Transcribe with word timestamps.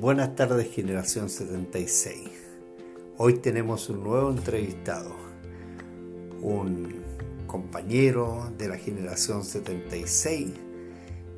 Buenas 0.00 0.36
tardes 0.36 0.70
generación 0.70 1.28
76. 1.28 2.30
Hoy 3.16 3.34
tenemos 3.34 3.88
un 3.88 4.04
nuevo 4.04 4.30
entrevistado, 4.30 5.10
un 6.40 7.02
compañero 7.48 8.48
de 8.56 8.68
la 8.68 8.76
generación 8.76 9.42
76 9.42 10.52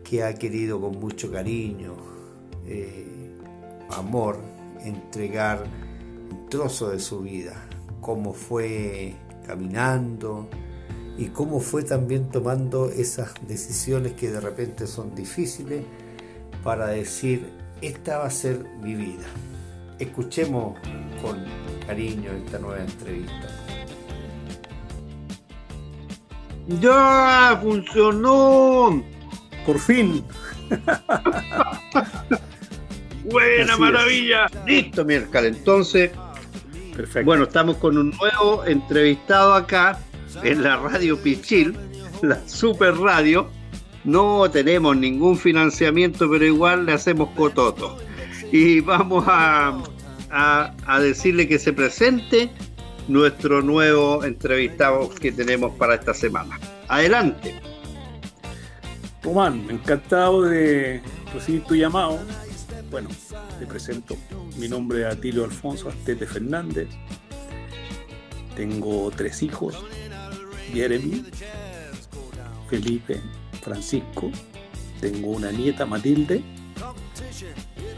que 0.05 0.25
ha 0.25 0.35
querido 0.35 0.79
con 0.79 1.01
mucho 1.01 1.33
cariño, 1.33 1.97
eh, 2.67 3.07
amor, 3.89 4.37
entregar 4.85 5.65
un 6.31 6.47
trozo 6.51 6.91
de 6.91 6.99
su 6.99 7.21
vida, 7.21 7.67
cómo 8.03 8.35
fue 8.35 9.15
caminando 9.47 10.51
y 11.17 11.29
cómo 11.29 11.61
fue 11.61 11.83
también 11.83 12.29
tomando 12.29 12.91
esas 12.91 13.33
decisiones 13.49 14.13
que 14.13 14.31
de 14.31 14.41
repente 14.41 14.87
son 14.87 15.15
difíciles 15.15 15.83
para 16.63 16.89
decir, 16.89 17.59
esta 17.83 18.19
va 18.19 18.27
a 18.27 18.31
ser 18.31 18.65
mi 18.83 18.95
vida. 18.95 19.27
Escuchemos 19.99 20.79
con 21.23 21.45
cariño 21.87 22.31
esta 22.33 22.59
nueva 22.59 22.81
entrevista. 22.81 23.49
¡Ya! 26.81 27.59
¡Funcionó! 27.61 29.03
Por 29.67 29.79
fin. 29.79 30.25
Buena 33.25 33.77
maravilla. 33.77 34.47
Listo, 34.67 35.05
miércoles. 35.05 35.57
Entonces, 35.57 36.11
Perfecto. 36.97 37.27
bueno, 37.27 37.45
estamos 37.45 37.77
con 37.77 37.99
un 37.99 38.11
nuevo 38.11 38.65
entrevistado 38.65 39.55
acá 39.55 39.99
en 40.43 40.63
la 40.63 40.77
radio 40.77 41.21
Pichil, 41.21 41.77
la 42.23 42.41
super 42.49 42.97
radio 42.97 43.51
no 44.05 44.51
tenemos 44.51 44.97
ningún 44.97 45.37
financiamiento, 45.37 46.31
pero 46.31 46.45
igual 46.45 46.87
le 46.87 46.93
hacemos 46.93 47.31
cototo. 47.31 47.99
Y 48.53 48.81
vamos 48.81 49.25
a, 49.29 49.83
a, 50.31 51.01
decirle 51.01 51.47
que 51.47 51.59
se 51.59 51.73
presente 51.73 52.51
nuestro 53.09 53.63
nuevo 53.63 54.25
entrevistado 54.25 55.09
que 55.11 55.33
tenemos 55.33 55.73
para 55.77 55.95
esta 55.95 56.15
semana. 56.15 56.59
Adelante. 56.89 57.55
Román, 59.23 59.67
encantado 59.69 60.43
de 60.43 61.03
recibir 61.35 61.63
tu 61.65 61.75
llamado. 61.75 62.19
Bueno, 62.91 63.11
te 63.59 63.67
presento. 63.67 64.17
Mi 64.57 64.69
nombre 64.69 65.03
es 65.03 65.07
Atilio 65.07 65.45
Alfonso 65.45 65.89
Astete 65.89 66.27
Fernández. 66.27 66.89
Tengo 68.57 69.11
tres 69.15 69.43
hijos, 69.43 69.77
Jeremy, 70.73 71.25
Felipe 72.69 73.21
Francisco, 73.63 74.31
tengo 75.01 75.31
una 75.31 75.51
nieta 75.51 75.87
Matilde 75.87 76.43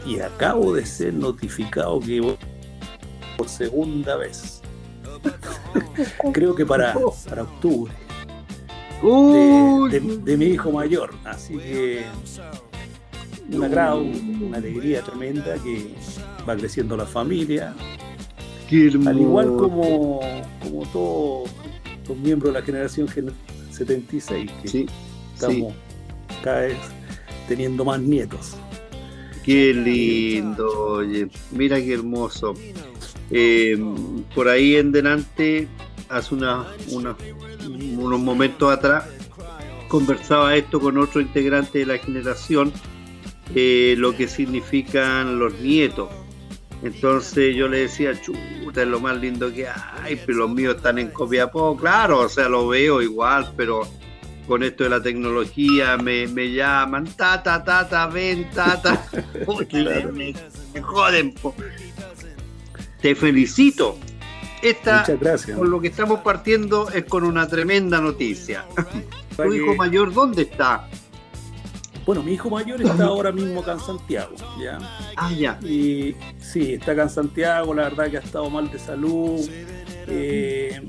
y 0.05 0.19
acabo 0.19 0.73
de 0.73 0.85
ser 0.85 1.13
notificado 1.13 1.99
que 1.99 2.35
por 3.37 3.49
segunda 3.49 4.15
vez. 4.17 4.61
Creo 6.33 6.55
que 6.55 6.65
para, 6.65 6.95
para 7.27 7.43
octubre. 7.43 7.93
De, 9.91 10.37
mi 10.37 10.45
hijo 10.45 10.71
mayor. 10.71 11.13
Así 11.25 11.57
que 11.57 12.05
un 13.51 13.63
agrado, 13.63 13.99
una 14.01 14.57
alegría 14.57 15.01
tremenda 15.01 15.55
que 15.55 15.93
va 16.47 16.55
creciendo 16.55 16.95
la 16.95 17.05
familia. 17.05 17.73
Al 18.71 19.19
igual 19.19 19.55
como, 19.55 20.19
como 20.63 20.85
todos 20.91 21.49
los 22.07 22.17
miembros 22.17 22.53
de 22.53 22.59
la 22.59 22.65
generación 22.65 23.07
76, 23.69 24.51
que 24.63 24.87
estamos 25.47 25.73
cada 26.43 26.61
vez 26.61 26.77
teniendo 27.47 27.85
más 27.85 27.99
nietos. 27.99 28.55
Qué 29.43 29.73
lindo, 29.73 30.69
oye, 30.93 31.27
mira 31.51 31.77
qué 31.77 31.93
hermoso. 31.93 32.53
Eh, 33.29 33.77
por 34.33 34.47
ahí 34.47 34.75
en 34.75 34.91
delante, 34.91 35.67
hace 36.09 36.35
una, 36.35 36.65
unos 36.91 38.19
momentos 38.19 38.71
atrás, 38.71 39.05
conversaba 39.87 40.55
esto 40.55 40.79
con 40.79 40.97
otro 40.97 41.19
integrante 41.19 41.79
de 41.79 41.85
la 41.85 41.97
generación, 41.97 42.71
eh, 43.53 43.95
lo 43.97 44.15
que 44.15 44.27
significan 44.27 45.39
los 45.39 45.59
nietos. 45.59 46.09
Entonces 46.81 47.55
yo 47.55 47.67
le 47.67 47.79
decía, 47.79 48.19
chuta, 48.19 48.81
es 48.81 48.87
lo 48.87 48.99
más 48.99 49.17
lindo 49.19 49.53
que 49.53 49.67
hay, 49.67 50.19
pero 50.25 50.39
los 50.39 50.51
míos 50.51 50.75
están 50.75 50.99
en 50.99 51.09
Copiapó, 51.09 51.77
claro, 51.77 52.19
o 52.19 52.29
sea, 52.29 52.49
lo 52.49 52.67
veo 52.67 53.01
igual, 53.01 53.53
pero 53.55 53.87
con 54.47 54.63
esto 54.63 54.83
de 54.83 54.89
la 54.89 55.01
tecnología, 55.01 55.97
me, 55.97 56.27
me 56.27 56.51
llaman, 56.51 57.05
tata, 57.15 57.63
tata, 57.63 58.07
ven, 58.07 58.49
tata. 58.51 59.05
me, 60.13 60.33
joden. 60.81 61.33
Te 63.01 63.15
felicito. 63.15 63.97
Esta, 64.61 64.99
Muchas 65.01 65.19
gracias. 65.19 65.57
Con 65.57 65.69
lo 65.69 65.81
que 65.81 65.87
estamos 65.87 66.21
partiendo 66.21 66.89
es 66.89 67.03
con 67.05 67.23
una 67.23 67.47
tremenda 67.47 67.99
noticia. 67.99 68.65
¿Tu 69.35 69.53
hijo 69.53 69.75
mayor 69.75 70.13
dónde 70.13 70.43
está? 70.43 70.87
Bueno, 72.05 72.21
mi 72.21 72.33
hijo 72.33 72.49
mayor 72.49 72.81
está 72.81 73.05
ahora 73.05 73.31
mismo 73.31 73.61
acá 73.61 73.73
en 73.73 73.79
Santiago, 73.79 74.35
¿ya? 74.61 74.77
Ah, 75.15 75.31
ya. 75.31 75.57
Y 75.61 76.15
sí, 76.39 76.73
está 76.73 76.91
acá 76.91 77.03
en 77.03 77.09
Santiago, 77.09 77.73
la 77.73 77.83
verdad 77.83 78.11
que 78.11 78.17
ha 78.17 78.19
estado 78.19 78.49
mal 78.49 78.69
de 78.69 78.77
salud. 78.77 79.39
Eh, 80.07 80.81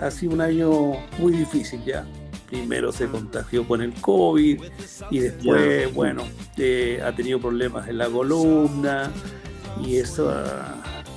ha 0.00 0.10
sido 0.10 0.32
un 0.32 0.40
año 0.40 0.70
muy 1.18 1.32
difícil, 1.32 1.84
¿ya? 1.84 2.04
Primero 2.52 2.92
se 2.92 3.08
contagió 3.08 3.66
con 3.66 3.80
el 3.80 3.94
COVID 3.94 4.62
y 5.10 5.18
después, 5.18 5.92
bueno, 5.94 6.24
eh, 6.58 7.00
ha 7.02 7.10
tenido 7.16 7.40
problemas 7.40 7.88
en 7.88 7.96
la 7.96 8.10
columna 8.10 9.10
y 9.82 9.96
eso 9.96 10.30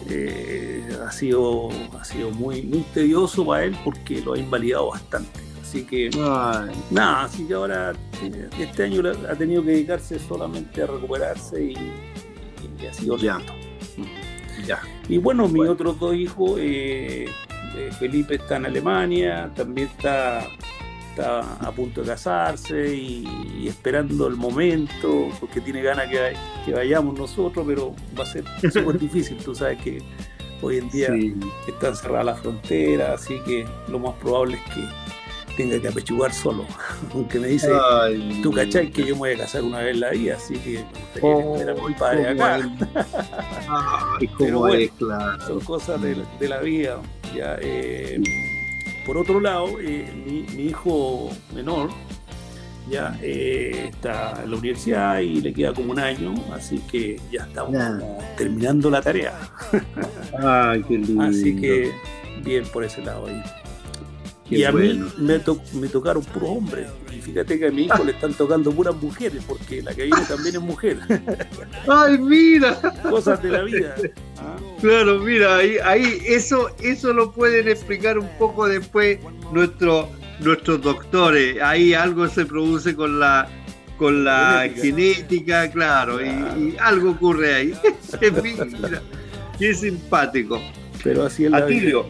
eh, 0.09 0.88
ha, 1.06 1.12
sido, 1.12 1.69
ha 2.00 2.06
sido 2.06 2.31
muy, 2.31 2.62
muy 2.62 2.85
tedioso 2.94 3.45
para 3.45 3.66
él 3.66 3.75
porque 3.84 4.22
lo 4.22 4.34
ha 4.34 4.40
invalidado 4.40 4.91
bastante. 4.91 5.41
Así 5.62 5.84
que, 5.84 6.09
nada, 6.09 7.24
así 7.25 7.45
que 7.45 7.53
ahora 7.53 7.91
eh, 8.24 8.50
este 8.57 8.84
año 8.84 9.03
ha 9.29 9.35
tenido 9.35 9.62
que 9.62 9.72
dedicarse 9.72 10.18
solamente 10.19 10.84
a 10.84 10.88
recuperarse 10.88 11.62
y, 11.62 11.75
ha 12.88 12.94
sido 12.94 13.18
ya. 13.18 13.40
Ya. 14.66 14.79
Y 15.09 15.18
bueno, 15.18 15.50
mis 15.50 15.68
otros 15.68 16.00
dos 16.00 16.16
hijos, 16.16 16.59
Felipe 18.00 18.35
está 18.35 18.56
en 18.56 18.68
Alemania, 18.68 19.51
también 19.53 19.90
está 19.90 20.47
está 21.15 21.39
a 21.65 21.71
punto 21.71 22.01
de 22.01 22.07
casarse 22.07 22.93
y, 22.93 23.67
esperando 23.67 24.27
el 24.27 24.35
momento, 24.35 25.29
porque 25.39 25.61
tiene 25.61 25.81
ganas 25.81 26.07
que, 26.09 26.73
vayamos 26.73 27.17
nosotros, 27.17 27.65
pero 27.65 27.95
va 28.17 28.23
a 28.23 28.27
ser 28.27 28.43
súper 28.73 28.99
difícil. 28.99 29.37
Tú 29.37 29.55
sabes 29.55 29.81
que 29.81 30.03
hoy 30.61 30.77
en 30.77 30.89
día 30.89 31.09
está 31.67 31.95
cerrada 31.95 32.25
la 32.25 32.35
frontera, 32.35 33.13
así 33.13 33.39
que 33.45 33.65
lo 33.87 33.99
más 33.99 34.13
probable 34.15 34.57
es 34.57 34.73
que 34.73 35.55
tenga 35.55 35.79
que 35.79 35.87
apechugar 35.87 36.33
solo. 36.33 36.65
Aunque 37.13 37.39
me 37.39 37.47
dice, 37.47 37.71
tú 38.43 38.51
cachai 38.51 38.91
que 38.91 39.05
yo 39.05 39.15
me 39.15 39.19
voy 39.19 39.31
a 39.31 39.37
casar 39.37 39.63
una 39.63 39.79
vez 39.79 39.93
en 39.95 40.01
la 40.01 40.09
vida, 40.11 40.35
así 40.35 40.55
que 40.55 40.83
me 41.15 41.21
oh, 41.21 41.55
esperar 41.55 41.79
a 41.79 41.87
mi 41.87 41.93
padre 41.93 42.29
acá. 42.29 42.69
Pero 44.37 44.59
bueno, 44.59 44.91
son 45.47 45.59
cosas 45.61 46.01
de, 46.01 46.47
la 46.47 46.59
vida. 46.59 46.99
Ya, 47.35 47.57
eh, 47.59 48.21
por 49.05 49.17
otro 49.17 49.39
lado, 49.39 49.79
eh, 49.79 50.11
mi, 50.25 50.63
hijo 50.63 51.29
menor 51.53 51.89
ya 52.89 53.17
eh, 53.21 53.89
está 53.91 54.43
en 54.43 54.51
la 54.51 54.57
universidad 54.57 55.19
y 55.19 55.41
le 55.41 55.53
queda 55.53 55.73
como 55.73 55.91
un 55.91 55.99
año, 55.99 56.33
así 56.53 56.79
que 56.91 57.19
ya 57.31 57.44
estamos 57.44 57.75
terminando 58.38 58.89
la 58.89 59.01
tarea. 59.01 59.33
Ay, 60.39 60.83
qué 60.83 60.97
lindo. 60.97 61.23
Así 61.23 61.55
que 61.55 61.91
bien 62.44 62.63
por 62.71 62.83
ese 62.83 63.01
lado 63.01 63.27
ahí 63.27 63.41
y 64.49 64.63
a 64.63 64.71
mí 64.71 65.01
me, 65.17 65.41
me, 65.73 65.88
tocaron 65.88 66.23
puros 66.23 66.49
hombres. 66.49 66.88
Y 67.12 67.19
fíjate 67.19 67.57
que 67.57 67.68
a 67.68 67.71
mi 67.71 67.83
hijo 67.83 68.03
le 68.03 68.12
están 68.12 68.33
tocando 68.33 68.71
puras 68.71 68.95
mujeres, 68.95 69.44
porque 69.47 69.81
la 69.81 69.94
que 69.94 70.03
viene 70.03 70.21
también 70.27 70.56
es 70.56 70.62
mujer. 70.62 71.00
¡Ay, 71.88 72.18
mira! 72.19 72.80
Cosas 73.09 73.41
de 73.41 73.50
la 73.50 73.63
vida. 73.63 73.95
Claro, 74.81 75.19
mira, 75.19 75.57
ahí, 75.57 75.77
ahí 75.83 76.22
eso, 76.25 76.69
eso 76.81 77.13
lo 77.13 77.31
pueden 77.31 77.68
explicar 77.68 78.19
un 78.19 78.30
poco 78.38 78.68
después 78.68 79.19
nuestro, 79.51 80.10
nuestros 80.42 80.81
doctores. 80.81 81.62
Ahí 81.62 81.94
algo 81.94 82.27
se 82.27 82.45
produce 82.45 82.95
con 82.95 83.19
la 83.19 83.50
con 83.98 84.25
la 84.25 84.69
genética, 84.75 85.72
claro, 85.72 86.19
Y, 86.22 86.75
algo 86.80 87.12
ocurre 87.12 87.56
ahí. 87.56 87.74
mira, 88.44 89.01
qué 89.57 89.74
simpático. 89.74 90.62
Pero 91.04 91.24
así 91.24 91.45
es 91.45 91.51
la 91.51 91.66
vida. 91.66 92.01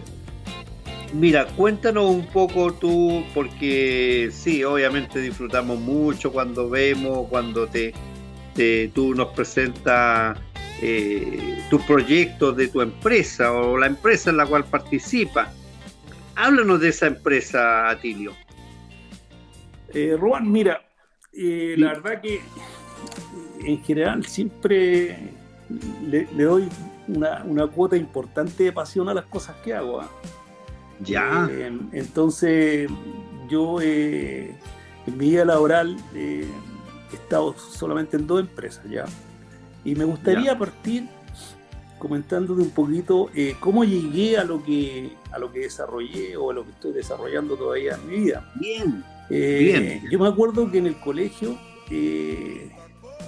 Mira, 1.14 1.46
cuéntanos 1.46 2.10
un 2.10 2.26
poco 2.28 2.74
tú, 2.74 3.24
porque 3.34 4.30
sí, 4.34 4.64
obviamente 4.64 5.20
disfrutamos 5.22 5.80
mucho 5.80 6.32
cuando 6.32 6.70
vemos, 6.70 7.28
cuando 7.30 7.68
te, 7.68 7.94
tú 8.94 9.14
nos 9.14 9.30
presentas 9.30 10.38
eh, 10.81 11.63
tus 11.69 11.81
proyectos 11.83 12.56
de 12.57 12.68
tu 12.68 12.81
empresa 12.81 13.51
o 13.51 13.77
la 13.77 13.88
empresa 13.88 14.30
en 14.30 14.38
la 14.38 14.45
cual 14.45 14.66
participas. 14.66 15.50
Háblanos 16.36 16.81
de 16.81 16.89
esa 16.89 17.07
empresa, 17.07 17.89
Atilio. 17.89 18.33
Eh, 19.94 20.18
mira, 20.42 20.81
eh, 21.31 21.75
la 21.77 21.94
verdad 21.94 22.22
que 22.22 22.42
en 23.63 23.83
general 23.83 24.25
siempre 24.25 25.18
le, 26.06 26.25
doy 26.25 26.68
una, 27.07 27.44
una, 27.45 27.68
cuota 27.68 27.95
importante 27.95 28.63
de 28.63 28.72
pasión 28.72 29.07
a 29.10 29.13
las 29.13 29.25
cosas 29.25 29.56
que 29.63 29.74
hago. 29.74 30.01
¿ah? 30.01 30.10
Ya. 31.00 31.48
Eh, 31.51 31.77
entonces, 31.92 32.89
yo 33.50 33.80
eh, 33.81 34.56
en 35.07 35.18
mi 35.18 35.30
vida 35.30 35.45
laboral 35.45 35.98
eh, 36.13 36.48
he 37.12 37.16
estado 37.16 37.56
solamente 37.57 38.18
en 38.18 38.27
dos 38.27 38.39
empresas 38.39 38.86
ya. 38.89 39.06
Y 39.86 39.96
me 39.96 40.04
gustaría 40.04 40.58
partir 40.58 41.08
comentándote 42.00 42.62
un 42.62 42.72
poquito 42.72 43.30
cómo 43.60 43.84
llegué 43.84 44.38
a 44.38 44.44
lo 44.44 44.62
que 44.64 45.12
a 45.32 45.40
lo 45.40 45.52
que 45.52 45.60
desarrollé 45.60 46.36
o 46.36 46.52
a 46.52 46.54
lo 46.54 46.64
que 46.66 46.72
estoy 46.72 46.92
desarrollando 46.92 47.56
todavía 47.56 47.96
en 47.96 48.08
mi 48.08 48.26
vida. 48.26 48.52
Bien. 48.60 49.04
bien. 49.30 50.02
Yo 50.12 50.20
me 50.20 50.28
acuerdo 50.28 50.70
que 50.70 50.80
en 50.80 50.88
el 50.88 51.00
colegio 51.00 51.58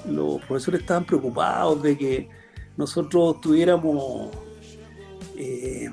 los 0.09 0.41
profesores 0.41 0.81
estaban 0.81 1.05
preocupados 1.05 1.81
de 1.81 1.97
que 1.97 2.29
nosotros 2.75 3.41
tuviéramos 3.41 4.29
eh, 5.35 5.89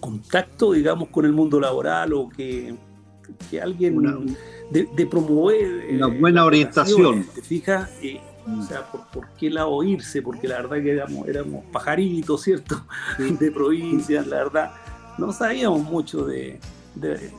contacto, 0.00 0.72
digamos, 0.72 1.08
con 1.08 1.24
el 1.24 1.32
mundo 1.32 1.60
laboral 1.60 2.12
o 2.12 2.28
que, 2.28 2.74
alguien 3.60 4.36
de, 4.70 5.06
promover 5.06 5.86
una 5.90 6.06
eh, 6.06 6.18
buena 6.20 6.44
orientación. 6.44 7.26
¿Te 7.34 7.42
fijas? 7.42 7.90
O 8.46 8.62
sea, 8.62 8.84
por, 8.84 9.28
qué 9.38 9.50
lado 9.50 9.82
irse? 9.82 10.22
Porque 10.22 10.46
la 10.46 10.56
verdad 10.62 10.76
que 10.82 10.92
éramos, 10.92 11.26
éramos 11.26 11.64
pajaritos, 11.72 12.42
¿cierto? 12.42 12.86
De 13.18 13.50
provincias, 13.50 14.26
la 14.26 14.36
verdad. 14.36 14.72
No 15.18 15.32
sabíamos 15.32 15.82
mucho 15.82 16.26
de, 16.26 16.60
de, 16.94 17.32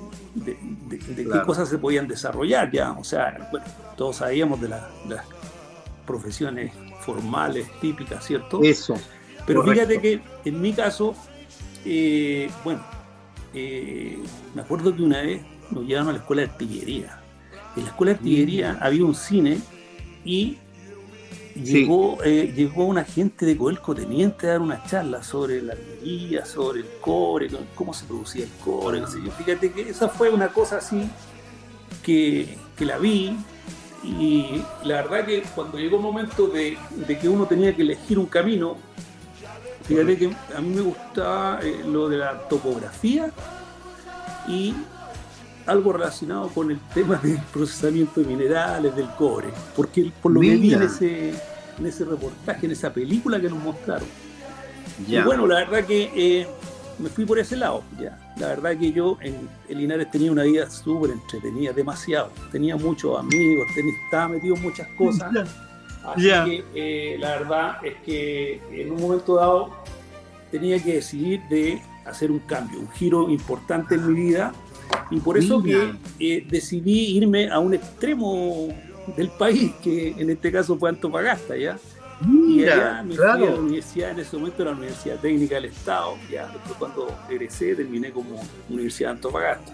qué 1.16 1.42
cosas 1.46 1.70
se 1.70 1.78
podían 1.78 2.08
desarrollar 2.08 2.72
ya. 2.72 2.94
O 2.94 3.04
sea, 3.04 3.48
bueno, 3.52 3.66
todos 3.96 4.18
sabíamos 4.18 4.60
de, 4.62 4.70
las 4.70 4.84
profesiones 6.06 6.72
formales, 7.02 7.68
típicas, 7.80 8.26
¿cierto? 8.26 8.62
Eso. 8.64 8.96
Pero 9.46 9.64
fíjate 9.64 10.02
que 10.02 10.22
en 10.44 10.62
mi 10.62 10.74
caso, 10.74 11.16
eh, 11.86 12.50
bueno, 12.64 12.82
eh, 13.54 14.18
me 14.54 14.62
acuerdo 14.62 14.96
que 14.96 15.02
una 15.02 15.22
vez 15.22 15.42
nos 15.72 15.86
llevaron 15.86 16.10
a 16.10 16.14
la 16.14 16.20
escuela 16.20 16.42
de 16.44 16.50
artillería. 16.50 17.22
En 17.76 17.84
la 17.84 17.90
escuela 17.90 18.14
de 18.14 18.18
artillería 18.18 18.74
mm. 18.74 18.78
había 18.82 19.06
un 19.06 19.16
cine 19.16 19.60
y 20.26 20.58
llegó, 21.64 22.18
eh, 22.24 22.54
llegó 22.56 22.86
un 22.86 22.98
agente 22.98 23.46
de 23.46 23.58
Coelco 23.58 23.96
Teniente 23.96 24.48
a 24.48 24.52
dar 24.52 24.62
una 24.62 24.84
charla 24.86 25.24
sobre 25.24 25.62
la 25.62 25.74
artillería, 25.74 26.46
sobre 26.46 26.82
el 26.82 26.88
cobre, 27.02 27.50
cómo 27.76 27.94
se 27.94 28.06
producía 28.06 28.46
el 28.46 28.52
cobre. 28.64 29.02
Fíjate 29.38 29.72
que 29.72 29.90
esa 29.90 30.10
fue 30.10 30.30
una 30.30 30.50
cosa 30.50 30.78
así 30.78 31.10
que, 32.04 32.58
que 32.76 32.86
la 32.86 32.98
vi, 32.98 33.38
y 34.04 34.64
la 34.84 35.02
verdad 35.02 35.26
que 35.26 35.44
cuando 35.56 35.78
llegó 35.78 35.98
el 35.98 36.04
momento 36.04 36.48
de, 36.48 36.78
que 37.20 37.30
uno 37.30 37.46
tenía 37.46 37.76
que 37.76 37.82
elegir 37.82 38.20
un 38.20 38.26
camino, 38.26 38.78
fíjate 39.84 40.18
que 40.18 40.36
a 40.56 40.62
mí 40.62 40.76
me 40.76 40.82
gustaba 40.82 41.60
eh, 41.62 41.84
lo 41.86 42.08
de 42.08 42.18
la 42.18 42.48
topografía 42.48 43.32
y 44.48 44.74
algo 45.68 45.94
relacionado 45.94 46.48
con 46.50 46.72
el 46.72 46.80
tema 46.94 47.18
del 47.18 47.40
procesamiento 47.54 48.22
de 48.22 48.28
minerales, 48.28 48.96
del 48.96 49.10
cobre, 49.18 49.50
porque 49.76 50.12
por 50.22 50.32
lo 50.32 50.40
que 50.40 50.56
vi 50.56 50.74
en 50.74 50.82
ese, 50.82 51.30
en 51.78 51.86
ese 51.86 52.06
reportaje, 52.06 52.66
en 52.66 52.72
esa 52.72 52.92
película 52.92 53.40
que 53.40 53.50
nos 53.50 53.60
mostraron. 53.60 54.08
Y 55.08 55.20
bueno, 55.20 55.46
la 55.46 55.60
verdad 55.60 55.86
que 55.86 56.12
eh, 56.16 56.48
me 57.00 57.10
fui 57.10 57.26
por 57.26 57.38
ese 57.40 57.56
lado. 57.56 57.84
Ya. 58.00 58.18
La 58.38 58.48
verdad 58.48 58.78
que 58.78 58.92
yo 58.92 59.18
en, 59.22 59.48
Linares 59.70 60.10
tenía 60.10 60.32
una 60.32 60.44
vida 60.44 60.70
súper 60.70 61.12
entretenida, 61.12 61.74
demasiado. 61.74 62.32
Tenía 62.52 62.76
muchos 62.76 63.20
amigos, 63.20 63.68
estaba 64.06 64.30
metido 64.30 64.56
en 64.56 64.64
muchas 64.64 64.88
cosas. 64.98 65.34
Así 66.04 66.24
que 66.24 66.64
eh, 66.74 67.18
la 67.20 67.40
verdad 67.40 67.86
es 67.86 67.96
que 68.06 68.62
en 68.72 68.92
un 68.92 69.02
momento 69.02 69.36
dado 69.36 69.76
tenía 70.52 70.82
que 70.82 70.96
decidir 70.96 71.42
de 71.50 71.82
hacer 72.06 72.32
un 72.32 72.40
cambio, 72.40 72.80
un 72.80 72.90
giro 72.92 73.30
importante 73.30 73.96
en 73.96 74.08
mi 74.08 74.22
vida. 74.28 74.54
Y 75.12 75.20
por 75.20 75.38
eso 75.38 75.62
que 75.62 75.94
eh, 76.20 76.46
decidí 76.50 77.18
irme 77.18 77.50
a 77.50 77.60
un 77.60 77.74
extremo 77.74 78.68
del 79.16 79.30
país, 79.30 79.72
que 79.84 80.10
en 80.18 80.30
este 80.30 80.52
caso 80.52 80.78
fue 80.78 80.90
Antofagasta, 80.90 81.56
¿ya? 81.56 81.78
y 82.26 82.64
allá 82.64 83.04
me 83.04 83.16
fui 83.16 83.26
a 83.26 83.36
la 83.36 83.56
universidad, 83.56 84.12
en 84.12 84.20
ese 84.20 84.38
momento 84.38 84.66
la 84.66 84.72
Universidad 84.72 85.20
Técnica 85.20 85.56
del 85.56 85.66
Estado, 85.66 86.16
ya 86.32 86.48
después 86.48 86.76
cuando 86.80 87.16
egresé 87.30 87.76
terminé 87.76 88.12
como 88.12 88.42
Universidad 88.70 89.10
de 89.10 89.16
Antofagasta. 89.16 89.74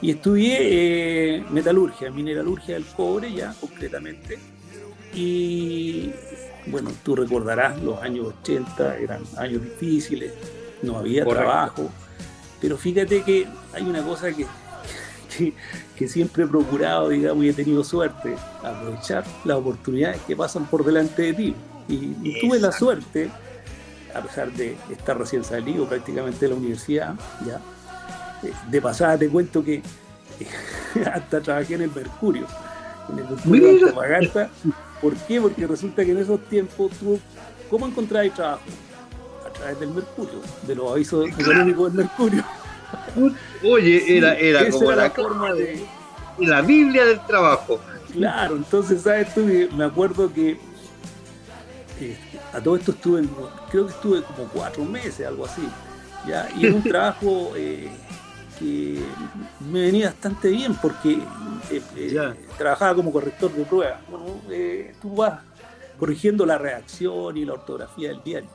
Y 0.00 0.10
estudié 0.10 0.58
eh, 0.60 1.44
metalurgia, 1.50 2.10
mineralurgia 2.10 2.74
del 2.74 2.84
cobre 2.86 3.32
ya 3.32 3.54
concretamente. 3.60 4.38
Y 5.14 6.10
bueno, 6.66 6.90
tú 7.04 7.16
recordarás, 7.16 7.80
los 7.82 8.00
años 8.00 8.34
80 8.42 8.98
eran 8.98 9.22
años 9.36 9.62
difíciles, 9.62 10.32
no 10.82 10.96
había 10.98 11.24
trabajo, 11.24 11.90
pero 12.62 12.78
fíjate 12.78 13.22
que 13.22 13.48
hay 13.74 13.82
una 13.82 14.02
cosa 14.02 14.32
que, 14.32 14.46
que, 15.36 15.52
que, 15.96 16.08
siempre 16.08 16.44
he 16.44 16.46
procurado, 16.46 17.08
digamos, 17.08 17.44
y 17.44 17.48
he 17.48 17.52
tenido 17.52 17.82
suerte, 17.82 18.36
aprovechar 18.62 19.24
las 19.44 19.56
oportunidades 19.56 20.20
que 20.22 20.36
pasan 20.36 20.66
por 20.66 20.84
delante 20.84 21.22
de 21.22 21.34
ti. 21.34 21.56
Y, 21.88 22.40
tuve 22.40 22.60
la 22.60 22.70
suerte, 22.70 23.28
a 24.14 24.20
pesar 24.20 24.52
de 24.52 24.76
estar 24.92 25.18
recién 25.18 25.42
salido 25.42 25.88
prácticamente 25.88 26.46
de 26.46 26.48
la 26.50 26.54
universidad, 26.54 27.14
ya, 27.44 27.60
eh, 28.44 28.52
de 28.70 28.80
pasada 28.80 29.18
te 29.18 29.28
cuento 29.28 29.64
que 29.64 29.82
hasta 31.12 31.40
trabajé 31.40 31.74
en 31.74 31.82
el 31.82 31.90
Mercurio, 31.90 32.46
en 33.10 33.18
el 33.18 33.24
Mercurio 33.24 33.66
de 33.66 33.80
Antofagasta. 33.80 34.50
¿Por 35.00 35.16
qué? 35.16 35.40
Porque 35.40 35.66
resulta 35.66 36.04
que 36.04 36.12
en 36.12 36.18
esos 36.18 36.40
tiempos 36.44 36.92
tú, 36.92 37.18
¿cómo 37.68 37.88
encontrabas 37.88 38.32
trabajo? 38.32 38.62
Través 39.62 39.80
del 39.80 39.90
Mercurio, 39.90 40.40
de 40.66 40.74
los 40.74 40.92
avisos 40.92 41.28
económicos 41.38 41.92
del 41.94 42.04
Mercurio. 42.04 42.44
Oye, 43.64 44.18
era, 44.18 44.34
era 44.34 44.68
como 44.70 44.92
la, 44.92 45.10
forma 45.10 45.52
de... 45.54 45.86
La 46.38 46.62
Biblia 46.62 47.04
del 47.04 47.24
trabajo. 47.26 47.80
Claro, 48.12 48.56
entonces, 48.56 49.02
¿sabes 49.02 49.32
tú? 49.32 49.40
Me 49.74 49.84
acuerdo 49.84 50.32
que 50.32 50.58
a 52.52 52.60
todo 52.60 52.76
esto 52.76 52.92
estuve, 52.92 53.22
creo 53.70 53.86
que 53.86 53.92
estuve 53.92 54.22
como 54.22 54.48
cuatro 54.48 54.84
meses, 54.84 55.26
algo 55.26 55.46
así, 55.46 55.62
¿ya? 56.26 56.48
y 56.56 56.66
en 56.66 56.74
un 56.74 56.82
trabajo 56.82 57.52
eh, 57.56 57.88
que 58.58 59.02
me 59.70 59.82
venía 59.82 60.08
bastante 60.08 60.48
bien 60.48 60.74
porque 60.74 61.18
eh, 61.70 61.82
eh, 61.96 62.34
trabajaba 62.58 62.94
como 62.94 63.12
corrector 63.12 63.52
de 63.52 63.64
pruebas. 63.64 64.00
Bueno, 64.10 64.40
tú 65.00 65.14
vas 65.14 65.40
corrigiendo 65.98 66.44
la 66.44 66.58
redacción 66.58 67.36
y 67.36 67.44
la 67.44 67.54
ortografía 67.54 68.08
del 68.08 68.22
diario. 68.22 68.50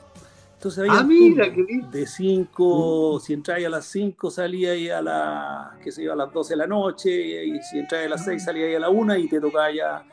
Entonces 0.58 0.80
había 0.80 0.98
ah, 0.98 1.88
de 1.92 2.04
5, 2.04 3.20
si 3.20 3.32
entráis 3.32 3.64
a 3.64 3.70
las 3.70 3.84
5 3.84 4.28
salía 4.28 4.72
ahí 4.72 4.88
a 4.88 5.00
las, 5.00 5.78
qué 5.78 5.92
sé 5.92 6.02
yo, 6.02 6.12
a 6.12 6.16
las 6.16 6.32
12 6.32 6.54
de 6.54 6.56
la 6.56 6.66
noche, 6.66 7.46
y 7.46 7.62
si 7.62 7.78
entráis 7.78 8.06
a 8.06 8.08
las 8.10 8.24
6 8.24 8.42
salía 8.42 8.66
ahí 8.66 8.74
a 8.74 8.80
la 8.80 8.88
1 8.88 9.18
y 9.18 9.28
te 9.28 9.40
tocaba 9.40 9.70
ya 9.70 10.04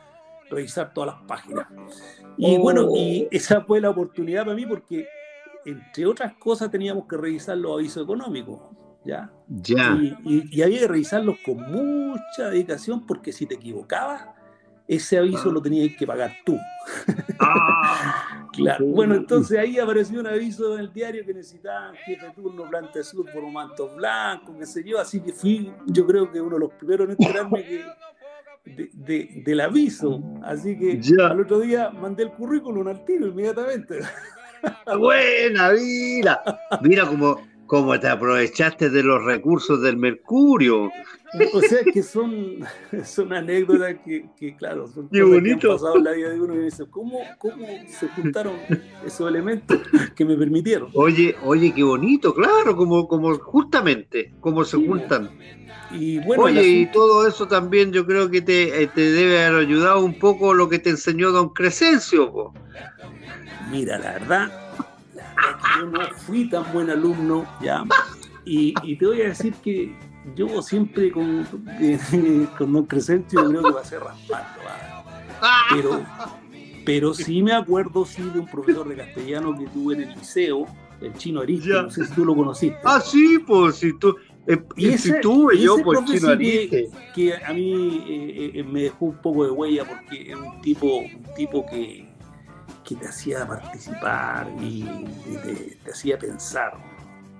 revisar 0.48 0.94
todas 0.94 1.16
las 1.16 1.26
páginas. 1.26 1.66
Y 2.36 2.58
bueno, 2.58 2.82
y 2.94 3.24
oh. 3.24 3.28
esa 3.32 3.62
fue 3.62 3.80
la 3.80 3.90
oportunidad 3.90 4.44
para 4.44 4.54
mí 4.54 4.64
porque, 4.66 5.08
entre 5.64 6.06
otras 6.06 6.34
cosas, 6.34 6.70
teníamos 6.70 7.08
que 7.08 7.16
revisar 7.16 7.58
los 7.58 7.72
avisos 7.72 8.04
económicos. 8.04 8.60
¿Ya? 9.04 9.32
ya. 9.48 9.98
Y, 10.24 10.62
había 10.62 10.78
que 10.78 10.86
revisarlos 10.86 11.38
con 11.44 11.60
mucha 11.72 12.50
dedicación 12.50 13.04
porque 13.04 13.32
si 13.32 13.46
te 13.46 13.56
equivocabas, 13.56 14.28
ese 14.88 15.18
aviso 15.18 15.48
ah. 15.50 15.52
lo 15.52 15.62
tenías 15.62 15.96
que 15.96 16.06
pagar 16.06 16.32
tú. 16.44 16.58
Ah. 17.38 18.48
claro. 18.52 18.86
Bueno, 18.86 19.14
entonces 19.14 19.58
ahí 19.58 19.78
apareció 19.78 20.20
un 20.20 20.26
aviso 20.26 20.74
en 20.74 20.80
el 20.80 20.92
diario 20.92 21.24
que 21.24 21.34
necesitaban 21.34 21.94
jefe 21.96 22.30
turno, 22.34 22.68
planta 22.68 23.02
sur 23.02 23.30
por 23.32 23.42
un 23.44 23.52
manto 23.52 23.94
blanco, 23.94 24.56
qué 24.58 24.66
sé 24.66 24.84
yo. 24.84 24.98
Así 24.98 25.20
que 25.20 25.32
fui, 25.32 25.72
yo 25.86 26.06
creo 26.06 26.30
que 26.30 26.40
uno 26.40 26.56
de 26.56 26.60
los 26.60 26.72
primeros 26.74 27.06
en 27.06 27.10
enterarme 27.12 27.64
que 27.64 27.84
de, 28.92 29.42
del 29.44 29.60
aviso. 29.60 30.22
Así 30.42 30.78
que 30.78 31.00
al 31.22 31.40
otro 31.40 31.60
día 31.60 31.90
mandé 31.90 32.24
el 32.24 32.32
currículum 32.32 32.86
al 32.88 33.04
tiro 33.04 33.26
inmediatamente. 33.26 34.00
Buena, 34.98 35.72
mira. 35.72 36.42
Mira 36.82 37.06
cómo, 37.06 37.40
cómo 37.66 37.98
te 37.98 38.08
aprovechaste 38.08 38.90
de 38.90 39.02
los 39.02 39.24
recursos 39.24 39.82
del 39.82 39.96
Mercurio. 39.96 40.90
O 41.52 41.60
sea 41.60 41.80
que 41.92 42.02
son, 42.02 42.58
son 43.04 43.32
anécdotas 43.32 43.96
que, 44.04 44.26
que 44.38 44.56
claro, 44.56 44.86
son 44.86 45.08
qué 45.08 45.22
bonito. 45.22 45.60
que 45.60 45.66
han 45.66 45.72
pasado 45.74 45.96
en 45.96 46.04
la 46.04 46.12
vida 46.12 46.30
de 46.30 46.40
uno 46.40 46.54
y 46.54 46.64
dice, 46.64 46.84
¿cómo, 46.88 47.18
¿cómo 47.38 47.66
se 47.88 48.08
juntaron 48.08 48.54
esos 49.04 49.28
elementos 49.28 49.78
que 50.14 50.24
me 50.24 50.36
permitieron? 50.36 50.90
Oye, 50.94 51.36
oye, 51.44 51.72
qué 51.74 51.82
bonito, 51.82 52.34
claro, 52.34 52.76
como, 52.76 53.06
como 53.08 53.36
justamente, 53.38 54.32
como 54.40 54.64
se 54.64 54.76
juntan. 54.76 55.30
Y 55.92 56.18
bueno, 56.18 56.44
Oye, 56.44 56.66
y 56.66 56.86
todo 56.86 57.26
eso 57.26 57.46
también 57.46 57.92
yo 57.92 58.06
creo 58.06 58.30
que 58.30 58.40
te, 58.40 58.82
eh, 58.82 58.86
te, 58.88 59.00
debe 59.02 59.44
haber 59.44 59.66
ayudado 59.66 60.04
un 60.04 60.18
poco 60.18 60.52
lo 60.52 60.68
que 60.68 60.78
te 60.78 60.90
enseñó 60.90 61.30
don 61.30 61.50
Crescencio. 61.50 62.52
Mira, 63.70 63.98
la 63.98 64.12
verdad, 64.12 64.65
yo 65.78 65.86
no 65.86 66.00
fui 66.16 66.48
tan 66.48 66.72
buen 66.72 66.90
alumno, 66.90 67.46
¿ya? 67.62 67.84
Y, 68.44 68.74
y 68.82 68.96
te 68.96 69.06
voy 69.06 69.22
a 69.22 69.28
decir 69.28 69.54
que 69.54 69.94
yo 70.34 70.60
siempre 70.62 71.12
con, 71.12 71.44
con 72.58 72.72
don 72.72 72.86
Crescencio 72.86 73.48
creo 73.48 73.62
que 73.62 73.70
va 73.70 73.80
a 73.80 73.84
ser 73.84 74.00
raspando, 74.00 74.46
Pero, 75.70 76.04
Pero 76.84 77.14
sí 77.14 77.42
me 77.42 77.52
acuerdo, 77.52 78.04
sí, 78.04 78.22
de 78.22 78.40
un 78.40 78.46
profesor 78.46 78.88
de 78.88 78.96
castellano 78.96 79.56
que 79.56 79.66
tuve 79.66 79.94
en 79.94 80.02
el 80.02 80.14
liceo, 80.14 80.66
el 81.00 81.12
chino 81.14 81.40
Ariste, 81.40 81.70
no 81.70 81.90
sé 81.90 82.06
si 82.06 82.14
tú 82.14 82.24
lo 82.24 82.34
conociste. 82.34 82.78
Ah, 82.84 83.00
sí, 83.00 83.38
pues 83.46 83.76
si 83.76 83.92
tú, 83.98 84.16
eh, 84.46 84.62
y 84.76 84.88
ese, 84.88 85.20
tuve 85.20 85.58
yo 85.58 85.76
por 85.82 86.04
pues, 86.04 86.10
chino 86.10 86.30
Ariste. 86.30 86.88
Que, 87.14 87.34
a 87.34 87.52
mí 87.52 88.04
eh, 88.08 88.50
eh, 88.54 88.62
me 88.64 88.82
dejó 88.82 89.06
un 89.06 89.16
poco 89.20 89.44
de 89.44 89.50
huella 89.50 89.84
porque 89.84 90.30
era 90.30 90.38
un 90.38 90.60
tipo, 90.60 90.98
un 90.98 91.34
tipo 91.36 91.66
que, 91.66 92.05
que 92.86 92.94
te 92.94 93.08
hacía 93.08 93.46
participar 93.46 94.48
y, 94.60 94.84
te, 95.84 95.90
hacía 95.90 96.18
pensar. 96.18 96.74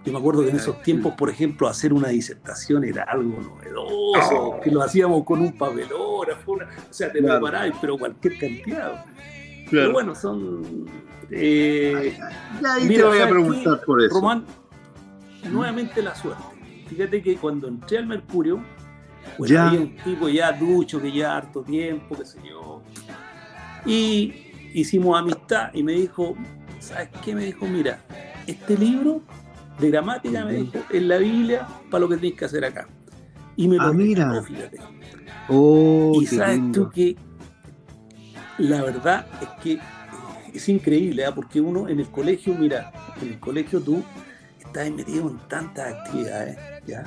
Yo 0.04 0.12
me 0.12 0.18
acuerdo 0.18 0.42
que 0.42 0.50
en 0.50 0.56
esos 0.56 0.82
tiempos, 0.82 1.14
por 1.14 1.30
ejemplo, 1.30 1.68
hacer 1.68 1.92
una 1.92 2.08
disertación 2.08 2.84
era 2.84 3.04
algo 3.04 3.40
novedoso, 3.40 4.48
oh. 4.48 4.60
que 4.60 4.70
lo 4.70 4.82
hacíamos 4.82 5.24
con 5.24 5.40
un 5.40 5.56
papelógrafo, 5.56 6.52
o 6.52 6.58
sea, 6.90 7.10
te 7.12 7.22
preparabas, 7.22 7.76
pero 7.80 7.96
cualquier 7.98 8.38
cantidad. 8.38 9.04
Pero 9.70 9.92
bueno, 9.92 10.14
son. 10.14 10.86
Eh, 11.30 12.16
ahí 12.64 12.88
te 12.88 13.02
voy 13.02 13.18
a 13.18 13.28
preguntar 13.28 13.80
por 13.84 14.00
eso. 14.00 14.14
Román, 14.14 14.44
nuevamente 15.50 16.02
la 16.02 16.14
suerte. 16.14 16.44
Fíjate 16.88 17.20
que 17.20 17.36
cuando 17.36 17.66
entré 17.66 17.98
al 17.98 18.06
Mercurio, 18.06 18.62
pues 19.36 19.50
ya. 19.50 19.66
había 19.68 19.80
un 19.80 19.96
tipo 19.96 20.28
ya 20.28 20.52
ducho, 20.52 21.00
que 21.00 21.10
ya 21.10 21.36
harto 21.36 21.62
tiempo, 21.62 22.16
qué 22.16 22.24
sé 22.24 22.38
yo. 22.48 22.80
Y 23.84 24.45
hicimos 24.74 25.18
amistad 25.18 25.70
y 25.74 25.82
me 25.82 25.92
dijo, 25.92 26.36
¿sabes 26.80 27.08
qué? 27.24 27.34
Me 27.34 27.44
dijo, 27.44 27.66
mira, 27.66 28.00
este 28.46 28.76
libro 28.76 29.22
de 29.78 29.90
gramática, 29.90 30.44
me 30.44 30.54
dijo, 30.54 30.78
es 30.90 31.02
la 31.02 31.18
Biblia 31.18 31.66
para 31.90 32.00
lo 32.00 32.08
que 32.08 32.16
tienes 32.16 32.38
que 32.38 32.44
hacer 32.44 32.64
acá. 32.64 32.88
Y 33.56 33.68
me 33.68 33.76
lo 33.76 33.82
ah, 33.82 33.92
mira. 33.92 34.42
fíjate. 34.42 34.78
Oh, 35.48 36.18
y 36.20 36.26
sabes 36.26 36.60
tú 36.72 36.90
que 36.90 37.16
la 38.58 38.82
verdad 38.82 39.26
es 39.40 39.48
que 39.62 39.80
es 40.54 40.68
increíble, 40.68 41.24
¿eh? 41.24 41.30
porque 41.34 41.60
uno 41.60 41.88
en 41.88 42.00
el 42.00 42.08
colegio, 42.08 42.54
mira, 42.54 42.92
en 43.20 43.28
el 43.28 43.38
colegio 43.38 43.80
tú 43.80 44.02
estás 44.58 44.90
metido 44.90 45.28
en 45.28 45.38
tantas 45.48 45.94
actividades, 45.94 46.58
¿ya? 46.86 47.04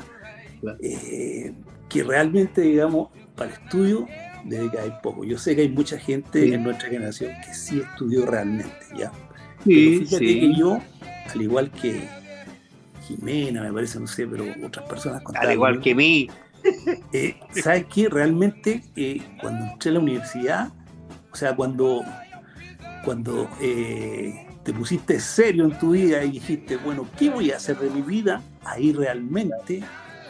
Eh, 0.82 1.54
que 1.88 2.04
realmente, 2.04 2.62
digamos, 2.62 3.10
para 3.36 3.52
el 3.52 3.62
estudio 3.62 4.08
hay 4.52 4.94
poco. 5.02 5.24
Yo 5.24 5.38
sé 5.38 5.56
que 5.56 5.64
hay 5.64 5.70
mucha 5.70 5.98
gente 5.98 6.54
en 6.54 6.64
nuestra 6.64 6.90
generación 6.90 7.32
que 7.46 7.54
sí 7.54 7.80
estudió 7.80 8.26
realmente, 8.26 8.86
¿ya? 8.98 9.12
Sí, 9.64 10.00
fíjate 10.00 10.26
que 10.26 10.56
yo, 10.56 10.80
al 11.34 11.42
igual 11.42 11.72
que 11.72 12.08
Jimena, 13.08 13.64
me 13.64 13.74
parece, 13.74 14.00
no 14.00 14.08
sé, 14.08 14.28
pero 14.28 14.46
otras 14.66 14.88
personas 14.88 15.24
Al 15.36 15.52
igual 15.52 15.80
que 15.80 15.96
mí. 15.96 16.30
Eh, 17.14 17.40
¿Sabes 17.64 17.86
qué? 17.86 18.10
Realmente, 18.10 18.84
eh, 18.98 19.22
cuando 19.42 19.66
entré 19.66 19.92
a 19.92 19.94
la 19.94 20.00
universidad, 20.00 20.74
o 21.32 21.36
sea, 21.36 21.56
cuando, 21.56 22.04
cuando 23.06 23.50
eh, 23.62 24.46
te 24.64 24.74
pusiste 24.74 25.22
serio 25.22 25.64
en 25.64 25.80
tu 25.80 25.92
vida 25.92 26.22
y 26.24 26.32
dijiste, 26.32 26.76
bueno, 26.76 27.08
¿qué 27.18 27.30
voy 27.30 27.52
a 27.52 27.56
hacer 27.56 27.80
de 27.80 27.90
mi 27.90 28.02
vida? 28.02 28.42
Ahí 28.66 28.92
realmente 28.92 29.82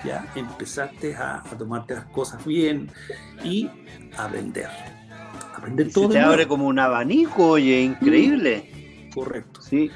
ya 0.04 0.32
empezaste 0.36 1.16
a, 1.16 1.44
tomarte 1.58 1.96
las 1.96 2.06
cosas 2.06 2.44
bien 2.46 2.90
y 3.44 3.70
a 4.18 4.26
aprender. 4.26 4.70
Aprender 5.56 5.92
todo. 5.92 6.08
Se 6.08 6.14
te 6.14 6.20
abre 6.20 6.48
como 6.48 6.68
un 6.68 6.80
abanico, 6.80 7.50
oye, 7.50 7.82
increíble. 7.82 9.10
Correcto. 9.14 9.62
Sí. 9.62 9.92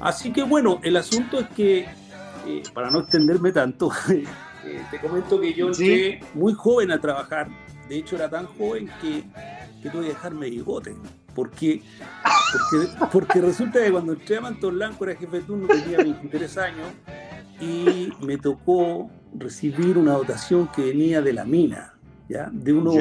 Así 0.00 0.32
que 0.32 0.42
bueno, 0.42 0.80
el 0.82 0.96
asunto 0.96 1.40
es 1.40 1.48
que, 1.48 1.78
eh, 2.46 2.62
para 2.72 2.90
no 2.90 3.00
extenderme 3.00 3.52
tanto, 3.52 3.90
eh, 4.10 4.24
te 4.90 5.00
comento 5.00 5.40
que 5.40 5.52
yo 5.52 5.68
entré 5.68 6.20
muy 6.34 6.52
joven 6.54 6.92
a 6.92 7.00
trabajar. 7.00 7.48
De 7.88 7.96
hecho, 7.98 8.16
era 8.16 8.30
tan 8.30 8.46
joven 8.46 8.88
que, 9.00 9.24
que 9.82 9.90
tuve 9.90 10.02
que 10.02 10.08
dejarme 10.08 10.48
bigote. 10.48 10.94
Porque, 11.34 11.82
porque, 12.52 12.88
porque 13.10 13.40
resulta 13.40 13.82
que 13.82 13.90
cuando 13.90 14.12
entré 14.12 14.36
a 14.36 14.40
Mantos 14.40 14.72
Blanco 14.72 15.04
era 15.04 15.18
jefe 15.18 15.38
de 15.38 15.42
turno, 15.42 15.66
tenía 15.66 15.98
23 15.98 16.58
años 16.58 16.86
y 17.60 18.12
me 18.20 18.38
tocó 18.38 19.10
recibir 19.34 19.98
una 19.98 20.12
dotación 20.12 20.68
que 20.68 20.82
venía 20.82 21.22
de 21.22 21.32
la 21.32 21.44
mina, 21.44 21.94
¿ya? 22.28 22.50
De 22.52 22.72
uno, 22.72 22.92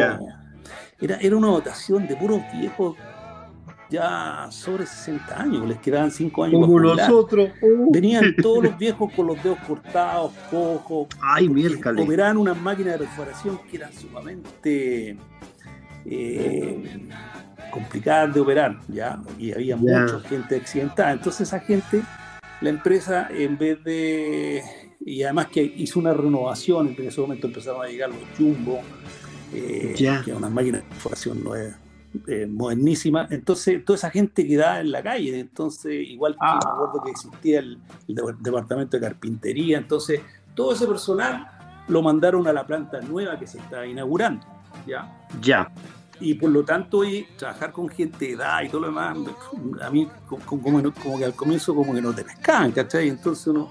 era, 0.99 1.17
era 1.17 1.37
una 1.37 1.47
dotación 1.47 2.07
de 2.07 2.15
puros 2.15 2.41
viejos 2.53 2.95
ya 3.93 4.47
sobre 4.49 4.87
60 4.87 5.39
años, 5.39 5.67
les 5.67 5.77
quedaban 5.77 6.09
5 6.09 6.43
años. 6.45 6.61
Como 6.61 6.79
nosotros. 6.79 7.51
Uh. 7.61 7.91
Venían 7.91 8.35
todos 8.41 8.63
los 8.63 8.77
viejos 8.77 9.13
con 9.13 9.27
los 9.27 9.41
dedos 9.43 9.59
cortados, 9.67 10.31
cojos. 10.49 11.07
Ay, 11.21 11.47
miércoles. 11.47 12.03
Operaban 12.03 12.37
unas 12.37 12.59
máquinas 12.59 12.93
de 12.93 13.05
perforación 13.05 13.59
que 13.69 13.77
eran 13.77 13.93
sumamente 13.93 15.15
eh, 16.05 17.07
complicadas 17.71 18.33
de 18.33 18.39
operar, 18.39 18.79
¿ya? 18.87 19.21
Y 19.37 19.51
había 19.51 19.75
mucha 19.75 20.19
gente 20.21 20.55
accidentada. 20.55 21.11
Entonces 21.11 21.41
esa 21.41 21.59
gente, 21.59 22.01
la 22.61 22.69
empresa, 22.69 23.27
en 23.29 23.59
vez 23.59 23.83
de 23.83 24.63
y 25.05 25.23
además 25.23 25.47
que 25.47 25.61
hizo 25.61 25.99
una 25.99 26.13
renovación, 26.13 26.95
en 26.97 27.07
ese 27.07 27.19
momento 27.19 27.47
empezaron 27.47 27.83
a 27.83 27.87
llegar 27.87 28.09
los 28.09 28.19
Jumbo, 28.37 28.81
eh, 29.53 29.93
que 29.97 30.31
es 30.31 30.37
una 30.37 30.49
máquina 30.49 30.79
de 30.79 30.83
perforación 30.85 31.43
nueva, 31.43 31.77
eh, 32.27 32.47
modernísima. 32.47 33.27
Entonces, 33.29 33.83
toda 33.83 33.97
esa 33.97 34.09
gente 34.09 34.47
quedaba 34.47 34.79
en 34.79 34.91
la 34.91 35.03
calle. 35.03 35.39
Entonces, 35.39 36.07
igual 36.07 36.33
que 36.33 36.39
me 36.45 36.51
ah. 36.51 36.59
acuerdo 36.63 37.03
que 37.03 37.11
existía 37.11 37.59
el, 37.59 37.79
departamento 38.07 38.97
de 38.97 39.01
carpintería. 39.01 39.77
Entonces, 39.77 40.21
todo 40.55 40.73
ese 40.73 40.87
personal 40.87 41.47
lo 41.87 42.01
mandaron 42.01 42.47
a 42.47 42.53
la 42.53 42.65
planta 42.65 43.01
nueva 43.01 43.37
que 43.37 43.47
se 43.47 43.57
está 43.57 43.85
inaugurando. 43.85 44.45
¿Ya? 44.87 45.27
Ya. 45.41 45.71
Y 46.19 46.35
por 46.35 46.51
lo 46.51 46.63
tanto, 46.63 47.03
y 47.03 47.27
trabajar 47.37 47.71
con 47.73 47.89
gente 47.89 48.25
de 48.25 48.31
edad 48.33 48.61
y 48.63 48.69
todo 48.69 48.81
lo 48.81 48.87
demás, 48.87 49.17
a 49.81 49.89
mí 49.89 50.07
como, 50.27 50.61
como, 50.93 51.17
que 51.17 51.25
al 51.25 51.33
comienzo 51.33 51.75
como 51.75 51.93
que 51.93 52.01
no 52.01 52.13
te 52.13 52.23
pescaban, 52.23 52.71
¿cachai? 52.71 53.09
Entonces 53.09 53.47
uno 53.47 53.69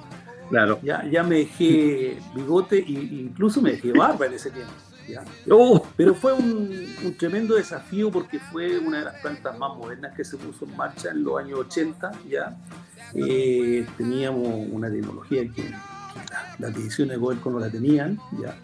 Claro. 0.53 0.79
Ya, 0.83 1.03
ya 1.11 1.23
me 1.23 1.37
dejé 1.37 2.19
bigote 2.35 2.77
e 2.77 2.91
incluso 2.91 3.63
me 3.63 3.71
dejé 3.71 3.91
barba 3.93 4.27
en 4.27 4.35
ese 4.35 4.51
tiempo. 4.51 4.71
Oh. 5.51 5.83
Pero 5.97 6.15
fue 6.15 6.35
un, 6.35 7.17
tremendo 7.19 7.55
desafío 7.55 8.11
porque 8.11 8.39
fue 8.39 8.79
una 8.79 8.99
de 8.99 9.05
las 9.07 9.15
plantas 9.23 9.59
más 9.59 9.75
modernas 9.75 10.15
que 10.15 10.27
se 10.27 10.37
puso 10.37 10.67
en 10.67 10.77
marcha 10.77 11.09
en 11.11 11.25
los 11.25 11.41
años 11.41 11.61
80. 11.61 12.13
Ya 12.29 12.55
eh, 13.15 13.87
teníamos 13.97 14.69
una 14.71 14.91
tecnología 14.91 15.43
que, 15.49 15.71
las 16.59 16.75
divisiones 16.75 17.17
de 17.17 17.17
gobierno 17.17 17.53
no 17.53 17.59
la 17.59 17.71
tenían. 17.71 18.19
Ya. 18.39 18.55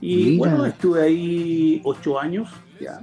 Y 0.00 0.36
bueno, 0.36 0.66
estuve 0.66 1.00
ahí 1.00 1.80
ocho 1.84 2.18
años. 2.18 2.50
Ya. 2.80 3.00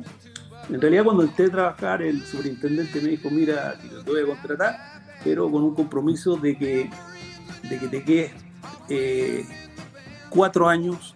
En 0.70 0.82
realidad, 0.82 1.06
cuando 1.06 1.24
entré 1.24 1.46
a 1.46 1.50
trabajar, 1.50 2.02
el 2.02 2.22
superintendente 2.26 3.00
me 3.00 3.12
dijo: 3.12 3.30
Mira, 3.30 3.76
te 4.04 4.12
voy 4.12 4.22
a 4.22 4.26
contratar, 4.26 4.78
pero 5.24 5.50
con 5.50 5.64
un 5.64 5.74
compromiso 5.74 6.36
de 6.36 6.58
que 6.58 6.90
de 7.64 7.80
que 7.80 7.88
te 7.88 8.04
quedes 8.04 8.32
eh, 8.90 9.46
cuatro 10.30 10.68
años 10.68 11.16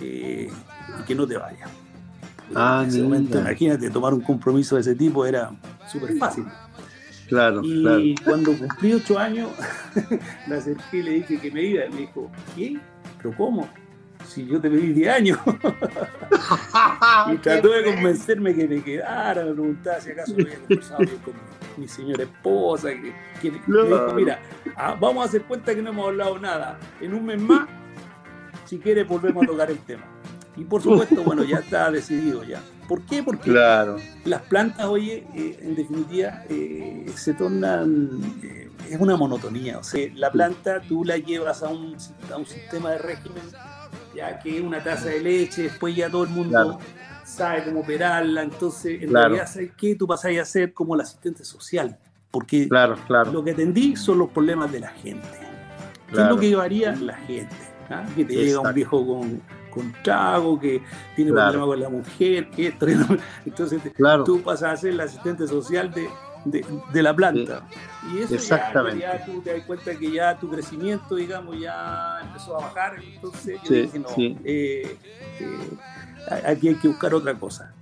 eh, 0.00 0.50
y 1.00 1.02
que 1.04 1.14
no 1.14 1.26
te 1.26 1.36
vayas. 1.36 1.70
Ah, 2.54 2.80
en 2.82 2.88
ese 2.88 3.02
momento, 3.02 3.38
imagínate, 3.38 3.90
tomar 3.90 4.14
un 4.14 4.20
compromiso 4.20 4.76
de 4.76 4.80
ese 4.80 4.94
tipo 4.94 5.26
era 5.26 5.50
súper 5.90 6.16
fácil. 6.16 6.46
Claro, 7.28 7.60
y 7.62 8.14
cuando 8.24 8.56
cumplí 8.56 8.94
ocho 8.94 9.18
años, 9.18 9.50
me 10.46 10.56
acerqué 10.56 10.96
y 10.96 11.02
le 11.02 11.10
dije 11.12 11.38
que 11.38 11.50
me 11.50 11.62
iba. 11.62 11.84
Y 11.84 11.90
me 11.90 11.96
dijo, 11.98 12.30
¿qué? 12.56 12.78
¿Pero 13.18 13.36
cómo? 13.36 13.68
Si 14.26 14.46
yo 14.46 14.60
te 14.60 14.70
pedí 14.70 14.92
10 14.92 15.08
años. 15.14 15.38
y 17.32 17.36
trató 17.38 17.68
de 17.70 17.84
convencerme 17.84 18.54
que 18.54 18.66
me 18.66 18.82
quedara. 18.82 19.44
Me 19.44 19.52
preguntaba 19.52 20.00
si 20.00 20.10
acaso 20.10 20.32
había 20.34 20.58
conversado 20.58 20.98
bien 21.00 21.18
con 21.18 21.34
mi 21.78 21.88
señora 21.88 22.24
esposa, 22.24 22.90
que, 23.40 23.50
dijo, 23.50 24.12
mira, 24.14 24.40
ah, 24.76 24.96
vamos 24.98 25.24
a 25.24 25.28
hacer 25.28 25.42
cuenta 25.42 25.74
que 25.74 25.82
no 25.82 25.90
hemos 25.90 26.08
hablado 26.08 26.38
nada. 26.38 26.78
En 27.00 27.14
un 27.14 27.24
mes 27.24 27.40
más, 27.40 27.68
si 28.64 28.78
quieres, 28.78 29.06
volvemos 29.06 29.44
a 29.44 29.46
tocar 29.46 29.70
el 29.70 29.78
tema. 29.78 30.04
Y 30.56 30.64
por 30.64 30.82
supuesto, 30.82 31.22
bueno, 31.22 31.44
ya 31.44 31.58
está 31.58 31.90
decidido 31.90 32.42
ya. 32.42 32.60
¿Por 32.88 33.02
qué? 33.02 33.22
Porque 33.22 33.50
las 34.24 34.42
plantas, 34.42 34.86
oye, 34.86 35.26
eh, 35.34 35.58
en 35.62 35.76
definitiva, 35.76 36.42
eh, 36.48 37.06
se 37.14 37.34
tornan, 37.34 38.10
eh, 38.42 38.70
es 38.90 38.98
una 38.98 39.16
monotonía. 39.16 39.78
O 39.78 39.84
sea, 39.84 40.08
la 40.14 40.32
planta 40.32 40.80
tú 40.80 41.04
la 41.04 41.16
llevas 41.18 41.62
a 41.62 41.68
un, 41.68 41.96
a 42.32 42.36
un 42.36 42.46
sistema 42.46 42.90
de 42.92 42.98
régimen, 42.98 43.42
ya 44.16 44.38
que 44.40 44.60
una 44.60 44.82
taza 44.82 45.10
de 45.10 45.20
leche, 45.20 45.64
después 45.64 45.94
ya 45.94 46.10
todo 46.10 46.24
el 46.24 46.30
mundo 46.30 46.78
sabe 47.38 47.64
cómo 47.64 47.80
operarla, 47.80 48.42
entonces 48.42 49.02
en 49.02 49.12
realidad 49.12 49.46
sabes 49.46 49.70
qué, 49.76 49.94
tú 49.94 50.06
pasas 50.06 50.36
a 50.36 50.44
ser 50.44 50.72
como 50.72 50.94
el 50.94 51.00
asistente 51.00 51.44
social, 51.44 51.96
porque 52.30 52.68
claro, 52.68 52.96
claro. 53.06 53.32
lo 53.32 53.44
que 53.44 53.52
atendí 53.52 53.96
son 53.96 54.18
los 54.18 54.30
problemas 54.30 54.70
de 54.72 54.80
la 54.80 54.90
gente. 54.90 55.28
¿Qué 56.12 56.20
es 56.20 56.28
lo 56.28 56.38
que 56.38 56.48
llevaría 56.48 56.94
la 56.96 57.14
gente? 57.14 57.54
¿Ah? 57.90 58.04
Que 58.16 58.24
te 58.24 58.34
llega 58.34 58.60
un 58.60 58.74
viejo 58.74 59.06
con, 59.06 59.40
con 59.70 59.94
trago, 60.02 60.58
que 60.58 60.82
tiene 61.14 61.32
problemas 61.32 61.66
con 61.66 61.80
la 61.80 61.88
mujer, 61.88 62.50
que 62.50 62.68
esto, 62.68 62.86
entonces 63.46 63.80
tú 64.24 64.42
pasas 64.42 64.72
a 64.72 64.76
ser 64.76 64.90
el 64.90 65.00
asistente 65.00 65.46
social 65.46 65.92
de, 65.92 66.08
de, 66.92 67.02
la 67.02 67.14
planta. 67.14 67.62
Y 68.12 68.20
eso 68.20 68.34
Exactamente. 68.34 69.00
Ya, 69.00 69.24
tú 69.24 69.40
te 69.42 69.52
das 69.52 69.64
cuenta 69.66 69.94
que 69.94 70.10
ya 70.10 70.38
tu 70.38 70.48
crecimiento, 70.50 71.16
digamos, 71.16 71.58
ya 71.58 72.20
empezó 72.22 72.58
a 72.58 72.66
bajar, 72.66 72.96
entonces 73.02 73.60
yo 73.64 73.74
dije, 73.74 73.98
no, 73.98 74.08
eh, 74.16 74.96
eh, 75.40 75.70
aquí 76.44 76.68
hay 76.68 76.74
que 76.76 76.88
buscar 76.88 77.14
otra 77.14 77.38
cosa. 77.38 77.74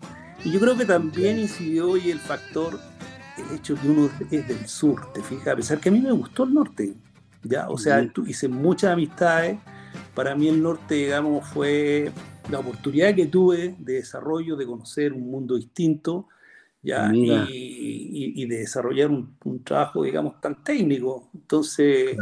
Y 0.44 0.52
yo 0.52 0.60
creo 0.60 0.76
que 0.76 0.84
también 0.84 1.38
incidió 1.38 1.90
hoy 1.90 2.10
el 2.10 2.20
factor, 2.20 2.78
el 3.36 3.56
hecho 3.56 3.74
que 3.74 3.88
uno 3.88 4.08
es 4.30 4.48
del 4.48 4.66
sur, 4.68 5.12
te 5.12 5.22
fijas, 5.22 5.48
a 5.48 5.56
pesar 5.56 5.80
que 5.80 5.88
a 5.88 5.92
mí 5.92 6.00
me 6.00 6.12
gustó 6.12 6.44
el 6.44 6.54
norte, 6.54 6.94
¿ya? 7.42 7.68
O 7.68 7.78
sea, 7.78 8.08
hice 8.26 8.48
muchas 8.48 8.92
amistades, 8.92 9.58
para 10.14 10.34
mí 10.34 10.48
el 10.48 10.62
norte, 10.62 10.94
digamos, 10.94 11.48
fue 11.48 12.12
la 12.50 12.60
oportunidad 12.60 13.14
que 13.14 13.26
tuve 13.26 13.74
de 13.78 13.94
desarrollo, 13.94 14.56
de 14.56 14.66
conocer 14.66 15.12
un 15.12 15.30
mundo 15.30 15.56
distinto, 15.56 16.28
¿ya? 16.82 17.10
Y, 17.12 18.46
de 18.46 18.58
desarrollar 18.58 19.10
un, 19.10 19.64
trabajo, 19.64 20.04
digamos, 20.04 20.40
tan 20.40 20.62
técnico. 20.62 21.28
Entonces, 21.34 22.16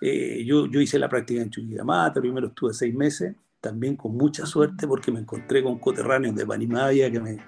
eh, 0.00 0.42
yo, 0.44 0.66
yo 0.66 0.80
hice 0.80 0.98
la 0.98 1.08
práctica 1.08 1.40
en 1.40 1.50
Chuquidamata, 1.50 2.20
primero 2.20 2.48
estuve 2.48 2.74
seis 2.74 2.94
meses, 2.94 3.36
también 3.60 3.96
con 3.96 4.16
mucha 4.16 4.46
suerte 4.46 4.86
porque 4.86 5.12
me 5.12 5.20
encontré 5.20 5.62
con 5.62 5.78
coterráneos 5.78 6.34
de 6.34 6.46
Panimavia 6.46 7.10
que 7.10 7.20
me, 7.20 7.38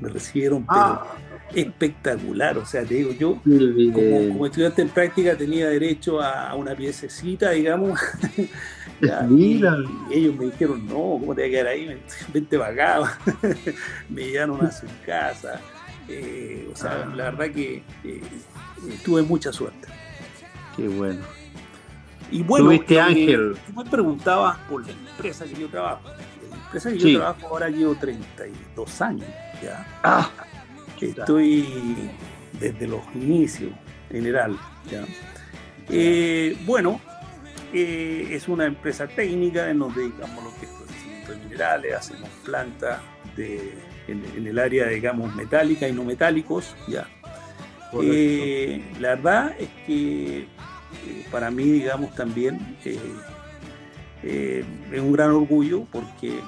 me 0.00 0.08
recibieron, 0.08 0.66
pero 0.66 0.80
ah. 0.80 1.16
espectacular. 1.54 2.58
O 2.58 2.66
sea, 2.66 2.84
te 2.84 2.94
digo, 2.94 3.12
yo 3.12 3.40
como, 3.42 4.46
estudiante 4.46 4.82
en 4.82 4.88
práctica 4.88 5.36
tenía 5.36 5.68
derecho 5.68 6.20
a, 6.20 6.54
una 6.54 6.74
piececita, 6.74 7.50
digamos. 7.50 8.00
Y, 9.30 9.62
ellos 10.10 10.34
me 10.34 10.46
dijeron, 10.46 10.84
no, 10.88 11.18
¿cómo 11.20 11.32
te 11.32 11.42
vas 11.42 11.48
a 11.48 11.50
quedar 11.52 11.66
ahí? 11.68 12.02
Vente 12.32 12.58
para 12.58 12.72
acá. 12.72 13.18
me 14.08 14.24
llevaron 14.24 14.66
a 14.66 14.72
su 14.72 14.86
casa. 15.06 15.60
Eh, 16.08 16.68
o 16.72 16.74
sea, 16.74 17.04
ah. 17.04 17.14
la 17.14 17.30
verdad 17.30 17.54
que 17.54 17.84
eh, 18.02 18.20
tuve 19.04 19.22
mucha 19.22 19.52
suerte. 19.52 19.86
Qué 20.76 20.88
bueno. 20.88 21.20
Y 22.30 22.42
bueno, 22.42 22.66
¿Tuviste 22.66 22.94
eh, 22.94 23.00
Ángel? 23.00 23.56
Tú 23.66 23.72
me 23.82 23.90
preguntabas 23.90 24.58
por 24.68 24.84
la 24.84 24.92
empresa 24.92 25.44
que 25.44 25.54
yo 25.54 25.68
trabajo. 25.68 26.02
La 26.50 26.56
empresa 26.56 26.90
que 26.90 26.98
yo 26.98 27.18
trabajo 27.18 27.46
ahora 27.48 27.68
llevo 27.68 27.94
32 27.94 29.00
años. 29.00 29.28
¿ya? 29.62 29.86
Ah, 30.02 30.30
Estoy 31.00 32.10
desde 32.60 32.86
los 32.86 33.00
inicios, 33.14 33.72
general. 34.10 34.58
¿ya? 34.90 35.04
Eh, 35.88 36.56
bueno, 36.66 37.00
eh, 37.72 38.28
es 38.30 38.48
una 38.48 38.66
empresa 38.66 39.06
técnica, 39.06 39.72
nos 39.72 39.94
dedicamos 39.94 40.38
a 40.40 40.44
lo 40.44 40.54
que 40.58 40.66
es 40.66 40.72
procesamiento 40.72 41.32
de 41.32 41.38
minerales, 41.38 41.94
hacemos 41.94 42.28
plantas 42.44 43.00
de, 43.36 43.74
en, 44.08 44.46
el 44.46 44.58
área, 44.58 44.88
digamos, 44.88 45.34
metálica 45.34 45.88
y 45.88 45.92
no 45.92 46.04
metálicos. 46.04 46.74
¿ya? 46.88 47.08
la 49.00 49.14
verdad 49.14 49.56
es 49.58 49.68
que 49.86 50.46
eh, 51.06 51.26
para 51.30 51.50
mí, 51.50 51.64
digamos, 51.64 52.14
también 52.14 52.76
eh, 52.84 52.98
eh, 54.22 54.64
es 54.92 55.00
un 55.00 55.12
gran 55.12 55.30
orgullo 55.30 55.86
porque 55.92 56.40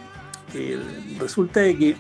resulta 1.19 1.61
de 1.61 1.77
que 1.77 1.97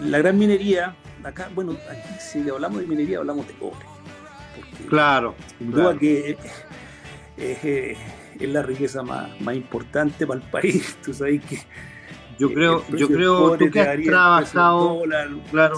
la 0.00 0.18
gran 0.18 0.36
minería, 0.36 0.96
acá, 1.22 1.48
bueno, 1.54 1.76
aquí 1.88 2.20
si 2.20 2.48
hablamos 2.48 2.80
de 2.80 2.86
minería 2.86 3.18
hablamos 3.18 3.46
de 3.46 3.54
cobre. 3.54 3.86
claro. 4.88 5.34
Sin 5.58 5.70
duda 5.70 5.96
que 5.96 6.36
es, 7.36 7.98
la 8.40 8.62
riqueza 8.62 9.02
más, 9.02 9.30
importante 9.54 10.26
para 10.26 10.40
el 10.40 10.50
país. 10.50 10.96
Tú 11.04 11.12
sabes 11.12 11.42
que 11.44 11.58
yo 12.38 12.52
creo, 12.52 12.84
yo 12.96 13.08
creo 13.08 13.56
tú 13.58 13.68
que 13.68 13.80
has 13.80 14.00
trabajado, 14.00 15.02
claro, 15.50 15.76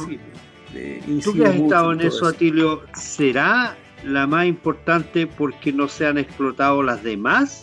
tú 1.24 1.32
que 1.32 1.46
has 1.46 1.54
estado 1.54 1.92
en 1.92 2.00
eso, 2.02 2.26
Atilio, 2.26 2.82
¿será 2.92 3.78
la 4.04 4.26
más 4.26 4.46
importante 4.46 5.26
porque 5.26 5.72
no 5.72 5.88
se 5.88 6.06
han 6.06 6.18
explotado 6.18 6.82
las 6.82 7.02
demás. 7.02 7.62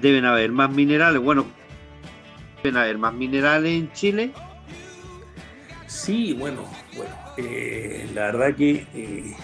Deben 0.00 0.24
haber 0.24 0.52
más 0.52 0.70
minerales. 0.70 1.20
Bueno, 1.20 1.46
deben 2.62 2.76
haber 2.76 2.98
más 2.98 3.14
minerales 3.14 3.72
en 3.72 3.92
Chile. 3.92 4.32
Sí, 5.86 6.32
bueno, 6.34 6.64
bueno, 6.96 7.14
eh, 7.36 8.08
la 8.14 8.26
verdad 8.26 8.54
que 8.54 8.86
eh, 8.94 9.36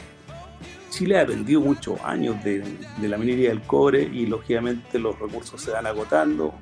Chile 0.91 1.19
ha 1.19 1.23
aprendido 1.23 1.61
muchos 1.61 2.01
años 2.03 2.43
de, 2.43 2.65
la 3.01 3.17
minería 3.17 3.51
del 3.51 3.63
cobre 3.63 4.03
y 4.03 4.27
lógicamente 4.27 4.99
los 4.99 5.19
recursos 5.19 5.63
se 5.63 5.71
van 5.71 5.87
agotando 5.87 6.53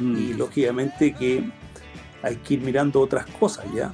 mm. 0.00 0.16
y 0.16 0.32
lógicamente 0.32 1.12
que 1.12 1.44
hay 2.22 2.36
que 2.36 2.54
ir 2.54 2.62
mirando 2.62 3.00
otras 3.00 3.26
cosas 3.38 3.66
ya. 3.74 3.92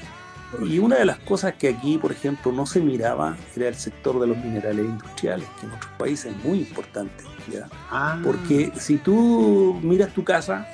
Y 0.67 0.79
una 0.79 0.97
de 0.97 1.05
las 1.05 1.19
cosas 1.19 1.55
que 1.55 1.69
aquí, 1.69 1.99
por 1.99 2.11
ejemplo, 2.11 2.53
no 2.53 2.65
se 2.65 2.81
miraba 2.81 3.37
era 3.55 3.69
el 3.69 3.75
sector 3.75 4.19
de 4.19 4.29
los 4.29 4.37
minerales 4.39 4.85
industriales, 4.85 5.47
que 5.61 5.67
en 5.67 5.73
otros 5.73 5.93
países 5.99 6.35
es 6.35 6.45
muy 6.45 6.61
importante. 6.61 7.25
¿ya? 7.53 7.69
Ah. 7.91 8.19
Porque 8.25 8.73
si 8.77 8.97
tú 8.97 9.79
miras 9.83 10.13
tu 10.15 10.25
casa, 10.25 10.67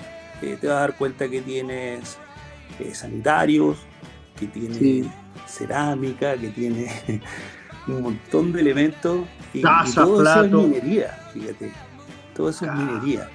eh, 0.42 0.56
te 0.60 0.68
vas 0.68 0.76
a 0.76 0.80
dar 0.80 0.96
cuenta 0.96 1.28
que 1.28 1.40
tienes 1.40 2.18
eh, 2.78 2.94
sanitarios, 2.94 3.78
que 4.38 4.46
tiene 4.46 5.10
cerámica, 5.46 6.36
que 6.36 6.48
tiene 6.48 6.90
un 7.88 8.02
montón 8.02 8.52
de 8.52 8.60
elementos. 8.60 9.26
Y, 9.52 9.62
todo 9.62 10.22
eso 10.22 10.44
es 10.44 10.52
minería, 10.52 11.18
fíjate. 11.32 11.72
Todo 12.34 12.48
eso 12.48 12.64
es 12.64 12.70
ah. 12.70 12.74
minería. 12.74 13.28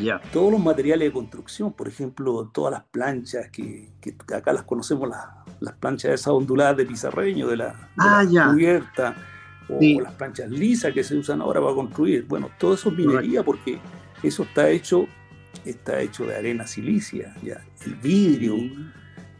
¿Ya? 0.00 0.20
Todos 0.32 0.52
los 0.52 0.60
materiales 0.62 1.08
de 1.08 1.12
construcción, 1.12 1.72
por 1.72 1.88
ejemplo, 1.88 2.50
todas 2.52 2.72
las 2.72 2.84
planchas 2.84 3.50
que, 3.50 3.92
que 4.00 4.14
acá 4.34 4.52
las 4.52 4.62
conocemos, 4.62 5.08
las, 5.08 5.26
las 5.60 5.74
planchas 5.74 6.12
esas 6.12 6.28
onduladas 6.28 6.76
de 6.76 6.86
pizarreño, 6.86 7.48
de 7.48 7.56
la, 7.56 7.90
ah, 7.98 8.24
cubierta, 8.50 9.16
o 9.68 9.80
las 10.00 10.12
planchas 10.14 10.50
lisas 10.50 10.92
que 10.92 11.02
se 11.02 11.16
usan 11.16 11.40
ahora 11.40 11.60
para 11.60 11.74
construir. 11.74 12.24
Bueno, 12.26 12.50
todo 12.58 12.74
eso 12.74 12.90
es 12.90 12.96
minería 12.96 13.42
porque 13.42 13.78
eso 14.22 14.42
está 14.42 14.68
hecho, 14.68 15.06
está 15.64 16.00
hecho 16.00 16.26
de 16.26 16.36
arena 16.36 16.66
silicia, 16.66 17.34
ya. 17.42 17.64
El 17.84 17.94
vidrio, 17.96 18.56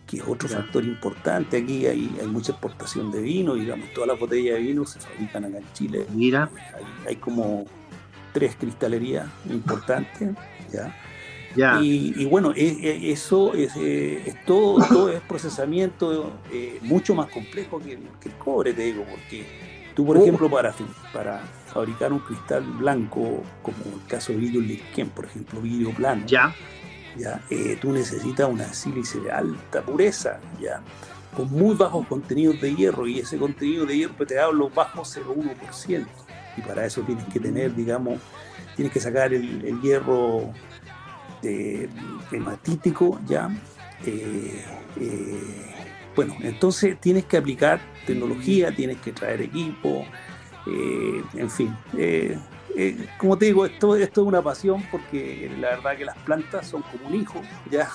que 0.07 0.19
es 0.19 0.25
otro 0.27 0.49
factor 0.49 0.85
importante. 0.85 1.59
Aquí 1.59 1.87
hay, 1.87 2.15
hay, 2.21 2.27
mucha 2.27 2.53
exportación 2.53 3.11
de 3.11 3.21
vino, 3.21 3.55
digamos, 3.55 3.93
todas 3.93 4.09
las 4.09 4.19
botellas 4.19 4.57
de 4.57 4.63
vino 4.63 4.85
se 4.87 5.01
fabrican 5.01 5.45
acá 5.45 5.59
en 5.59 5.73
Chile. 5.73 6.07
Mira. 6.15 6.51
Hay, 7.07 7.17
como 7.17 7.65
tres 8.35 8.57
cristalerías 8.57 9.27
importantes, 9.49 10.31
¿ya? 10.71 10.95
Y, 11.81 12.25
bueno, 12.27 12.53
e, 12.55 12.67
e, 12.67 13.13
eso 13.13 13.55
es, 13.55 13.73
eh, 13.77 14.35
todo, 14.45 15.09
es 15.09 15.21
procesamiento 15.23 16.33
eh, 16.53 16.79
mucho 16.83 17.15
más 17.15 17.31
complejo 17.31 17.79
que, 17.79 17.93
el 17.93 18.33
cobre, 18.39 18.73
te 18.73 18.83
digo, 18.83 19.05
porque 19.09 19.47
tú, 19.95 20.05
por 20.05 20.17
oh. 20.17 20.23
ejemplo, 20.23 20.51
para, 20.51 20.75
para 21.13 21.41
fabricar 21.73 22.13
un 22.13 22.19
cristal 22.19 22.65
blanco, 22.65 23.43
como 23.63 23.79
el 23.95 24.05
caso 24.09 24.33
de 24.33 24.39
vidrio 24.39 24.61
Lirken, 24.63 25.11
por 25.11 25.27
ejemplo, 25.27 25.61
vidrio 25.61 25.93
plano, 25.93 26.25
ya. 26.27 26.55
¿ya? 27.17 27.41
Eh, 27.51 27.79
tú 27.81 27.93
necesitas 27.93 28.49
una 28.49 28.73
sílice 28.75 29.21
de 29.21 29.31
alta 29.31 29.83
pureza, 29.83 30.41
¿ya? 30.61 30.83
con 31.37 31.51
muy 31.51 31.75
bajos 31.77 32.07
contenidos 32.09 32.61
de 32.61 32.75
hierro, 32.75 33.07
y 33.07 33.21
ese 33.21 33.39
contenido 33.39 33.87
de 33.87 33.97
hierro 33.99 34.27
te 34.27 34.35
da 34.35 34.51
los 34.51 34.75
bajos 34.75 35.17
0,1%. 35.17 36.24
Y 36.57 36.63
para 36.63 36.87
eso 36.87 37.03
tienes 37.03 37.25
que 37.27 37.41
tener, 37.41 37.75
digamos, 37.75 38.21
tienes 38.77 38.93
que 38.93 39.01
sacar 39.01 39.33
el 39.33 39.81
hierro 39.81 40.53
este, 41.45 41.89
hematítico 42.33 43.21
ya. 43.27 43.51
Eh, 44.07 44.65
eh, 45.01 45.75
bueno, 46.17 46.37
entonces 46.41 46.99
tienes 47.01 47.27
que 47.27 47.37
aplicar 47.37 47.81
tecnología, 48.07 48.75
tienes 48.75 48.99
que 48.99 49.13
traer 49.13 49.43
equipo, 49.43 50.07
eh, 50.67 51.23
en 51.35 51.51
fin. 51.51 51.77
como 53.19 53.37
te 53.37 53.47
digo, 53.47 53.67
esto, 53.67 53.97
esto 53.97 54.23
es 54.23 54.27
una 54.27 54.41
pasión 54.41 54.83
porque 54.91 55.51
la 55.61 55.71
verdad 55.71 55.97
que 55.97 56.05
las 56.05 56.17
plantas 56.19 56.67
son 56.67 56.83
como 56.83 57.09
un 57.09 57.15
hijo, 57.15 57.43
ya. 57.71 57.89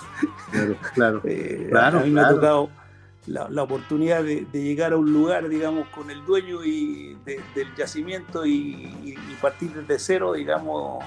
Claro, 0.52 0.78
claro. 0.94 1.22
a 2.00 2.04
mí 2.04 2.12
me 2.12 2.22
ha 2.22 2.30
tocado 2.30 2.70
la, 3.28 3.64
oportunidad 3.64 4.24
de, 4.24 4.46
llegar 4.52 4.94
a 4.94 4.98
un 4.98 5.12
lugar, 5.12 5.48
digamos, 5.50 5.88
con 5.90 6.10
el 6.10 6.26
dueño 6.26 6.64
y 6.64 7.18
del 7.26 7.76
yacimiento 7.76 8.46
y, 8.46 9.16
partir 9.42 9.72
desde 9.74 10.00
cero, 10.00 10.34
digamos, 10.34 11.04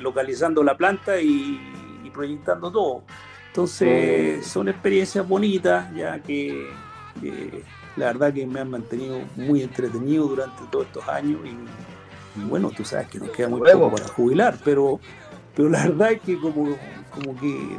localizando 0.00 0.62
la 0.62 0.76
planta 0.76 1.20
y, 1.20 1.60
proyectando 2.12 2.70
todo. 2.70 3.02
Entonces 3.48 4.46
son 4.46 4.68
experiencias 4.68 5.26
bonitas, 5.26 5.94
ya 5.94 6.18
que, 6.20 6.70
la 7.96 8.06
verdad 8.06 8.32
que 8.32 8.46
me 8.46 8.60
han 8.60 8.70
mantenido 8.70 9.20
muy 9.36 9.62
entretenido 9.62 10.26
durante 10.26 10.62
todos 10.70 10.86
estos 10.86 11.08
años 11.08 11.40
y, 11.44 12.40
bueno, 12.48 12.70
tú 12.70 12.84
sabes 12.84 13.08
que 13.08 13.18
nos 13.18 13.30
queda 13.30 13.48
muy 13.48 13.60
poco 13.60 13.90
para 13.92 14.08
jubilar, 14.08 14.58
pero, 14.64 15.00
pero 15.54 15.68
la 15.68 15.86
verdad 15.86 16.12
es 16.12 16.20
que 16.20 16.38
como, 16.38 16.76
como 17.10 17.38
que, 17.38 17.76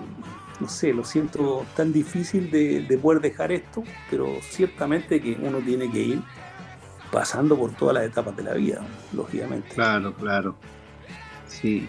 no 0.63 0.69
sé, 0.69 0.93
lo 0.93 1.03
siento 1.03 1.65
tan 1.75 1.91
difícil 1.91 2.49
de, 2.49 2.83
de 2.83 2.97
poder 2.97 3.21
dejar 3.21 3.51
esto, 3.51 3.83
pero 4.09 4.37
ciertamente 4.41 5.21
que 5.21 5.37
uno 5.41 5.59
tiene 5.59 5.91
que 5.91 5.99
ir 5.99 6.21
pasando 7.11 7.57
por 7.57 7.73
todas 7.73 7.95
las 7.95 8.05
etapas 8.05 8.33
de 8.37 8.43
la 8.43 8.53
vida, 8.53 8.81
lógicamente. 9.11 9.75
Claro, 9.75 10.13
claro. 10.13 10.55
Sí. 11.47 11.85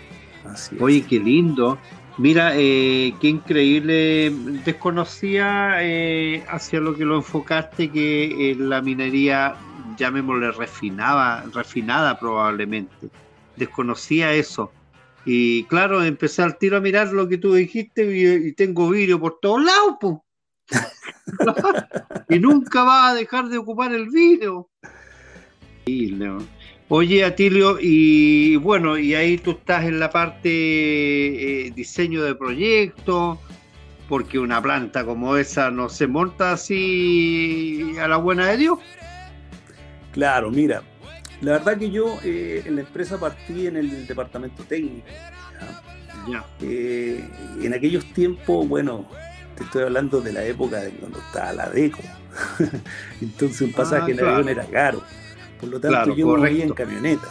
Oye, 0.81 1.03
qué 1.03 1.21
lindo. 1.21 1.79
Mira, 2.19 2.53
eh, 2.57 3.15
qué 3.21 3.29
increíble. 3.29 4.33
Desconocía 4.65 5.77
eh, 5.81 6.45
hacia 6.49 6.81
lo 6.81 6.97
que 6.97 7.05
lo 7.05 7.15
enfocaste 7.17 7.91
que 7.91 8.51
eh, 8.51 8.57
la 8.57 8.83
minería, 8.83 9.55
llamémosle 9.97 10.51
refinada, 10.51 11.45
refinada 11.55 12.19
probablemente. 12.19 13.09
Desconocía 13.55 14.33
eso. 14.33 14.73
Y 15.25 15.65
claro, 15.65 16.05
empecé 16.05 16.43
al 16.43 16.59
tiro 16.59 16.77
a 16.77 16.81
mirar 16.81 17.13
lo 17.13 17.29
que 17.29 17.39
tú 17.39 17.55
dijiste 17.55 18.05
y, 18.05 18.53
tengo 18.53 18.91
vidrio 18.91 19.19
por 19.19 19.39
todos 19.41 19.65
lados, 19.65 19.97
pues. 20.01 20.17
y 22.29 22.39
nunca 22.39 22.85
va 22.85 23.09
a 23.09 23.15
dejar 23.15 23.49
de 23.49 23.59
ocupar 23.59 23.93
el 23.93 24.09
vídeo. 24.11 24.69
Oye, 26.89 27.25
Atilio, 27.25 27.79
y 27.81 28.57
bueno, 28.57 28.99
y 28.99 29.15
ahí 29.15 29.39
tú 29.39 29.53
estás 29.53 29.85
en 29.85 29.99
la 29.99 30.11
parte 30.11 30.49
eh, 30.51 31.71
diseño 31.75 32.23
de 32.23 32.35
proyectos, 32.35 33.39
porque 34.09 34.39
una 34.39 34.61
planta 34.63 35.05
como 35.05 35.37
esa 35.37 35.71
no 35.71 35.89
se 35.89 36.07
monta 36.07 36.53
así 36.53 37.95
a 37.99 38.07
la 38.07 38.19
buena 38.19 38.49
de 38.49 38.59
Dios. 38.59 38.79
Claro, 40.13 40.51
mira, 40.51 40.83
la 41.45 41.53
verdad 41.53 41.79
que 41.79 41.91
yo 41.91 42.19
eh, 42.25 42.63
en 42.65 42.77
la 42.77 42.81
empresa 42.83 43.19
partí 43.19 43.67
en 43.67 43.77
el 43.77 44.07
departamento 44.07 44.65
técnico. 44.65 45.07
¿ya? 46.29 46.45
Eh, 46.63 47.23
en 47.61 47.75
aquellos 47.75 48.05
tiempos, 48.15 48.67
bueno, 48.67 49.07
te 49.57 49.65
estoy 49.65 49.83
hablando 49.83 50.21
de 50.23 50.33
la 50.33 50.45
época 50.45 50.81
de 50.81 50.91
cuando 50.93 51.19
estaba 51.19 51.53
la 51.53 51.69
DECO. 51.69 52.01
Entonces 53.21 53.61
un 53.61 53.73
pasaje 53.73 54.13
en 54.13 54.21
ah, 54.25 54.31
avión 54.31 54.49
era 54.49 54.65
caro. 54.65 55.03
Por 55.61 55.69
lo 55.69 55.81
tanto, 55.81 56.15
yo 56.17 56.37
me 56.37 56.63
en 56.63 56.73
camioneta. 56.73 57.29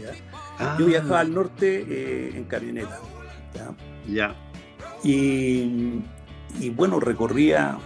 Yo 0.00 0.10
ah. 0.58 0.76
viajaba 0.78 1.20
al 1.20 1.32
norte 1.32 1.86
eh, 1.88 2.32
en 2.34 2.44
camioneta. 2.44 2.98
¿ya? 4.08 4.34
Y, 5.04 6.02
bueno, 6.74 6.98
recorría, 6.98 7.78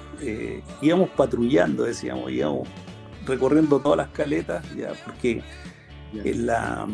íbamos 0.80 1.10
patrullando, 1.10 1.84
decíamos, 1.84 2.30
íbamos 2.30 2.66
recorriendo 3.26 3.80
todas 3.80 3.98
las 3.98 4.08
caletas, 4.08 4.64
ya, 4.76 4.92
porque 5.04 5.42
en 6.12 6.46
la, 6.46 6.86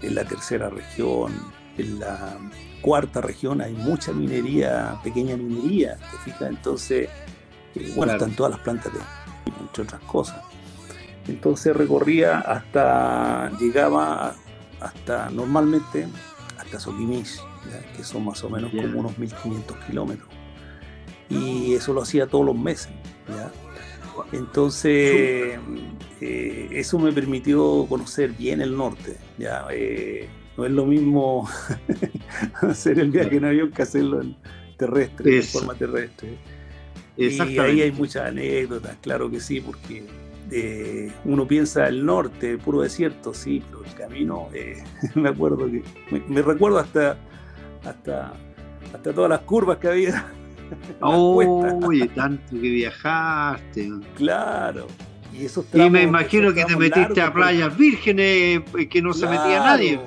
en 0.00 0.14
la 0.14 0.24
tercera 0.24 0.70
región, 0.70 1.32
en 1.76 2.00
la 2.00 2.38
cuarta 2.80 3.20
región 3.20 3.60
hay 3.60 3.72
mucha 3.72 4.12
minería, 4.12 4.98
pequeña 5.02 5.36
minería, 5.36 5.96
¿te 5.96 6.18
fijas? 6.24 6.50
Entonces, 6.50 7.08
eh, 7.74 7.92
bueno, 7.96 8.12
están 8.12 8.34
todas 8.34 8.52
las 8.52 8.60
plantas 8.60 8.92
de 8.92 9.00
entre 9.60 9.82
otras 9.84 10.00
cosas. 10.02 10.42
Entonces 11.28 11.74
recorría 11.74 12.40
hasta, 12.40 13.50
llegaba 13.58 14.34
hasta 14.80 15.30
normalmente 15.30 16.08
hasta 16.58 16.80
Soquimich, 16.80 17.40
que 17.96 18.02
son 18.02 18.24
más 18.24 18.42
o 18.42 18.50
menos 18.50 18.70
como 18.70 19.00
unos 19.00 19.16
1500 19.18 19.76
kilómetros. 19.86 20.28
Y 21.28 21.74
eso 21.74 21.92
lo 21.92 22.02
hacía 22.02 22.26
todos 22.26 22.44
los 22.44 22.56
meses. 22.56 22.92
Entonces, 24.32 25.58
eh, 26.20 26.68
eso 26.70 26.98
me 26.98 27.12
permitió 27.12 27.86
conocer 27.88 28.32
bien 28.32 28.60
el 28.60 28.76
norte. 28.76 29.16
¿ya? 29.38 29.66
Eh, 29.70 30.28
no 30.56 30.66
es 30.66 30.72
lo 30.72 30.86
mismo 30.86 31.48
hacer 32.62 32.98
el 32.98 33.10
viaje 33.10 33.36
en 33.36 33.44
avión 33.44 33.70
que 33.70 33.82
hacerlo 33.82 34.20
en 34.20 34.36
terrestre, 34.76 35.30
de 35.30 35.42
forma 35.42 35.74
terrestre. 35.74 36.38
Y 37.16 37.40
ahí 37.58 37.82
hay 37.82 37.92
muchas 37.92 38.28
anécdotas, 38.28 38.96
claro 39.02 39.30
que 39.30 39.38
sí, 39.38 39.60
porque 39.60 40.04
eh, 40.50 41.12
uno 41.24 41.46
piensa 41.46 41.86
el 41.88 42.04
norte, 42.04 42.56
puro 42.58 42.80
desierto, 42.80 43.34
sí, 43.34 43.62
pero 43.68 43.84
el 43.84 43.94
camino, 43.94 44.48
me 45.14 45.28
acuerdo 45.28 45.66
que, 45.66 45.82
me 46.28 46.42
recuerdo 46.42 46.78
hasta 46.78 47.18
hasta, 47.84 48.32
hasta 48.94 49.12
todas 49.12 49.30
las 49.30 49.40
curvas 49.40 49.78
que 49.78 49.88
había. 49.88 50.26
Oye, 51.00 52.08
tanto 52.08 52.50
que 52.50 52.56
viajaste. 52.58 53.90
Claro. 54.16 54.86
Y, 55.32 55.46
esos 55.46 55.64
y 55.72 55.90
me 55.90 56.02
imagino 56.02 56.52
que 56.52 56.64
te 56.64 56.76
metiste 56.76 57.20
a 57.20 57.32
playas 57.32 57.76
vírgenes 57.76 58.62
eh, 58.78 58.88
que 58.88 59.00
no 59.00 59.12
se 59.12 59.26
metía 59.26 59.60
nadie. 59.60 60.00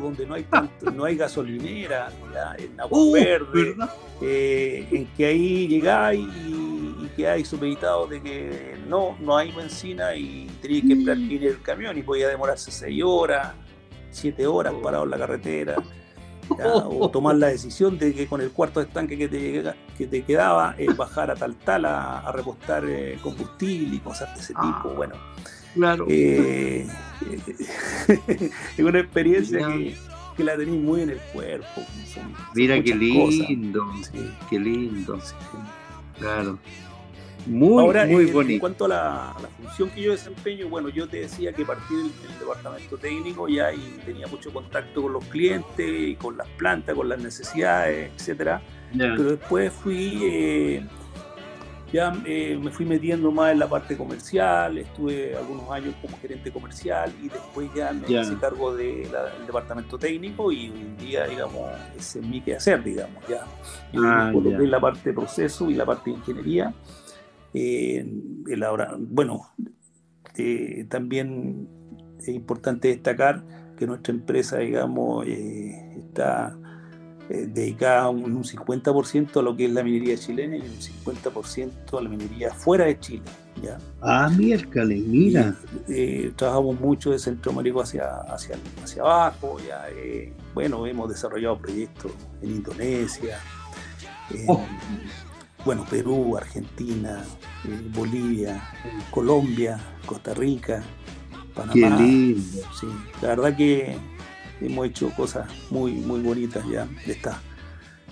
Donde 0.00 0.26
no 0.26 0.34
hay 0.34 0.42
tanto, 0.42 0.90
no 0.90 1.04
hay 1.04 1.16
gasolinera, 1.16 2.10
en 2.58 2.80
agua 2.80 2.98
uh, 2.98 3.12
verde, 3.12 3.76
eh, 4.20 4.88
en 4.90 5.06
que 5.16 5.26
ahí 5.26 5.68
llegáis 5.68 6.26
y, 6.44 7.04
y 7.04 7.10
quedáis 7.16 7.46
supeditados 7.46 8.10
de 8.10 8.20
que 8.20 8.76
no, 8.88 9.16
no 9.20 9.36
hay 9.36 9.52
benzina 9.52 10.16
y 10.16 10.48
tenéis 10.60 10.84
que 10.84 10.92
esperar 10.94 11.16
que 11.28 11.46
el 11.46 11.62
camión 11.62 11.96
y 11.96 12.02
podía 12.02 12.28
demorarse 12.28 12.72
6 12.72 13.02
horas, 13.04 13.52
7 14.10 14.46
horas 14.48 14.74
parado 14.82 15.04
en 15.04 15.10
la 15.10 15.18
carretera 15.18 15.76
o 16.48 17.08
tomar 17.12 17.36
la 17.36 17.48
decisión 17.48 17.98
de 17.98 18.14
que 18.14 18.26
con 18.26 18.40
el 18.40 18.50
cuarto 18.50 18.80
estanque 18.80 19.16
que 19.16 19.28
te, 19.28 19.74
que 19.96 20.06
te 20.06 20.22
quedaba 20.22 20.74
eh, 20.78 20.86
bajar 20.96 21.30
a 21.30 21.34
tal 21.34 21.54
tal 21.56 21.84
a, 21.84 22.30
repostar 22.32 22.84
eh, 22.86 23.18
combustible 23.22 23.96
y 23.96 23.98
cosas 23.98 24.34
de 24.34 24.40
ese 24.40 24.52
ah, 24.56 24.80
tipo. 24.82 24.94
Bueno, 24.94 25.14
claro. 25.74 26.06
Eh, 26.08 26.86
es 28.76 28.84
una 28.84 29.00
experiencia 29.00 29.66
que, 30.36 30.44
la 30.44 30.56
tenéis 30.56 30.80
muy 30.80 31.02
en 31.02 31.10
el 31.10 31.20
cuerpo. 31.32 31.82
Mira 32.54 32.82
qué 32.82 32.94
lindo, 32.94 33.84
qué 34.50 34.58
lindo. 34.58 35.20
Claro. 36.18 36.58
Muy, 37.46 37.82
Ahora, 37.82 38.06
muy 38.06 38.26
en, 38.26 38.32
bonito. 38.32 38.52
En 38.54 38.58
cuanto 38.58 38.84
a 38.86 38.88
la, 38.88 39.36
función 39.62 39.90
que 39.90 40.02
yo 40.02 40.12
desempeño, 40.12 40.68
bueno, 40.68 40.88
yo 40.88 41.08
te 41.08 41.20
decía 41.20 41.52
que 41.52 41.64
partí 41.64 41.94
del, 41.94 42.38
departamento 42.38 42.96
técnico 42.96 43.48
ya 43.48 43.72
y 43.72 44.00
tenía 44.04 44.26
mucho 44.26 44.52
contacto 44.52 45.02
con 45.02 45.12
los 45.12 45.24
clientes 45.26 45.86
y 45.86 46.16
con 46.16 46.36
las 46.36 46.48
plantas, 46.50 46.94
con 46.94 47.08
las 47.08 47.20
necesidades, 47.22 48.10
etcétera. 48.16 48.62
Pero 48.96 49.24
después 49.24 49.72
fui, 49.72 50.20
eh, 50.22 50.86
ya 51.92 52.12
eh, 52.24 52.58
me 52.62 52.70
fui 52.70 52.86
metiendo 52.86 53.30
más 53.32 53.52
en 53.52 53.58
la 53.58 53.68
parte 53.68 53.96
comercial, 53.96 54.78
estuve 54.78 55.36
algunos 55.36 55.68
años 55.70 55.94
como 56.00 56.16
gerente 56.18 56.50
comercial 56.52 57.12
y 57.20 57.28
después 57.28 57.68
ya 57.74 57.92
me 57.92 58.08
hice 58.08 58.36
cargo 58.36 58.74
del 58.74 59.08
departamento 59.46 59.98
técnico 59.98 60.52
y 60.52 60.70
hoy 60.70 60.80
en 60.80 60.96
día, 60.96 61.26
digamos, 61.26 61.70
ese 61.96 62.20
es 62.20 62.26
mi 62.26 62.40
quehacer, 62.40 62.82
digamos, 62.82 63.22
ya. 63.28 63.44
Ah, 63.96 64.32
en 64.32 64.70
la 64.70 64.80
parte 64.80 65.10
de 65.10 65.12
proceso 65.14 65.68
y 65.68 65.74
la 65.74 65.84
parte 65.84 66.10
de 66.10 66.16
ingeniería 66.16 66.72
eh, 67.54 68.04
bueno, 68.98 69.48
eh, 70.36 70.86
también 70.90 71.68
es 72.18 72.28
importante 72.28 72.88
destacar 72.88 73.44
que 73.76 73.86
nuestra 73.86 74.12
empresa, 74.12 74.58
digamos, 74.58 75.24
eh, 75.26 75.98
está 75.98 76.58
dedicada 77.28 78.10
un, 78.10 78.24
un 78.24 78.44
50% 78.44 79.38
a 79.38 79.42
lo 79.42 79.56
que 79.56 79.64
es 79.64 79.72
la 79.72 79.82
minería 79.82 80.14
chilena 80.16 80.56
y 80.56 80.60
un 80.60 80.78
50% 80.78 81.98
a 81.98 82.02
la 82.02 82.08
minería 82.08 82.52
fuera 82.52 82.84
de 82.84 83.00
Chile. 83.00 83.22
¿ya? 83.62 83.78
Ah, 84.02 84.28
miércoles, 84.28 85.02
mira. 85.06 85.56
trabajamos 86.36 86.78
mucho 86.80 87.12
de 87.12 87.18
Centroamérica 87.18 87.80
hacia, 87.80 88.08
hacia, 88.28 88.56
hacia 88.82 89.02
abajo. 89.02 89.56
Ya, 89.66 89.86
bueno, 90.52 90.86
hemos 90.86 91.08
desarrollado 91.08 91.56
proyectos 91.58 92.12
en 92.42 92.50
Indonesia, 92.50 93.38
oh 94.46 94.60
bueno, 95.64 95.86
Perú, 95.88 96.36
Argentina, 96.36 97.24
eh, 97.64 97.80
Bolivia, 97.94 98.62
Colombia, 99.10 99.80
Costa 100.04 100.34
Rica, 100.34 100.82
Panamá. 101.54 101.72
Qué 101.72 102.02
lindo. 102.02 102.60
Sí, 102.78 102.86
la 103.22 103.28
verdad 103.28 103.56
que 103.56 103.96
hemos 104.60 104.86
hecho 104.86 105.10
cosas 105.10 105.48
muy, 105.70 105.92
muy 105.92 106.20
bonitas 106.20 106.64
ya 106.68 106.86
de 107.06 107.12
esta. 107.12 107.40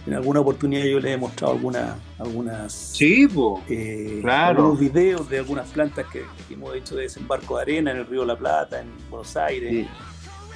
En 0.07 0.15
alguna 0.15 0.41
oportunidad 0.41 0.85
yo 0.85 0.99
les 0.99 1.15
he 1.15 1.17
mostrado 1.17 1.53
algunas, 1.55 1.97
algunas 2.19 2.73
sí, 2.73 3.29
eh, 3.69 4.19
claro. 4.21 4.62
algunos 4.62 4.81
videos 4.81 5.29
de 5.29 5.38
algunas 5.38 5.69
plantas 5.69 6.07
que, 6.12 6.25
hemos 6.51 6.75
hecho 6.75 6.97
de 6.97 7.03
desembarco 7.03 7.57
de 7.57 7.62
arena 7.62 7.93
en 7.93 7.99
el 7.99 8.07
río 8.07 8.25
La 8.25 8.37
Plata, 8.37 8.81
en 8.81 8.88
Buenos 9.09 9.37
Aires. 9.37 9.87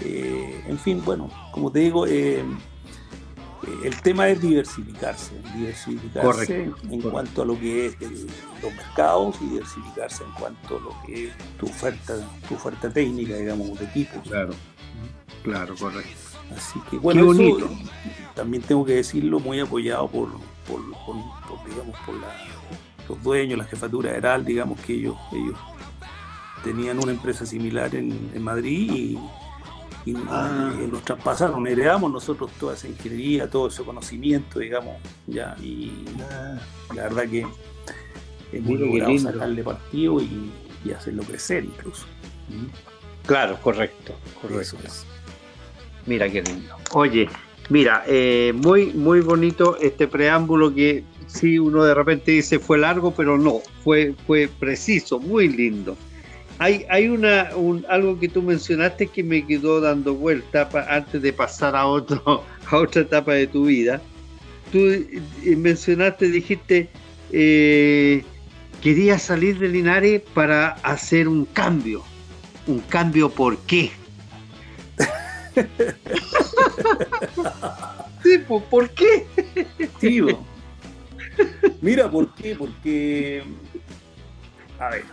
Eh, 0.03 0.65
en 0.67 0.79
fin, 0.79 1.01
bueno, 1.05 1.31
como 1.53 1.71
te 1.71 1.79
digo, 1.79 2.07
el 3.85 4.01
tema 4.03 4.29
es 4.29 4.40
diversificarse, 4.40 5.33
diversificarse 5.55 6.71
en 6.90 7.01
cuanto 7.03 7.42
a 7.42 7.45
lo 7.45 7.59
que 7.59 7.87
es 7.87 7.97
los 8.01 8.75
mercados 8.75 9.37
y 9.40 9.47
diversificarse 9.47 10.25
en 10.25 10.31
cuanto 10.33 10.77
a 10.77 10.81
lo 10.81 11.03
que 11.07 11.29
es 11.29 11.33
tu 11.59 11.66
oferta, 11.66 12.16
tu 12.49 12.55
oferta 12.55 12.90
técnica, 12.90 13.35
digamos, 13.37 13.79
de 13.79 13.87
equipos. 13.87 14.23
Claro, 14.29 14.53
claro, 15.42 15.75
correcto. 15.77 16.11
Así 16.55 16.79
que 16.90 16.99
bueno, 16.99 17.33
también 18.35 18.62
tengo 18.62 18.85
que 18.85 18.97
decirlo, 18.97 19.40
muy 19.40 19.59
apoyado 19.59 20.09
por, 20.09 20.29
por, 20.69 20.81
digamos, 21.66 21.97
por 22.05 22.14
los 23.09 23.23
dueños, 23.23 23.59
la 23.59 23.64
jefatura 23.64 24.11
general, 24.11 24.45
digamos 24.45 24.81
que 24.81 24.95
ellos, 24.95 25.16
ellos 25.33 25.59
tenían 26.62 26.99
una 27.03 27.12
empresa 27.12 27.47
similar 27.47 27.95
en, 27.95 28.31
en 28.35 28.42
Madrid 28.42 28.90
y 28.92 29.19
y, 30.07 30.14
ah. 30.29 30.73
nos 30.90 31.03
traspasaron, 31.03 31.66
heredamos 31.66 32.11
nosotros 32.12 32.51
toda 32.59 32.75
esa 32.75 32.87
ingeniería, 32.87 33.51
todo 33.51 33.66
ese 33.66 33.83
conocimiento, 33.83 34.61
digamos, 34.61 34.95
ya, 35.27 35.57
y 35.61 35.92
ah. 36.31 36.59
la 36.95 37.03
verdad 37.03 37.29
que 37.29 37.47
hemos 38.53 38.81
logrado 38.81 39.19
sacarle 39.19 39.62
partido 39.62 40.21
y, 40.23 40.51
hacerlo 40.97 41.25
crecer 41.25 41.64
incluso. 41.64 42.07
Claro, 43.27 43.59
correcto, 43.61 44.14
correcto. 44.40 44.77
Mira 46.07 46.31
qué 46.31 46.42
lindo. 46.42 46.77
Oye, 46.92 47.29
mira, 47.71 48.05
eh, 48.07 48.53
muy, 48.55 48.92
muy 48.92 49.21
bonito 49.21 49.77
este 49.79 50.07
preámbulo 50.07 50.73
que 50.73 51.03
sí 51.27 51.59
uno 51.59 51.83
de 51.83 51.92
repente 51.92 52.31
dice 52.31 52.61
fue 52.61 52.79
largo, 52.79 53.12
pero 53.12 53.37
no, 53.37 53.62
fue, 53.83 54.14
fue 54.29 54.49
preciso, 54.49 55.19
muy 55.19 55.49
lindo. 55.49 55.97
Hay, 56.59 56.87
hay 56.88 57.09
una, 57.09 57.51
algo 57.88 58.19
que 58.19 58.29
tú 58.29 58.42
mencionaste 58.42 59.09
que 59.09 59.23
me 59.23 59.47
quedó 59.47 59.81
dando 59.81 60.14
vuelta 60.14 60.69
antes 60.88 61.21
de 61.21 61.33
pasar 61.33 61.77
a, 61.77 61.87
otro, 61.87 62.45
a 62.71 62.77
otra 62.77 63.03
etapa 63.03 63.35
de 63.35 63.47
tu 63.47 63.66
vida. 63.66 64.01
Tú 64.73 64.79
eh, 64.79 65.21
mencionaste, 65.57 66.29
dijiste, 66.31 66.88
eh, 67.33 68.25
quería 68.81 69.19
salir 69.19 69.59
de 69.59 69.69
Linares 69.69 70.23
para 70.35 70.71
hacer 70.83 71.29
un 71.29 71.45
cambio. 71.45 72.03
¿Un 72.66 72.81
cambio 72.81 73.31
por 73.31 73.59
qué? 73.59 73.90
sí, 78.23 78.38
¿por 78.49 78.90
qué? 78.90 79.27
Tío. 80.01 80.45
Mira, 81.81 82.11
¿por 82.11 82.35
qué? 82.35 82.57
Porque, 82.57 83.45
a 84.79 84.90
ver, 84.90 85.05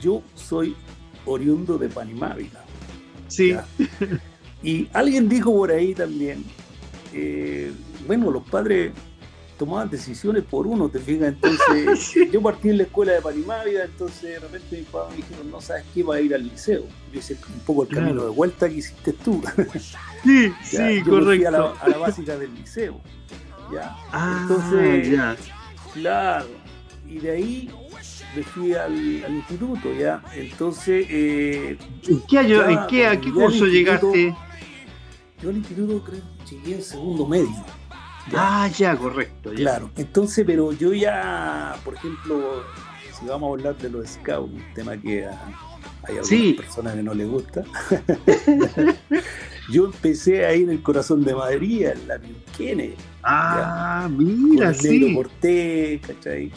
yo 0.00 0.22
soy 0.34 0.74
oriundo 1.26 1.78
de 1.78 1.88
Panimávida. 1.88 2.64
Sí. 3.28 3.54
Y 4.62 4.88
alguien 4.92 5.28
dijo 5.28 5.52
por 5.52 5.70
ahí 5.70 5.94
también, 5.94 6.44
eh, 7.12 7.72
bueno, 8.06 8.30
los 8.30 8.42
padres 8.48 8.92
tomaban 9.58 9.90
decisiones 9.90 10.44
por 10.44 10.66
uno, 10.66 10.88
te 10.88 11.00
fijas, 11.00 11.28
entonces 11.28 12.14
yo 12.32 12.40
partí 12.40 12.70
en 12.70 12.78
la 12.78 12.84
escuela 12.84 13.12
de 13.12 13.20
Panimávida, 13.20 13.84
entonces 13.84 14.22
de 14.22 14.38
repente 14.38 14.78
mi 14.78 14.82
papá 14.84 15.10
me 15.10 15.16
dijeron, 15.16 15.50
no 15.50 15.60
sabes 15.60 15.84
qué, 15.92 16.02
va 16.02 16.16
a 16.16 16.20
ir 16.20 16.34
al 16.34 16.44
liceo. 16.44 16.84
Yo 17.12 17.18
hice 17.18 17.34
un 17.34 17.60
poco 17.60 17.82
el 17.82 17.88
camino 17.88 18.24
de 18.24 18.30
vuelta 18.30 18.68
que 18.68 18.76
hiciste 18.76 19.12
tú. 19.12 19.42
Sí, 20.24 20.52
sí, 20.64 21.00
correcto. 21.08 21.46
a, 21.46 21.50
la, 21.52 21.70
a 21.80 21.88
la 21.88 21.98
básica 21.98 22.36
del 22.36 22.52
liceo. 22.52 23.00
¿ya? 23.72 23.96
Ah, 24.10 24.40
Entonces, 24.42 25.12
ya. 25.12 25.36
claro, 25.94 26.48
y 27.06 27.18
de 27.18 27.30
ahí 27.30 27.70
fui 28.42 28.74
al, 28.74 28.92
al 29.24 29.34
instituto, 29.34 29.92
¿ya? 29.94 30.22
Entonces, 30.34 31.06
eh, 31.08 31.78
¿En 32.08 32.20
qué 32.28 32.38
año, 32.38 32.60
Ya, 32.62 32.70
en 32.70 32.86
qué, 32.88 33.06
a 33.06 33.20
qué 33.20 33.30
cuando 33.32 33.40
curso 33.50 33.66
llegaste? 33.66 34.34
yo 35.42 35.50
al 35.50 35.56
instituto 35.56 36.02
creo 36.04 36.20
que 36.48 36.54
llegué 36.56 36.74
en 36.76 36.82
segundo 36.82 37.26
medio. 37.26 37.64
¿ya? 38.30 38.64
Ah, 38.64 38.68
ya, 38.68 38.96
correcto. 38.96 39.52
Ya. 39.52 39.58
Claro, 39.58 39.90
entonces, 39.96 40.44
pero 40.46 40.72
yo 40.72 40.92
ya, 40.92 41.76
por 41.84 41.94
ejemplo, 41.94 42.62
si 43.18 43.26
vamos 43.26 43.48
a 43.48 43.52
hablar 43.58 43.78
de 43.78 43.90
los 43.90 44.08
scouts, 44.08 44.52
un 44.52 44.64
tema 44.74 44.96
que 44.96 45.24
a- 45.26 45.30
hay 46.04 46.16
algunas 46.16 46.28
Sí. 46.28 46.52
personas 46.54 46.94
que 46.94 47.02
no 47.02 47.14
les 47.14 47.28
gusta, 47.28 47.64
yo 49.70 49.86
empecé 49.86 50.46
ahí 50.46 50.62
en 50.62 50.70
el 50.70 50.82
corazón 50.82 51.24
de 51.24 51.34
Madrid, 51.34 51.86
en 51.86 52.08
la 52.08 52.18
Piuquene, 52.18 52.94
Ah, 53.22 54.04
con 54.06 54.16
mira, 54.16 54.70
el 54.70 54.82
negro 54.82 55.08
sí. 55.08 55.14
Cortés, 55.14 56.00
¿cachai? 56.06 56.50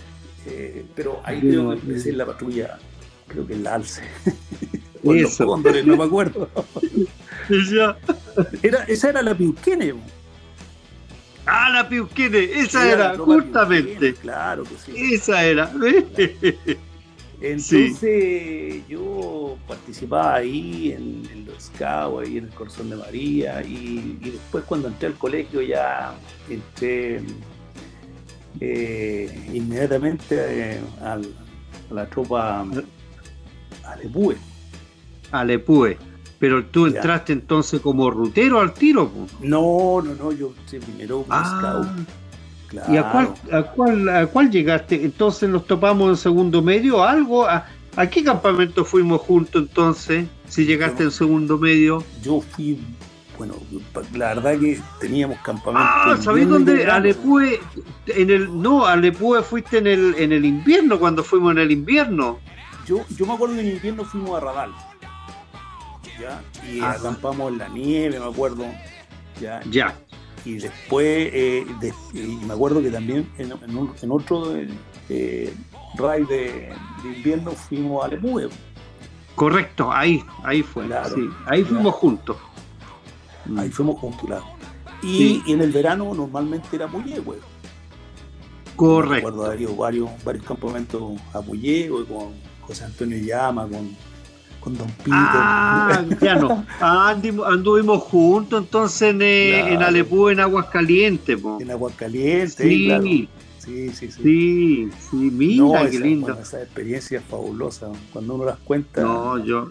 Eh, 0.45 0.85
pero 0.95 1.21
ahí 1.23 1.39
Sí, 1.41 1.47
creo 1.47 1.69
que 1.69 1.75
empecé 1.75 2.09
en 2.09 2.17
la 2.17 2.25
patrulla, 2.25 2.79
creo 3.27 3.47
que 3.47 3.53
en 3.53 3.63
la 3.63 3.75
Alce. 3.75 4.01
O 5.03 5.15
en 5.15 5.23
los 5.23 5.35
cóndores, 5.35 5.83
no 5.83 5.97
me 5.97 6.03
acuerdo. 6.03 6.47
Era, 8.61 8.83
esa 8.83 9.09
era 9.09 9.23
la 9.23 9.35
Piuquene. 9.35 9.95
Ah, 11.45 11.69
la 11.71 11.89
Piusquene, 11.89 12.43
esa 12.43 12.89
era, 12.89 13.17
justamente. 13.17 13.95
Piuquene, 13.95 14.13
Claro 14.13 14.63
que 14.63 14.75
sí. 14.77 15.13
Esa 15.15 15.43
era. 15.43 15.71
Entonces 17.41 18.87
yo 18.87 19.57
participaba 19.67 20.35
ahí 20.35 20.91
en, 20.91 21.27
en 21.33 21.45
los 21.45 21.63
scouts, 21.63 22.27
ahí 22.27 22.37
en 22.37 22.45
el 22.45 22.51
Corazón 22.51 22.91
de 22.91 22.95
María, 22.97 23.63
y, 23.63 24.19
y 24.21 24.29
después 24.29 24.63
cuando 24.65 24.87
entré 24.89 25.07
al 25.07 25.15
colegio 25.15 25.61
ya 25.63 26.13
entré 26.47 27.21
eh, 28.59 29.49
inmediatamente 29.53 30.35
eh, 30.75 30.79
al- 31.03 31.33
a 31.89 31.93
la 31.93 32.05
tropa 32.07 32.65
Alepúe. 33.85 34.35
Alepue. 35.31 35.97
Pero 36.39 36.65
tú 36.65 36.87
Ya. 36.87 36.95
entraste 36.97 37.33
entonces 37.33 37.79
como 37.81 38.09
rutero 38.09 38.59
al 38.59 38.73
tiro. 38.73 39.09
po. 39.09 39.27
No, 39.41 40.01
no, 40.01 40.15
no, 40.15 40.31
yo 40.31 40.53
primero 40.69 41.25
Ah. 41.29 41.85
Claro. 42.67 42.93
¿y 42.93 42.97
a 42.97 43.11
cuál, 43.11 43.33
a, 43.51 43.63
cuál, 43.63 44.09
a 44.09 44.25
cuál 44.27 44.49
llegaste? 44.49 45.03
Entonces 45.03 45.49
nos 45.49 45.67
topamos 45.67 46.09
en 46.09 46.15
segundo 46.17 46.61
medio, 46.61 47.03
algo. 47.03 47.45
¿A, 47.45 47.65
a 47.97 48.09
qué 48.09 48.23
campamento 48.23 48.85
fuimos 48.85 49.21
juntos 49.21 49.63
entonces? 49.67 50.25
Si 50.47 50.65
llegaste 50.65 50.99
Yo- 51.03 51.05
en 51.09 51.11
segundo 51.11 51.57
medio. 51.57 52.03
Yo 52.23 52.39
fui, 52.41 52.79
bueno, 53.41 53.55
la 54.13 54.35
verdad 54.35 54.59
que 54.59 54.79
teníamos 54.99 55.39
campamento. 55.39 55.89
Ah, 55.91 56.13
en 56.15 56.21
¿sabéis 56.21 56.45
invierno 56.45 56.71
y 56.73 56.75
dónde? 56.77 56.91
Alepue, 56.91 57.59
en 58.07 58.29
el, 58.29 58.61
no, 58.61 58.85
Alepue 58.85 59.41
fuiste 59.41 59.79
en 59.79 59.87
el, 59.87 60.13
en 60.19 60.31
el 60.31 60.45
invierno, 60.45 60.99
cuando 60.99 61.23
fuimos 61.23 61.53
en 61.53 61.57
el 61.57 61.71
invierno. 61.71 62.37
Yo, 62.85 63.03
yo 63.17 63.25
me 63.25 63.33
acuerdo 63.33 63.55
que 63.55 63.61
en 63.61 63.75
invierno 63.75 64.03
fuimos 64.05 64.37
a 64.37 64.39
Radal. 64.41 64.71
¿ya? 66.19 66.41
Y 66.71 66.79
Ajá. 66.81 66.91
acampamos 66.91 67.51
en 67.51 67.57
la 67.57 67.67
nieve, 67.69 68.19
me 68.19 68.25
acuerdo. 68.27 68.65
¿ya? 69.39 69.59
Ya, 69.71 69.95
Y 70.45 70.53
después, 70.59 71.29
eh, 71.33 71.65
de- 71.79 71.93
y 72.13 72.45
me 72.45 72.53
acuerdo 72.53 72.79
que 72.81 72.91
también 72.91 73.27
en, 73.39 73.51
en 73.51 73.75
un- 73.77 73.93
en 74.01 74.11
otro 74.11 74.55
eh, 74.55 74.67
eh, 75.09 75.53
raid 75.97 76.27
de, 76.27 76.73
de 77.03 77.09
invierno 77.17 77.51
fuimos 77.51 78.05
a 78.05 78.07
Lemue. 78.09 78.49
correcto, 79.35 79.91
ahí, 79.91 80.23
ahí 80.43 80.61
fue. 80.61 80.85
Claro. 80.85 81.15
sí, 81.15 81.27
ahí 81.47 81.63
fuimos 81.63 81.95
juntos. 81.95 82.37
Ahí 83.57 83.69
fuimos 83.69 83.97
claro. 84.23 84.45
Y, 85.01 85.17
Sí. 85.17 85.43
y 85.47 85.53
en 85.53 85.61
el 85.61 85.71
verano 85.71 86.13
normalmente 86.13 86.67
era 86.73 86.87
Puyehue. 86.87 87.37
Me 87.37 88.75
Correcto. 88.75 89.27
acuerdo 89.27 89.45
haber 89.45 89.61
ido 89.61 89.75
varios, 89.75 90.09
varios 90.23 90.45
campamentos 90.45 91.03
a 91.33 91.41
Puyehue 91.41 92.05
con 92.05 92.29
José 92.61 92.85
Antonio 92.85 93.17
Llama, 93.17 93.67
con, 93.67 93.95
con 94.59 94.77
Don 94.77 94.87
Peter. 94.87 95.11
Ah, 95.13 96.03
ya 96.21 96.35
no. 96.35 96.65
Ah, 96.79 97.09
anduvimos 97.09 98.03
juntos 98.03 98.63
entonces 98.63 99.01
en, 99.13 99.21
eh, 99.21 99.51
Claro. 99.59 99.73
en 99.75 99.83
Alepú, 99.83 100.29
en 100.29 100.39
Aguascalientes. 100.39 101.37
po. 101.39 101.57
en 101.61 101.71
Aguascalientes, 101.71 102.53
Sí, 102.55 102.85
claro. 102.85 103.03
Sí, 103.03 103.27
sí, 103.59 103.93
sí. 103.93 104.11
sí, 104.11 104.89
sí, 105.11 105.15
mira 105.15 105.63
No, 105.63 105.73
qué 105.73 105.97
esa, 105.97 105.99
lindo. 106.05 106.25
bueno, 106.27 106.41
esa 106.41 106.61
experiencia 106.63 107.19
es 107.19 107.25
fabulosa. 107.25 107.89
Cuando 108.11 108.33
uno 108.35 108.45
las 108.45 108.57
cuenta, 108.59 109.01
No, 109.03 109.43
yo. 109.45 109.69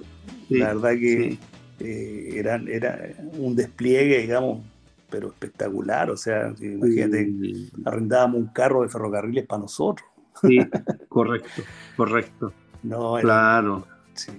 sí, 0.49 0.59
la 0.59 0.67
verdad 0.75 0.91
que 0.93 1.31
sí. 1.33 1.39
Eh, 1.81 2.33
era, 2.39 2.57
era 2.69 2.99
un 3.33 3.55
despliegue, 3.57 4.19
digamos, 4.21 4.61
pero 5.09 5.29
espectacular. 5.29 6.11
O 6.11 6.17
sea, 6.17 6.53
imagínate, 6.61 7.27
Sí, 7.27 7.71
arrendábamos 7.85 8.37
un 8.41 8.47
carro 8.49 8.83
de 8.83 8.89
ferrocarriles 8.89 9.47
para 9.47 9.63
nosotros. 9.63 10.07
sí, 10.43 10.59
correcto, 11.09 11.63
correcto, 11.97 12.53
No, 12.83 13.19
era- 13.19 13.27
claro. 13.27 13.87
sí. 14.15 14.33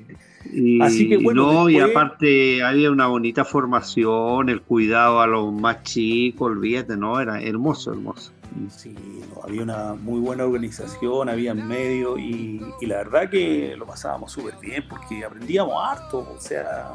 Y, 0.54 0.82
Así 0.82 1.08
que, 1.08 1.18
bueno, 1.18 1.44
no, 1.54 1.70
y 1.70 1.80
aparte 1.80 2.64
había 2.64 2.90
una 2.92 3.08
bonita 3.08 3.46
formación, 3.46 4.50
el 4.50 4.62
cuidado 4.62 5.22
a 5.22 5.28
los 5.28 5.54
más 5.54 5.84
chicos, 5.84 6.52
olvídate, 6.52 6.98
no, 6.98 7.20
era 7.20 7.42
hermoso, 7.42 7.92
hermoso. 7.92 8.32
Sí, 8.70 8.96
no, 9.34 9.44
había 9.44 9.62
una 9.64 9.94
muy 9.94 10.20
buena 10.20 10.44
organización, 10.46 11.30
había 11.30 11.54
medios 11.54 12.20
y, 12.20 12.60
y 12.82 12.86
la 12.88 12.98
verdad 12.98 13.30
que 13.30 13.76
lo 13.78 13.86
pasábamos 13.86 14.32
súper 14.32 14.56
bien 14.62 14.84
porque 14.90 15.24
aprendíamos 15.24 15.76
harto, 15.82 16.20
o 16.20 16.40
sea. 16.40 16.90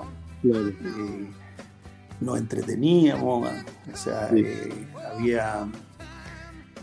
Eh, 0.45 1.27
nos 2.21 2.39
entreteníamos, 2.39 3.49
o 3.93 3.97
sea, 3.97 4.29
Sí. 4.31 4.43
eh, 4.45 4.87
había 5.15 5.67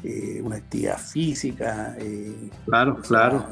eh, 0.03 0.41
una 0.43 0.57
actividad 0.57 0.97
física, 0.99 1.95
eh, 1.97 2.49
Claro, 2.65 2.93
o 2.99 3.03
sea, 3.03 3.07
claro. 3.07 3.45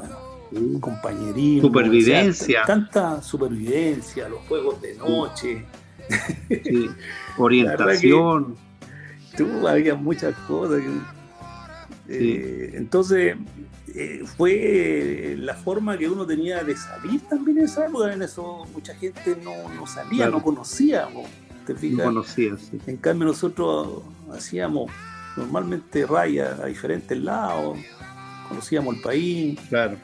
compañerismo, 0.80 1.68
Supervivencia. 1.68 2.60
o 2.62 2.64
sea, 2.64 2.66
tanta 2.66 3.22
supervivencia, 3.22 4.28
los 4.28 4.40
juegos 4.48 4.80
de 4.82 4.94
noche, 4.96 5.64
Sí. 6.64 6.90
Orientación. 7.38 8.56
tú, 9.36 9.66
había 9.66 9.94
muchas 9.94 10.34
cosas. 10.46 10.82
que- 12.06 12.72
entonces, 12.76 13.36
eh, 13.94 14.24
fue 14.36 15.34
la 15.38 15.54
forma 15.54 15.96
que 15.98 16.08
uno 16.08 16.26
tenía 16.26 16.62
de 16.64 16.76
salir 16.76 17.20
también 17.28 17.58
en 17.58 17.64
esa 17.64 17.86
época. 17.86 18.12
En 18.12 18.22
eso 18.22 18.66
mucha 18.72 18.94
gente 18.94 19.36
no, 19.42 19.68
no 19.74 19.86
salía, 19.86 20.16
Claro. 20.24 20.32
no 20.32 20.42
conocía. 20.42 21.08
¿no? 21.12 21.22
¿Te 21.66 21.74
No 21.74 21.78
fijas? 21.78 22.04
conocía, 22.04 22.56
sí. 22.56 22.80
En 22.86 22.96
cambio, 22.96 23.26
nosotros 23.28 24.02
hacíamos 24.32 24.90
normalmente 25.36 26.04
rayas 26.06 26.58
a 26.60 26.66
diferentes 26.66 27.16
lados, 27.18 27.78
conocíamos 28.48 28.96
el 28.96 29.02
país, 29.02 29.60
Claro. 29.68 29.96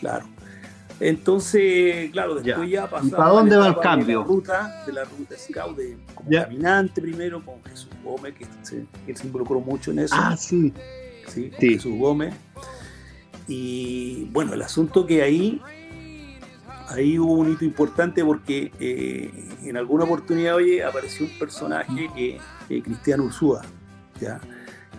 claro. 0.00 0.26
Entonces, 1.00 2.10
claro, 2.10 2.36
Ya. 2.38 2.42
después 2.42 2.70
ya, 2.70 2.84
¿Y 2.84 2.88
pasamos. 2.88 3.12
para 3.12 3.28
dónde 3.30 3.56
va 3.56 3.68
el 3.68 3.78
cambio? 3.78 4.06
De 4.20 4.24
la 4.24 4.28
ruta, 4.28 4.82
de 4.86 4.92
la 4.92 5.04
ruta 5.04 5.34
scout, 5.38 5.76
de, 5.76 5.96
como 6.14 6.28
Ya. 6.30 6.42
caminante 6.44 7.00
primero, 7.00 7.44
con 7.44 7.62
Jesús 7.64 7.90
Gómez, 8.02 8.34
que 8.34 8.46
se, 8.62 8.84
que 9.06 9.14
se 9.14 9.26
involucró 9.26 9.60
mucho 9.60 9.92
en 9.92 10.00
eso. 10.00 10.14
Ah, 10.18 10.36
sí. 10.36 10.72
¿sí? 11.28 11.50
con 11.50 11.60
sí. 11.60 11.68
Jesús 11.74 11.96
Gómez. 11.98 12.34
Y 13.48 14.26
bueno, 14.30 14.52
el 14.54 14.62
asunto 14.62 15.06
que 15.06 15.22
ahí, 15.22 15.60
ahí 16.88 17.18
hubo 17.18 17.32
un 17.34 17.52
hito 17.52 17.64
importante 17.64 18.24
porque 18.24 18.70
eh, 18.78 19.30
en 19.64 19.76
alguna 19.76 20.04
oportunidad, 20.04 20.56
oye, 20.56 20.84
apareció 20.84 21.26
un 21.26 21.38
personaje 21.38 22.08
que, 22.14 22.38
eh, 22.68 22.82
Cristian 22.82 23.20
Ursúa, 23.20 23.62
¿ya? 24.20 24.40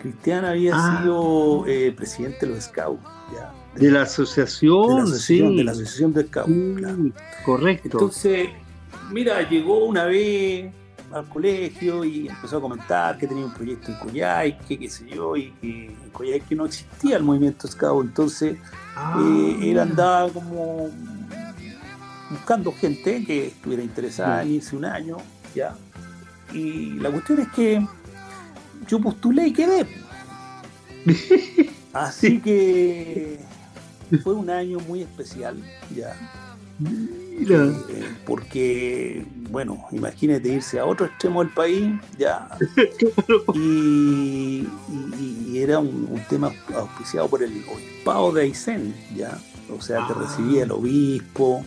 Cristian 0.02 0.46
había 0.46 0.72
Ah. 0.76 1.00
sido 1.02 1.66
eh, 1.68 1.92
presidente 1.96 2.46
de 2.48 2.56
los 2.56 2.64
Scouts, 2.64 3.04
¿ya? 3.34 3.52
De 3.76 3.84
la 3.84 3.86
de 3.86 3.92
la 3.92 4.02
asociación, 4.04 5.02
asociación, 5.02 5.52
sí. 5.52 5.58
de 5.58 5.64
la 5.64 5.72
asociación 5.72 6.14
de 6.14 6.24
Scouts, 6.26 6.52
claro. 6.78 6.98
Correcto. 7.46 7.90
Entonces, 7.92 8.50
mira, 9.12 9.48
llegó 9.48 9.86
una 9.86 10.06
vez, 10.06 10.72
al 11.12 11.28
colegio 11.28 12.04
y 12.04 12.28
empezó 12.28 12.58
a 12.58 12.62
comentar 12.62 13.18
que 13.18 13.28
tenía 13.28 13.46
un 13.46 13.54
proyecto 13.54 13.92
en 13.92 14.00
Coyhaique, 14.00 14.78
qué 14.78 14.90
sé 14.90 15.08
yo, 15.08 15.36
y 15.36 15.52
que 15.62 15.86
en 15.88 16.10
Coyhaique 16.12 16.56
no 16.56 16.66
existía 16.66 17.18
el 17.18 17.24
movimiento 17.24 17.68
Scout, 17.68 18.06
entonces 18.06 18.58
eh, 19.20 19.58
él 19.62 19.80
andaba 19.80 20.30
como 20.30 20.90
buscando 22.30 22.72
gente 22.74 23.24
que 23.26 23.48
estuviera 23.48 23.84
interesada 23.84 24.44
en 24.44 24.52
irse 24.52 24.76
un 24.76 24.86
año, 24.86 25.18
ya. 25.56 25.76
Y 26.54 26.94
la 26.94 27.12
cuestión 27.12 27.40
es 27.40 27.48
que 27.50 27.86
yo 28.88 29.00
postulé 29.00 29.48
y 29.48 29.54
quedé. 29.54 29.88
Así 31.94 32.40
que 32.40 33.40
fue 34.24 34.34
un 34.34 34.50
año 34.50 34.80
muy 34.88 35.02
especial, 35.02 35.58
ya. 35.96 36.16
Eh, 37.48 38.16
porque, 38.26 39.26
bueno, 39.50 39.86
imagínate 39.92 40.50
irse 40.50 40.80
a 40.80 40.86
otro 40.86 41.06
extremo 41.06 41.44
del 41.44 41.54
país, 41.54 41.94
ya. 42.18 42.50
y, 43.54 44.68
era 45.56 45.80
un, 45.80 46.22
tema 46.30 46.54
auspiciado 46.74 47.28
por 47.28 47.44
el 47.44 47.64
obispado 47.72 48.32
de 48.32 48.44
Aysén, 48.44 48.96
ya. 49.16 49.38
O 49.76 49.82
sea, 49.82 50.08
te 50.08 50.14
recibía 50.14 50.64
el 50.64 50.72
obispo. 50.72 51.66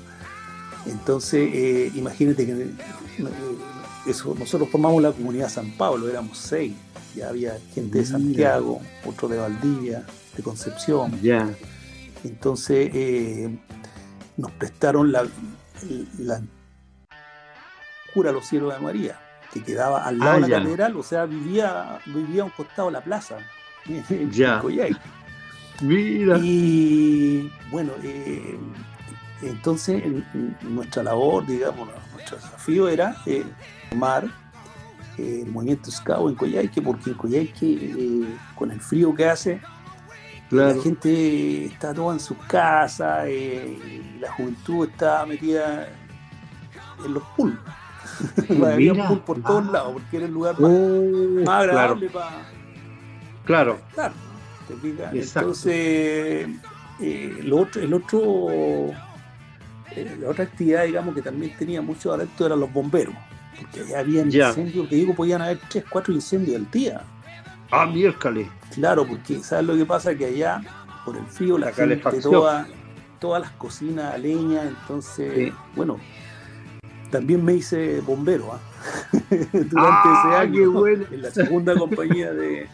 Entonces, 0.87 1.51
eh, 1.53 1.93
imagínate 1.95 2.47
que 2.47 2.53
eh, 2.53 2.71
eso, 4.07 4.35
nosotros 4.39 4.69
formamos 4.71 5.03
la 5.03 5.13
comunidad 5.13 5.49
San 5.49 5.71
Pablo, 5.73 6.09
éramos 6.09 6.39
seis. 6.39 6.73
Ya 7.15 7.29
había 7.29 7.59
gente 7.75 7.99
de 7.99 8.07
Santiago, 8.07 8.81
otro 9.05 9.29
de 9.29 9.37
Valdivia, 9.37 10.07
de 10.37 10.43
Concepción. 10.43 11.21
Ya. 11.21 11.51
Entonces, 12.25 13.51
nos 14.37 14.51
prestaron 14.53 15.13
la, 15.13 15.27
la 16.19 16.41
cura 18.13 18.33
Los 18.33 18.47
Cielos 18.47 18.75
de 18.75 18.81
María, 18.81 19.19
que 19.53 19.63
quedaba 19.63 20.05
al 20.07 20.19
lado 20.19 20.41
de 20.41 20.49
la 20.49 20.57
ah, 20.57 20.61
catedral, 20.61 20.97
o 20.97 21.03
sea, 21.03 21.27
vivía, 21.27 21.99
vivía 22.07 22.43
a 22.43 22.45
un 22.47 22.51
costado 22.51 22.89
de 22.89 22.93
la 22.93 23.01
plaza, 23.03 23.39
ya. 24.31 24.63
Mira. 25.81 26.39
Y 26.41 27.51
bueno, 27.71 27.93
eh, 28.03 28.57
entonces 29.43 30.03
nuestra 30.63 31.03
labor, 31.03 31.47
digamos, 31.47 31.89
nuestro 32.13 32.37
desafío 32.37 32.89
era 32.89 33.17
eh, 33.27 33.45
tomar 33.91 34.27
eh, 35.19 35.43
el 35.45 35.51
movimiento 35.51 35.91
Scout 35.91 36.31
en 36.31 36.37
Coyhaique, 36.37 36.81
porque 36.81 37.11
en 37.11 37.17
Coyhaique, 37.17 38.37
con 38.55 38.71
el 38.71 38.81
frío 38.81 39.15
que 39.15 39.29
hace, 39.29 39.61
la 40.53 40.75
gente 40.75 41.65
está 41.65 41.95
toda 41.95 42.15
en 42.15 42.21
sus 42.21 42.37
casas, 42.47 43.25
eh, 43.27 44.19
la 44.21 44.31
juventud 44.33 44.89
está 44.89 45.25
metida 45.25 45.89
en 47.05 47.15
los 47.15 47.23
pools. 47.37 47.57
Había 48.67 48.93
un 48.93 49.09
pool 49.09 49.21
por 49.21 49.43
todos 49.43 49.65
ah. 49.69 49.73
lados, 49.73 49.93
porque 49.95 50.17
era 50.19 50.27
el 50.27 50.33
lugar 50.33 50.61
más, 50.61 50.71
oh, 50.71 51.51
agradable 51.51 52.11
para 52.11 52.47
claro. 53.45 53.79
estar. 53.89 54.13
Entonces, 55.13 56.49
eh, 57.01 57.41
lo 57.43 57.59
otro, 57.59 57.83
el 57.83 57.95
otro, 57.95 58.49
eh, 59.91 60.17
la 60.21 60.29
otra 60.29 60.45
actividad, 60.45 60.85
digamos, 60.85 61.15
que 61.15 61.23
también 61.23 61.57
tenía 61.57 61.83
mucho 61.83 62.13
adeptos 62.13 62.47
eran 62.47 62.61
los 62.61 62.73
bomberos, 62.73 63.15
porque 63.59 63.81
allá 63.81 64.01
había 64.01 64.23
incendios, 64.23 64.89
que 64.89 64.97
digo, 64.97 65.15
podían 65.15 65.43
haber 65.43 65.59
tres, 65.69 65.85
cuatro 65.89 66.13
incendios 66.13 66.57
al 66.57 66.71
día. 66.71 67.03
Ah, 67.73 67.87
miércoles. 67.87 68.49
Claro, 68.75 69.07
porque 69.07 69.39
¿sabes 69.43 69.65
lo 69.65 69.75
que 69.75 69.87
pasa? 69.87 70.15
Que 70.15 70.27
allá, 70.27 70.61
por 71.07 71.17
el 71.17 71.25
frío, 71.25 71.57
la, 71.57 71.73
gente 71.73 71.97
toda, 72.21 72.69
todas 73.19 73.41
las 73.41 73.51
cocinas 73.53 74.15
a 74.15 74.19
leña, 74.19 74.65
entonces, 74.65 75.55
bueno, 75.75 75.99
también 77.11 77.43
me 77.43 77.55
hice 77.55 78.03
bombero 78.03 78.53
¿ah? 78.53 78.61
durante 79.31 80.09
ese 80.09 80.29
ah, 80.35 80.41
año 80.41 80.87
en 80.87 81.23
la 81.23 81.31
segunda 81.31 81.75
compañía 81.75 82.33
de, 82.35 82.69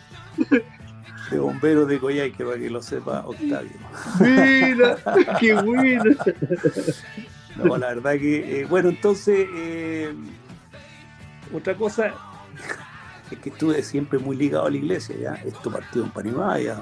de 1.30 1.38
bomberos 1.38 1.86
de 1.86 2.00
Coyhaique, 2.00 2.44
para 2.44 2.58
que 2.58 2.68
lo 2.68 2.82
sepa 2.82 3.24
Octavio. 3.24 3.70
Mira, 4.18 4.96
qué 5.40 5.54
bueno. 5.54 6.12
No, 7.54 7.76
la 7.76 7.94
verdad 7.94 8.12
que, 8.14 8.60
eh, 8.60 8.64
bueno, 8.64 8.88
entonces, 8.88 9.46
eh, 9.54 10.12
otra 11.54 11.76
cosa, 11.76 12.14
es 13.34 13.40
que 13.40 13.50
estuve 13.50 13.82
siempre 13.82 14.18
muy 14.18 14.36
ligado 14.36 14.66
a 14.66 14.70
la 14.70 14.76
iglesia, 14.76 15.16
¿ya? 15.16 15.34
Esto 15.44 15.70
partió 15.70 16.04
en 16.04 16.10
Panimaya. 16.10 16.80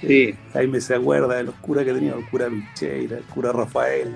Sí. 0.00 0.34
Ahí 0.54 0.66
me 0.66 0.80
se 0.80 0.94
acuerda 0.94 1.36
de 1.36 1.44
los 1.44 1.54
curas 1.56 1.84
que 1.84 1.92
tenía, 1.92 2.14
el 2.14 2.28
cura 2.28 2.48
Micheira, 2.48 3.18
el 3.18 3.24
cura 3.24 3.52
Rafael. 3.52 4.14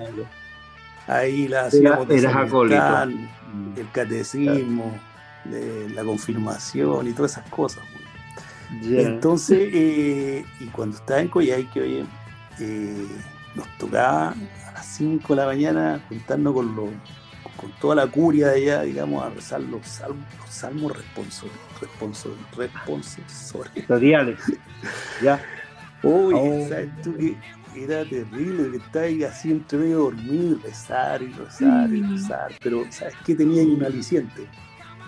Ahí 1.07 1.47
la 1.47 1.65
hacíamos 1.65 2.07
de 2.07 2.17
el 2.17 3.91
catecismo, 3.91 4.99
la 5.45 6.03
confirmación 6.03 7.07
y 7.07 7.13
todas 7.13 7.33
esas 7.33 7.49
cosas. 7.49 7.83
Entonces, 8.83 9.69
eh, 9.73 10.45
y 10.59 10.65
cuando 10.65 10.97
estaba 10.97 11.21
en 11.21 11.29
Coyhaique, 11.29 11.81
oye, 11.81 12.05
eh, 12.59 13.07
nos 13.55 13.67
tocaba 13.77 14.31
a 14.31 14.71
las 14.73 14.85
5 14.85 15.33
de 15.33 15.41
la 15.41 15.45
mañana 15.45 16.01
juntarnos 16.09 16.53
con 16.53 16.75
los 16.75 16.89
con 17.57 17.71
toda 17.81 17.95
la 17.95 18.07
curia 18.07 18.49
de 18.49 18.61
allá, 18.61 18.83
digamos, 18.83 19.23
a 19.23 19.29
rezar 19.29 19.61
los 19.61 19.85
salmos, 19.85 20.25
los 20.39 20.49
salmos 20.49 20.95
responsoriales. 20.95 21.61
Responsoriales. 22.57 24.39
ya. 25.21 25.41
Uy, 26.03 26.35
oh. 26.37 26.69
¿sabes 26.69 26.89
tú 27.01 27.17
que 27.17 27.35
era 27.75 28.05
terrible 28.05 28.71
que 28.71 28.77
estáis 28.77 29.25
así 29.25 29.51
entre 29.51 29.79
medio 29.79 29.97
dormir, 29.99 30.57
rezar 30.63 31.21
y 31.21 31.27
rezar 31.33 31.93
y 31.93 32.01
mm. 32.01 32.11
rezar? 32.11 32.53
Pero, 32.61 32.85
¿sabes 32.91 33.15
qué? 33.25 33.35
Tenía 33.35 33.61
ahí 33.61 33.71
un 33.71 33.83
aliciente. 33.83 34.47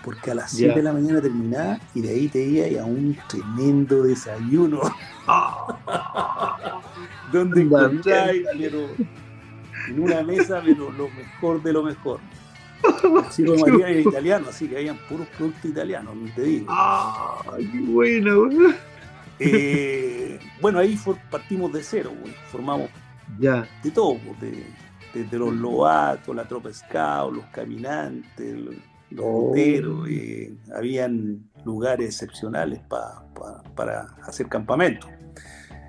Porque 0.04 0.30
a 0.30 0.34
las 0.34 0.52
7 0.52 0.76
de 0.76 0.82
la 0.82 0.92
mañana 0.94 1.20
terminaba 1.20 1.78
y 1.94 2.00
de 2.00 2.10
ahí 2.10 2.28
te 2.28 2.42
iba 2.42 2.82
a 2.82 2.86
un 2.86 3.18
tremendo 3.28 4.02
desayuno. 4.02 4.80
donde 7.32 7.62
encontráis, 7.62 8.42
pero 8.58 8.88
en 9.88 10.00
una 10.00 10.22
mesa, 10.22 10.60
pero 10.64 10.90
lo 10.92 11.08
mejor 11.10 11.62
de 11.62 11.72
lo 11.72 11.82
mejor. 11.82 12.20
Ciro 13.30 13.56
María 13.56 13.88
era 13.88 14.00
italiano, 14.00 14.46
así 14.48 14.68
que 14.68 14.76
habían 14.78 14.98
puros 15.08 15.26
productos 15.36 15.64
italianos, 15.64 16.16
ni 16.16 16.30
te 16.30 16.42
digo. 16.42 16.66
¡Ah, 16.68 17.42
qué 17.56 17.80
bueno! 17.80 18.48
Eh, 19.38 20.38
bueno, 20.60 20.78
ahí 20.78 20.98
partimos 21.30 21.72
de 21.72 21.82
cero, 21.82 22.12
formamos 22.50 22.90
ya. 23.38 23.66
de 23.82 23.90
todo, 23.90 24.18
desde 25.14 25.38
los 25.38 25.54
loatos, 25.54 26.36
la 26.36 26.46
tropa 26.46 26.70
scout, 26.72 27.34
los 27.34 27.46
caminantes, 27.46 28.58
los, 28.58 28.74
oh. 29.18 29.54
eh, 29.56 30.54
habían 30.76 31.48
lugares 31.64 32.06
excepcionales 32.06 32.80
para 33.74 34.14
hacer 34.26 34.46
campamentos. 34.48 35.10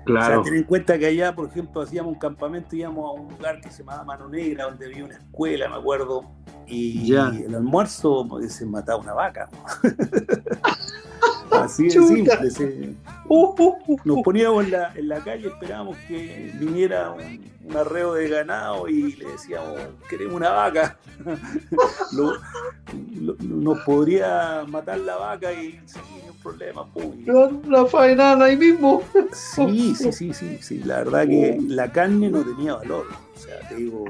Claro. 0.04 0.40
O 0.40 0.44
sea, 0.44 0.50
ten 0.50 0.60
en 0.60 0.64
cuenta 0.64 0.98
que 0.98 1.06
allá, 1.06 1.34
por 1.34 1.48
ejemplo, 1.48 1.80
hacíamos 1.80 2.12
un 2.12 2.18
campamento, 2.18 2.74
íbamos 2.74 3.04
a 3.06 3.20
un 3.20 3.28
lugar 3.28 3.60
que 3.60 3.70
se 3.70 3.78
llamaba 3.78 4.04
Mano 4.04 4.28
Negra, 4.28 4.64
donde 4.64 4.86
había 4.86 5.04
una 5.04 5.16
escuela, 5.16 5.68
me 5.68 5.76
acuerdo, 5.76 6.24
y 6.66 7.12
el 7.12 7.54
almuerzo 7.54 8.26
pues, 8.28 8.54
se 8.54 8.66
mataba 8.66 9.00
una 9.00 9.14
vaca. 9.14 9.48
Así 11.64 11.84
de 11.84 11.90
simple. 11.90 12.94
Uh, 13.28 13.54
uh, 13.58 13.76
uh, 13.86 13.96
nos 14.04 14.22
poníamos 14.22 14.64
en 14.64 14.70
la, 14.72 14.92
en 14.94 15.08
la 15.08 15.20
calle, 15.20 15.48
esperábamos 15.48 15.96
que 16.08 16.52
viniera 16.58 17.12
un, 17.12 17.52
arreo 17.76 18.14
de 18.14 18.28
ganado 18.28 18.88
y 18.88 19.12
le 19.12 19.26
decíamos, 19.26 19.78
queremos 20.08 20.34
una 20.34 20.50
vaca. 20.50 20.98
nos 23.38 23.78
podría 23.80 24.64
matar 24.66 24.98
la 24.98 25.16
vaca 25.16 25.52
y 25.52 25.80
sin 25.86 26.02
ningún 26.16 26.36
problema. 26.42 26.86
La 27.68 27.86
faena 27.86 28.32
ahí 28.44 28.56
mismo. 28.56 29.02
sí, 29.32 29.94
sí, 29.94 30.12
sí, 30.12 30.34
sí, 30.34 30.58
sí. 30.60 30.78
La 30.84 30.98
verdad 30.98 31.26
que 31.26 31.58
la 31.66 31.90
carne 31.92 32.28
no 32.28 32.42
tenía 32.42 32.74
valor. 32.74 33.06
O 33.34 33.38
sea, 33.38 33.68
te 33.68 33.76
digo, 33.76 34.04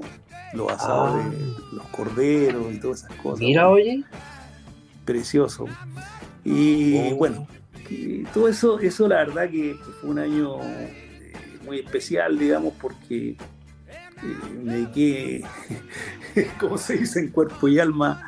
los 0.55 0.73
asados 0.73 1.17
de 1.17 1.23
ah. 1.23 1.61
los 1.73 1.87
corderos 1.88 2.73
y 2.73 2.79
todas 2.79 3.05
esas 3.05 3.17
cosas. 3.17 3.41
Mira, 3.41 3.68
oye. 3.68 4.03
Precioso. 5.05 5.66
Y 6.45 7.12
bueno, 7.12 7.47
todo 8.32 8.49
eso, 8.49 8.78
eso 8.80 9.09
la 9.09 9.16
verdad 9.16 9.51
que 9.51 9.76
fue 10.01 10.11
un 10.11 10.18
año 10.18 10.61
eh, 10.62 11.32
muy 11.64 11.80
especial, 11.80 12.38
digamos, 12.38 12.74
porque 12.80 13.30
eh, 13.30 13.36
me 14.62 14.74
dediqué, 14.74 15.45
como 16.61 16.78
se 16.78 16.99
dice, 16.99 17.20
en 17.20 17.28
cuerpo 17.28 17.68
y 17.68 17.78
alma 17.78 18.26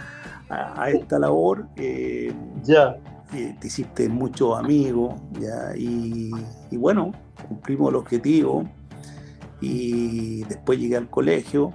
a, 0.48 0.90
esta 0.90 1.18
labor. 1.18 1.66
Eh, 1.76 2.32
ya. 2.62 2.96
te 3.30 3.66
hiciste 3.66 4.08
muchos 4.08 4.58
amigos, 4.58 5.14
ya, 5.40 5.74
y, 5.76 6.30
bueno, 6.72 7.12
cumplimos 7.48 7.90
el 7.90 7.96
objetivo. 7.96 8.68
Y 9.60 10.44
después 10.44 10.78
llegué 10.78 10.96
al 10.96 11.08
colegio, 11.08 11.72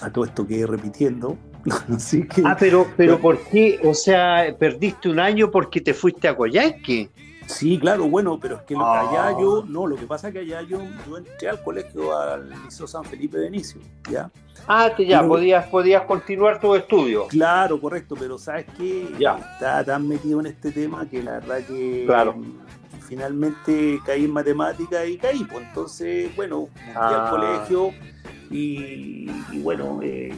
a 0.00 0.12
todo 0.12 0.24
esto 0.24 0.46
que 0.46 0.64
repitiendo, 0.66 1.36
Ah, 2.44 2.56
pero, 2.58 2.86
pero 2.96 3.18
¿por 3.18 3.38
qué? 3.48 3.80
O 3.84 3.94
sea, 3.94 4.54
perdiste 4.58 5.08
un 5.08 5.18
año 5.20 5.50
porque 5.50 5.80
te 5.80 5.94
fuiste 5.94 6.28
a 6.28 6.36
Coyhaique. 6.36 7.10
Sí, 7.46 7.78
claro, 7.80 8.08
bueno, 8.08 8.38
pero 8.40 8.56
es 8.56 8.62
que 8.62 8.74
allá 8.76 9.32
yo, 9.40 9.64
no, 9.66 9.84
lo 9.84 9.96
que 9.96 10.06
pasa 10.06 10.28
es 10.28 10.34
que 10.34 10.38
allá 10.40 10.62
yo, 10.62 10.80
yo 11.08 11.16
entré 11.18 11.48
al 11.48 11.60
colegio 11.62 12.16
al 12.16 12.48
Liceo 12.64 12.86
San 12.86 13.04
Felipe 13.04 13.38
de 13.38 13.48
Inicio, 13.48 13.80
¿ya? 14.08 14.30
Ah, 14.68 14.90
que 14.96 15.04
ya, 15.04 15.26
podías, 15.26 15.66
podías 15.66 16.02
continuar 16.02 16.60
tu 16.60 16.76
estudio. 16.76 17.26
Claro, 17.26 17.80
correcto, 17.80 18.14
pero 18.16 18.38
sabes 18.38 18.66
que 18.78 19.08
ya. 19.18 19.36
estaba 19.54 19.82
tan 19.82 20.06
metido 20.06 20.38
en 20.38 20.46
este 20.46 20.70
tema 20.70 21.08
que 21.10 21.24
la 21.24 21.32
verdad 21.40 21.58
que 21.66 22.04
claro. 22.06 22.36
finalmente 23.08 24.00
caí 24.06 24.26
en 24.26 24.32
matemática 24.32 25.04
y 25.04 25.16
caí, 25.16 25.42
pues 25.44 25.66
entonces, 25.66 26.34
bueno, 26.36 26.68
entré 26.86 26.92
al 27.00 27.14
Ah. 27.14 27.30
colegio 27.30 27.90
y, 28.50 29.28
y 29.52 29.58
bueno, 29.60 29.98
eh, 30.02 30.32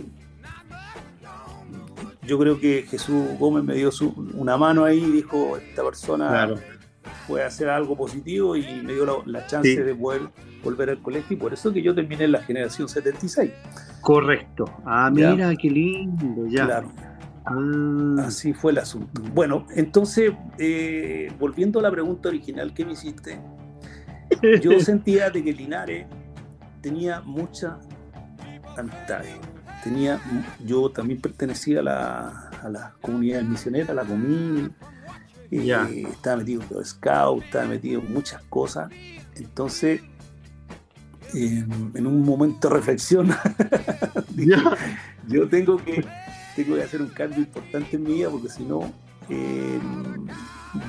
yo 2.26 2.38
creo 2.38 2.58
que 2.60 2.82
Jesús 2.88 3.24
Gómez 3.38 3.64
me 3.64 3.74
dio 3.74 3.90
su- 3.90 4.14
una 4.34 4.56
mano 4.56 4.84
ahí 4.84 4.98
y 5.02 5.10
dijo, 5.10 5.56
esta 5.56 5.82
persona 5.84 6.28
Claro. 6.28 6.54
puede 7.26 7.44
hacer 7.44 7.68
algo 7.68 7.96
positivo 7.96 8.56
y 8.56 8.62
me 8.82 8.94
dio 8.94 9.04
la, 9.06 9.12
la 9.26 9.46
chance 9.46 9.70
Sí. 9.74 9.76
de 9.82 9.94
poder 9.94 10.22
volver 10.62 10.90
al 10.90 11.02
colegio 11.02 11.36
y 11.36 11.40
por 11.40 11.52
eso 11.52 11.72
que 11.72 11.82
yo 11.82 11.94
terminé 11.94 12.24
en 12.24 12.32
la 12.32 12.42
generación 12.42 12.88
76. 12.88 13.50
Correcto. 14.00 14.64
Ah, 14.84 15.10
Ya. 15.14 15.32
mira, 15.32 15.52
qué 15.60 15.68
lindo, 15.70 16.46
ya. 16.46 16.64
Claro, 16.66 16.92
Ah, 17.44 18.26
así 18.26 18.52
fue 18.52 18.70
el 18.70 18.78
asunto. 18.78 19.20
Bueno, 19.34 19.66
entonces, 19.74 20.32
eh, 20.58 21.28
volviendo 21.40 21.80
a 21.80 21.82
la 21.82 21.90
pregunta 21.90 22.28
original 22.28 22.72
que 22.72 22.84
me 22.84 22.92
hiciste, 22.92 23.40
yo 24.62 24.78
sentía 24.80 25.28
de 25.28 25.42
que 25.42 25.52
Linares 25.52 26.06
tenía 26.80 27.20
muchas 27.22 27.74
amistades. 28.78 29.34
Tenía, 29.82 30.20
yo 30.64 30.90
también 30.90 31.20
pertenecía 31.20 31.80
a 31.80 31.82
la, 31.82 32.28
a 32.62 32.68
la 32.68 32.94
comunidad 33.00 33.42
misionera, 33.42 33.90
a 33.92 33.94
la 33.94 34.04
común, 34.04 34.72
eh, 35.50 35.64
Ya. 35.64 35.88
estaba 35.88 36.36
metido 36.36 36.62
en 36.62 36.68
los 36.70 36.88
scouts, 36.90 37.44
estaba 37.44 37.66
metido 37.66 38.00
en 38.00 38.12
muchas 38.12 38.42
cosas. 38.44 38.90
Entonces, 39.34 40.00
eh, 41.34 41.64
en 41.94 42.06
un 42.06 42.22
momento 42.24 42.68
de 42.68 42.74
reflexión, 42.74 43.28
dije, 44.30 44.54
yo 45.28 45.48
tengo 45.48 45.76
que, 45.78 46.04
tengo 46.54 46.76
que 46.76 46.82
hacer 46.82 47.02
un 47.02 47.08
cambio 47.08 47.38
importante 47.40 47.96
en 47.96 48.02
mi 48.04 48.14
vida 48.14 48.30
porque 48.30 48.48
si 48.50 48.62
no, 48.64 48.92
eh, 49.28 49.80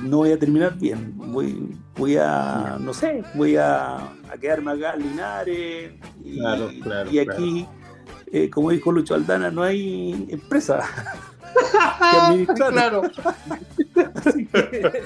no 0.02 0.18
voy 0.18 0.32
a 0.32 0.38
terminar 0.38 0.78
bien. 0.78 1.12
Voy, 1.16 1.76
voy 1.96 2.16
a, 2.16 2.76
no 2.80 2.94
sé, 2.94 3.22
voy 3.34 3.56
a, 3.56 3.96
a 3.96 4.38
quedarme 4.40 4.72
acá 4.72 4.94
en 4.94 5.02
Linares. 5.02 5.92
Y, 6.22 6.38
Claro, 6.38 6.70
claro, 6.82 7.10
y 7.10 7.18
aquí, 7.18 7.66
eh, 8.34 8.50
como 8.50 8.72
dijo 8.72 8.90
Lucho 8.90 9.14
Aldana, 9.14 9.48
no 9.52 9.62
hay 9.62 10.26
empresa. 10.28 10.80
que 11.54 12.16
administrar. 12.16 12.72
claro. 12.72 13.02
Así 14.16 14.46
que, 14.46 15.02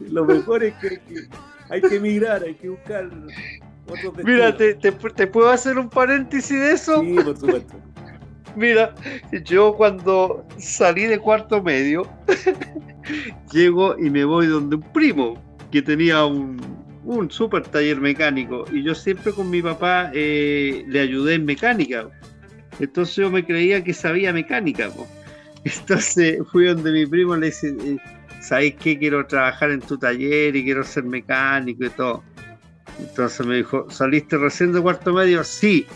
lo 0.10 0.24
mejor 0.24 0.64
es 0.64 0.74
que, 0.74 0.88
que 0.98 1.28
hay 1.70 1.80
que 1.80 1.94
emigrar, 1.94 2.42
hay 2.42 2.56
que 2.56 2.70
buscar 2.70 3.08
otros 3.88 4.24
Mira, 4.24 4.56
te, 4.56 4.74
te, 4.74 4.90
te 4.90 5.26
puedo 5.28 5.48
hacer 5.50 5.78
un 5.78 5.88
paréntesis 5.88 6.58
de 6.58 6.72
eso. 6.72 7.00
Sí, 7.02 7.14
por 7.14 7.36
supuesto. 7.36 7.74
Mira, 8.56 8.96
yo 9.44 9.74
cuando 9.76 10.44
salí 10.56 11.04
de 11.04 11.20
cuarto 11.20 11.62
medio, 11.62 12.02
llego 13.52 13.96
y 13.96 14.10
me 14.10 14.24
voy 14.24 14.48
donde 14.48 14.74
un 14.74 14.82
primo 14.92 15.40
que 15.70 15.82
tenía 15.82 16.24
un, 16.24 16.77
un 17.08 17.30
super 17.30 17.62
taller 17.62 17.98
mecánico 18.02 18.66
y 18.70 18.82
yo 18.82 18.94
siempre 18.94 19.32
con 19.32 19.48
mi 19.48 19.62
papá 19.62 20.10
eh, 20.12 20.84
le 20.86 21.00
ayudé 21.00 21.34
en 21.34 21.46
mecánica. 21.46 22.10
Entonces 22.78 23.16
yo 23.16 23.30
me 23.30 23.46
creía 23.46 23.82
que 23.82 23.94
sabía 23.94 24.30
mecánica. 24.32 24.90
Entonces 25.64 26.38
fui 26.52 26.66
donde 26.66 26.92
mi 26.92 27.06
primo 27.06 27.34
le 27.34 27.46
dice, 27.46 27.74
eh, 27.82 27.96
¿sabes 28.40 28.74
qué? 28.74 28.98
Quiero 28.98 29.26
trabajar 29.26 29.70
en 29.70 29.80
tu 29.80 29.96
taller 29.96 30.54
y 30.54 30.64
quiero 30.64 30.84
ser 30.84 31.04
mecánico 31.04 31.86
y 31.86 31.90
todo. 31.90 32.22
Entonces 32.98 33.46
me 33.46 33.56
dijo, 33.56 33.86
¿saliste 33.88 34.36
recién 34.36 34.74
de 34.74 34.82
cuarto 34.82 35.14
medio? 35.14 35.42
Sí. 35.44 35.86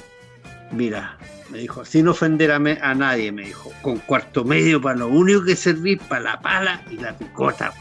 Mira, 0.70 1.18
me 1.50 1.58
dijo, 1.58 1.84
sin 1.84 2.08
ofender 2.08 2.52
a, 2.52 2.58
nadie, 2.58 3.30
me 3.32 3.42
dijo, 3.42 3.70
con 3.82 3.98
cuarto 3.98 4.44
medio 4.44 4.80
para 4.80 4.96
lo 4.96 5.08
único 5.08 5.44
que 5.44 5.56
servís 5.56 5.98
para 6.08 6.22
la 6.22 6.40
pala 6.40 6.82
y 6.90 6.96
la 6.96 7.12
picota. 7.18 7.74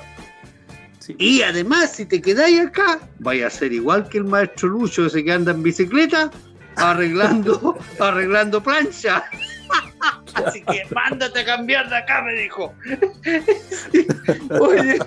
Sí. 1.01 1.15
Y 1.17 1.41
además, 1.41 1.91
si 1.93 2.05
te 2.05 2.21
quedáis 2.21 2.61
acá, 2.61 2.99
vaya 3.19 3.47
a 3.47 3.49
ser 3.49 3.73
igual 3.73 4.07
que 4.07 4.19
el 4.19 4.23
maestro 4.25 4.69
Lucho 4.69 5.07
ese 5.07 5.23
que 5.23 5.33
anda 5.33 5.51
en 5.51 5.63
bicicleta, 5.63 6.29
arreglando, 6.77 7.75
arreglando 7.99 8.61
plancha. 8.63 9.23
Así 10.35 10.61
que 10.63 10.83
mándate 10.93 11.39
a 11.41 11.45
cambiar 11.45 11.89
de 11.89 11.97
acá, 11.97 12.21
me 12.21 12.33
dijo. 12.33 12.73
Oye, 14.59 14.99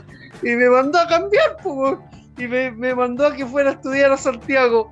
y 0.42 0.50
me 0.50 0.68
mandó 0.68 0.98
a 0.98 1.06
cambiar, 1.06 1.56
pues, 1.62 1.96
y 2.38 2.46
me, 2.48 2.70
me 2.72 2.94
mandó 2.94 3.26
a 3.26 3.34
que 3.34 3.46
fuera 3.46 3.70
a 3.70 3.72
estudiar 3.74 4.12
a 4.12 4.16
Santiago. 4.16 4.90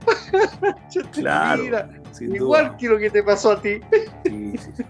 Yo 0.94 1.02
te- 1.06 1.20
Claro, 1.20 1.62
mira, 1.64 1.88
igual 2.20 2.66
duda. 2.68 2.76
que 2.76 2.88
lo 2.88 2.98
que 2.98 3.10
te 3.10 3.22
pasó 3.22 3.52
a 3.52 3.60
ti. 3.60 3.80
Sí, 4.24 4.54
sí, 4.58 4.70
sí. 4.76 4.84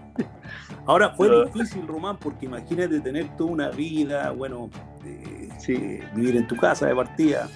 Ahora 0.85 1.11
fue 1.11 1.45
difícil, 1.45 1.87
Román, 1.87 2.17
porque 2.17 2.45
imagínate 2.45 2.99
tener 2.99 3.35
toda 3.37 3.51
una 3.51 3.69
vida, 3.69 4.31
bueno, 4.31 4.69
eh, 5.05 5.47
Sí. 5.59 5.99
vivir 6.15 6.35
en 6.35 6.47
tu 6.47 6.57
casa 6.57 6.87
de 6.87 6.95
partida, 6.95 7.47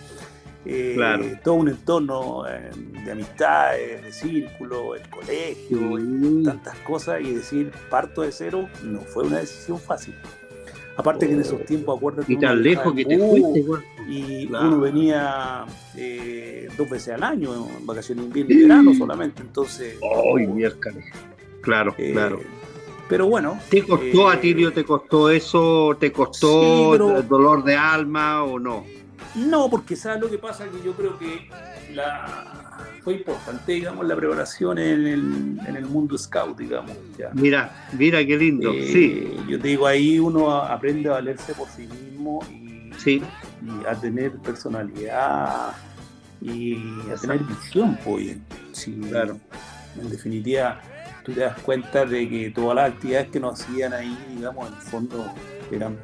eh, 0.65 0.93
Claro. 0.95 1.25
todo 1.43 1.55
un 1.55 1.69
entorno 1.69 2.47
eh, 2.47 2.69
de 3.03 3.11
amistades, 3.11 4.03
de 4.03 4.11
círculo, 4.13 4.95
el 4.95 5.07
colegio, 5.09 5.99
y 5.99 6.43
tantas 6.43 6.77
cosas, 6.79 7.19
y 7.21 7.33
decir 7.33 7.71
parto 7.89 8.21
de 8.21 8.31
cero 8.31 8.69
no 8.83 9.01
fue 9.01 9.25
una 9.25 9.39
decisión 9.39 9.77
fácil. 9.77 10.15
Aparte 10.95 11.27
que 11.27 11.33
en 11.33 11.41
esos 11.41 11.63
tiempos, 11.65 11.95
acuérdate. 11.97 12.31
Y 12.33 12.37
tan 12.39 12.63
lejos 12.63 12.91
que 12.93 13.05
te 13.05 13.19
fuiste, 13.19 13.63
y 14.07 14.47
Claro. 14.47 14.67
uno 14.69 14.79
venía 14.79 15.65
eh, 15.95 16.69
dos 16.77 16.89
veces 16.89 17.13
al 17.13 17.23
año, 17.23 17.53
en 17.77 17.85
vacaciones 17.85 18.23
de 18.33 18.39
invierno 18.39 18.53
y 18.55 18.67
verano 18.67 18.93
solamente, 18.95 19.41
entonces. 19.41 19.97
Ay, 20.35 20.47
miércoles. 20.47 21.05
Claro, 21.61 21.93
eh, 21.97 22.13
claro. 22.13 22.39
Pero 23.09 23.27
bueno. 23.27 23.59
¿Te 23.69 23.83
costó, 23.83 24.31
eh, 24.31 24.35
Atilio, 24.35 24.73
te 24.73 24.83
costó 24.83 25.29
eso? 25.29 25.95
¿Te 25.99 26.11
costó 26.11 26.61
Sí, 26.61 26.87
pero- 26.91 27.17
el 27.17 27.27
dolor 27.27 27.63
de 27.63 27.75
alma 27.75 28.43
o 28.43 28.59
no? 28.59 28.83
No, 29.35 29.69
porque 29.69 29.95
sabes 29.95 30.19
lo 30.21 30.29
que 30.29 30.37
pasa 30.37 30.65
que 30.65 30.83
yo 30.83 30.93
creo 30.93 31.17
que 31.19 31.47
la 31.93 32.63
fue 33.03 33.13
importante, 33.15 33.71
digamos, 33.73 34.05
la 34.05 34.15
preparación 34.15 34.77
en 34.79 35.07
el, 35.07 35.59
en 35.67 35.75
el 35.75 35.85
mundo 35.85 36.17
scout, 36.17 36.57
digamos. 36.57 36.91
ya. 37.17 37.29
Mira, 37.33 37.87
mira 37.97 38.25
qué 38.25 38.35
lindo. 38.37 38.71
Eh, 38.73 38.89
sí, 38.91 39.37
Yo 39.47 39.59
te 39.59 39.69
digo, 39.69 39.85
ahí 39.87 40.19
uno 40.19 40.51
a- 40.51 40.73
aprende 40.73 41.07
a 41.09 41.13
valerse 41.13 41.53
por 41.53 41.67
sí 41.69 41.87
mismo 41.87 42.39
y, 42.51 42.91
sí, 42.97 43.21
y 43.63 43.85
a 43.87 43.93
tener 43.95 44.31
personalidad 44.39 45.71
y 46.41 46.75
a 47.11 47.15
tener 47.19 47.39
visión, 47.43 47.97
pues. 48.03 48.37
Sí, 48.73 48.99
Claro. 49.09 49.37
En 49.99 50.09
definitiva, 50.09 50.79
tú 51.27 51.33
te 51.33 51.41
das 51.41 51.59
cuenta 51.59 52.05
de 52.05 52.29
que 52.29 52.51
todas 52.51 52.75
las 52.77 52.91
actividades 52.93 53.27
que 53.29 53.39
nos 53.41 53.61
hacían 53.61 53.91
ahí, 53.93 54.17
digamos, 54.33 54.65
en 54.69 54.73
el 54.75 54.81
fondo 54.81 55.33
eran, 55.71 55.97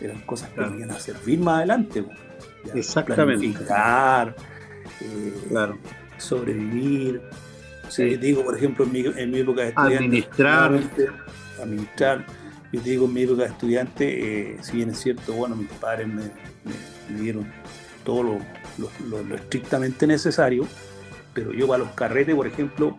eran 0.00 0.20
cosas 0.20 0.48
que 0.50 0.54
Claro. 0.54 0.70
venían 0.70 0.92
a 0.92 1.00
servir 1.00 1.40
más 1.40 1.56
adelante. 1.58 2.04
Ya, 2.64 2.72
Exactamente. 2.74 3.40
Planificar, 3.40 4.36
eh, 5.00 5.34
claro. 5.48 5.76
sobrevivir. 6.18 7.20
O 7.86 7.90
sea, 7.90 8.08
Sí. 8.08 8.16
digo, 8.16 8.44
por 8.44 8.56
ejemplo, 8.56 8.84
en 8.84 8.92
mi, 8.92 9.00
en 9.00 9.30
mi 9.32 9.40
época 9.40 9.62
de 9.62 9.68
estudiante, 9.70 9.96
Administrar. 10.04 10.80
administrar. 11.60 12.24
Yo 12.72 12.80
te 12.80 12.90
digo, 12.90 13.06
en 13.06 13.12
mi 13.12 13.22
época 13.22 13.42
de 13.42 13.48
estudiante, 13.48 14.52
eh, 14.52 14.58
si 14.62 14.76
bien 14.76 14.90
es 14.90 15.00
cierto, 15.00 15.32
bueno, 15.32 15.56
mis 15.56 15.68
padres 15.68 16.06
me, 16.08 16.22
me- 16.22 17.10
me 17.10 17.20
dieron 17.20 17.46
todo 18.04 18.22
lo, 18.22 18.38
lo- 18.78 18.90
lo- 19.08 19.22
lo 19.24 19.34
estrictamente 19.34 20.06
necesario, 20.06 20.66
pero 21.34 21.52
yo 21.52 21.66
para 21.66 21.84
los 21.84 21.92
carretes, 21.92 22.34
por 22.34 22.46
ejemplo, 22.46 22.96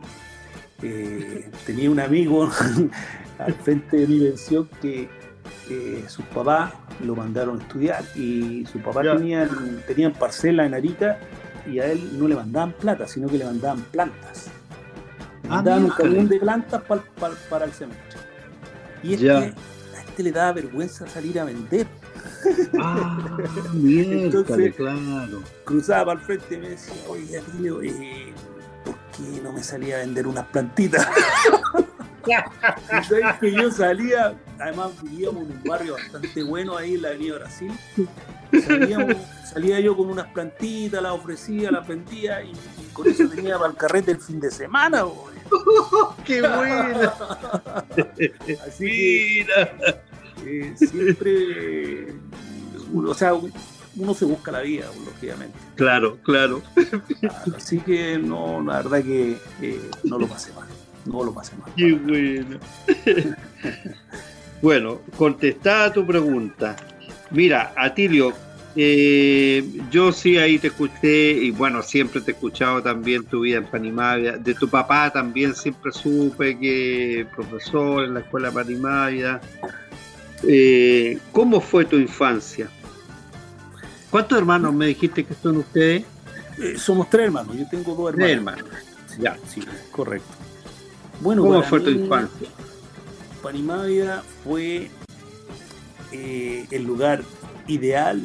eh, 0.87 1.49
tenía 1.65 1.89
un 1.89 1.99
amigo 1.99 2.49
al 3.39 3.53
frente 3.53 3.97
de 3.97 4.07
mi 4.07 4.19
pensión 4.19 4.69
que 4.81 5.09
eh, 5.69 6.03
sus 6.07 6.25
papás 6.25 6.73
lo 7.03 7.15
mandaron 7.15 7.59
a 7.59 7.63
estudiar 7.63 8.03
y 8.15 8.65
sus 8.71 8.81
papás 8.81 9.05
tenían, 9.17 9.81
tenían 9.87 10.13
parcela 10.13 10.65
en 10.65 10.73
Arica 10.73 11.19
y 11.67 11.79
a 11.79 11.91
él 11.91 12.17
no 12.19 12.27
le 12.27 12.35
mandaban 12.35 12.73
plata, 12.73 13.07
sino 13.07 13.27
que 13.27 13.37
le 13.39 13.45
mandaban 13.45 13.81
plantas. 13.91 14.45
Le 15.43 15.49
Ah, 15.49 15.55
mandaban 15.55 15.83
un 15.85 15.89
camión 15.91 16.27
de 16.27 16.39
plantas 16.39 16.81
pal- 16.83 17.03
pal- 17.19 17.37
para 17.49 17.65
el 17.65 17.71
semestre. 17.73 18.19
Y 19.03 19.13
este, 19.13 19.25
Ya. 19.25 19.37
a 19.39 19.45
este 20.07 20.23
le 20.23 20.31
daba 20.31 20.53
vergüenza 20.53 21.07
salir 21.07 21.39
a 21.39 21.45
vender. 21.45 21.87
Ah, 22.79 23.17
Entonces- 23.73 24.75
claro. 24.75 25.41
Cruzaba 25.63 26.05
para 26.05 26.19
el 26.19 26.25
frente 26.25 26.55
y 26.55 26.57
me 26.59 26.69
decía, 26.69 26.93
oye, 27.07 27.37
Emilio, 27.53 27.81
eh, 27.81 28.33
¿por 28.45 28.54
qué 28.54 28.54
no 29.43 29.51
me 29.51 29.63
salía 29.63 29.95
a 29.97 29.99
vender 29.99 30.27
unas 30.27 30.45
plantitas? 30.47 31.07
Y 32.27 32.31
sabes 33.03 33.35
que 33.39 33.51
yo 33.51 33.71
salía, 33.71 34.35
además 34.59 34.91
vivíamos 35.03 35.43
en 35.43 35.51
un 35.51 35.63
barrio 35.63 35.93
bastante 35.93 36.43
bueno 36.43 36.75
ahí 36.77 36.95
en 36.95 37.01
la 37.03 37.09
Avenida 37.09 37.35
Brasil. 37.35 37.71
Salíamos- 38.51 39.15
salía 39.51 39.79
yo 39.79 39.95
con 39.95 40.09
unas 40.09 40.27
plantitas, 40.27 41.01
las 41.01 41.11
ofrecía, 41.11 41.71
las 41.71 41.87
vendía 41.87 42.41
y, 42.43 42.51
y 42.51 42.89
con 42.93 43.07
eso 43.07 43.27
tenía 43.29 43.57
para 43.57 43.71
el 43.71 43.77
carrete 43.77 44.11
el 44.11 44.21
fin 44.21 44.39
de 44.39 44.49
semana. 44.51 45.05
¡Qué 46.25 46.41
buena! 46.41 47.13
Así 48.67 49.45
que 50.43 50.61
eh, 50.67 50.73
siempre 50.77 52.13
o 52.93 53.13
sea, 53.13 53.33
uno 53.97 54.13
se 54.13 54.25
busca 54.25 54.51
la 54.51 54.61
vida, 54.61 54.85
lógicamente. 55.05 55.57
Claro, 55.75 56.17
claro. 56.23 56.61
Así 57.55 57.79
que 57.79 58.17
no, 58.17 58.61
la 58.61 58.77
verdad 58.77 59.03
que 59.03 59.37
no 60.03 60.17
lo 60.17 60.27
pasé 60.27 60.51
mal. 60.53 60.67
No 61.05 61.23
lo 61.23 61.33
pasé 61.33 61.55
mal. 61.57 61.71
Qué 61.75 61.93
bueno. 61.93 62.59
bueno, 64.61 65.01
contestada 65.17 65.93
tu 65.93 66.05
pregunta. 66.05 66.75
Mira, 67.31 67.73
Atilio, 67.75 68.33
eh, 68.75 69.63
yo 69.89 70.11
sí 70.11 70.37
ahí 70.37 70.59
te 70.59 70.67
escuché 70.67 71.31
y 71.31 71.51
bueno, 71.51 71.81
siempre 71.81 72.19
te 72.21 72.31
he 72.31 72.33
escuchado 72.33 72.81
también 72.81 73.23
tu 73.23 73.41
vida 73.41 73.57
en 73.57 73.65
Panimavia. 73.65 74.33
De 74.33 74.53
tu 74.53 74.67
papá 74.67 75.11
también 75.11 75.55
siempre 75.55 75.91
supe 75.91 76.57
que 76.57 77.25
profesor 77.35 78.03
en 78.03 78.15
la 78.15 78.19
escuela 78.21 78.51
Panimavia. 78.51 79.39
Eh, 80.47 81.17
¿Cómo 81.31 81.61
fue 81.61 81.85
tu 81.85 81.95
infancia? 81.95 82.69
¿Cuántos 84.09 84.37
hermanos 84.37 84.73
me 84.73 84.87
dijiste 84.87 85.23
que 85.23 85.33
son 85.33 85.57
ustedes? 85.57 86.03
Eh, 86.61 86.77
somos 86.77 87.09
tres 87.09 87.25
hermanos, 87.25 87.57
yo 87.57 87.67
tengo 87.69 87.95
dos 87.95 88.09
hermanos. 88.13 88.15
Tres 88.15 88.37
hermanos, 88.37 88.69
ya. 89.19 89.37
Sí, 89.47 89.61
correcto. 89.91 90.29
Bueno, 91.21 91.41
¿Cómo 91.43 91.63
fue 91.63 91.79
tu 91.81 91.89
infancia? 91.89 92.47
Panimavia 93.41 94.23
fue 94.43 94.89
el 96.11 96.83
lugar 96.83 97.21
ideal 97.67 98.21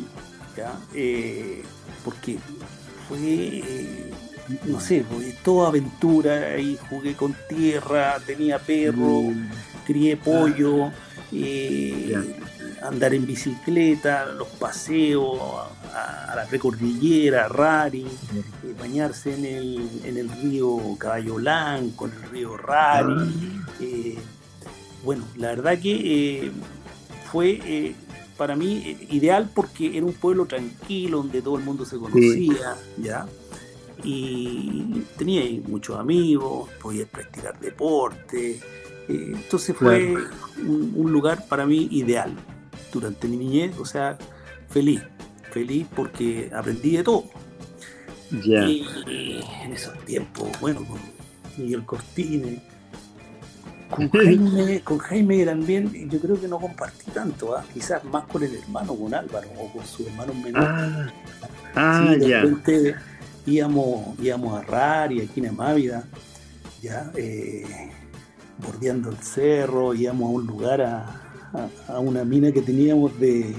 eh, 0.94 1.62
porque 2.04 2.38
fue, 3.08 3.82
no 4.64 4.80
sé, 4.80 5.04
toda 5.44 5.68
aventura, 5.68 6.52
ahí 6.54 6.78
jugué 6.88 7.14
con 7.14 7.34
tierra, 7.48 8.18
tenía 8.24 8.58
perro, 8.58 9.22
mm. 9.22 9.50
crié 9.86 10.16
pollo, 10.16 10.90
eh, 11.32 12.16
andar 12.82 13.14
en 13.14 13.26
bicicleta, 13.26 14.26
los 14.26 14.48
paseos 14.48 15.38
a, 15.94 16.34
la 16.34 16.46
precordillera, 16.46 17.48
Rari, 17.48 18.06
eh, 18.06 18.74
bañarse 18.78 19.34
en 19.34 19.44
el, 19.44 19.90
en 20.04 20.16
el 20.16 20.28
río 20.28 20.78
Caballo 20.98 21.34
Blanco, 21.34 22.06
en 22.06 22.12
el 22.12 22.30
río 22.30 22.56
Rari. 22.56 23.14
Ah. 23.14 24.20
bueno, 25.04 25.24
la 25.36 25.48
verdad 25.48 25.78
que 25.78 26.52
fue 27.30 27.94
para 28.40 28.56
mí 28.56 28.82
eh, 28.86 29.06
ideal 29.10 29.50
porque 29.54 29.98
era 29.98 30.06
un 30.06 30.14
pueblo 30.14 30.46
tranquilo 30.46 31.18
donde 31.18 31.42
todo 31.42 31.58
el 31.58 31.62
mundo 31.62 31.84
se 31.84 31.98
conocía, 31.98 32.74
¿ya? 32.96 33.26
Y 34.02 35.02
tenía 35.18 35.42
muchos 35.68 35.98
amigos, 35.98 36.70
podía 36.80 37.04
practicar 37.04 37.60
deporte. 37.60 38.52
Eh, 39.08 39.32
entonces 39.34 39.76
fue 39.76 40.16
un, 40.56 41.12
lugar 41.12 41.46
para 41.48 41.66
mí 41.66 41.86
ideal 41.90 42.34
durante 42.92 43.28
mi 43.28 43.36
niñez, 43.36 43.78
o 43.78 43.84
sea, 43.84 44.18
feliz, 44.68 45.02
feliz 45.50 45.86
porque 45.94 46.50
aprendí 46.54 46.96
de 46.96 47.04
todo. 47.04 47.24
Y, 48.30 48.86
en 49.62 49.72
esos 49.72 49.98
tiempos, 50.04 50.48
bueno, 50.60 50.84
con 50.84 50.98
Miguel 51.56 51.84
Cortines, 51.84 52.60
con 53.90 54.08
Jaime, 54.12 54.80
con 54.82 54.98
Jaime 54.98 55.44
también 55.44 56.08
yo 56.08 56.20
creo 56.20 56.40
que 56.40 56.46
no 56.46 56.58
compartí 56.58 57.10
tanto, 57.10 57.56
¿ah? 57.56 57.64
quizás 57.74 58.04
más 58.04 58.24
con 58.24 58.42
el 58.44 58.54
hermano, 58.54 58.94
con 58.94 59.12
Álvaro 59.12 59.48
o 59.58 59.72
con 59.72 59.84
su 59.84 60.06
hermano 60.06 60.32
menor. 60.34 60.62
Ah, 60.64 61.12
ah 61.74 62.14
ya. 62.18 62.44
íbamos, 63.46 64.18
íbamos 64.20 64.60
a 64.60 64.62
RAR 64.62 65.12
y 65.12 65.22
aquí 65.22 65.40
en 65.40 65.48
Amávida, 65.48 66.04
ya, 66.80 67.10
eh, 67.16 67.90
bordeando 68.58 69.10
el 69.10 69.18
cerro, 69.18 69.92
íbamos 69.92 70.28
a 70.28 70.32
un 70.34 70.46
lugar, 70.46 70.82
a, 70.82 71.29
una 71.98 72.24
mina 72.24 72.52
que 72.52 72.62
teníamos 72.62 73.18
de, 73.18 73.54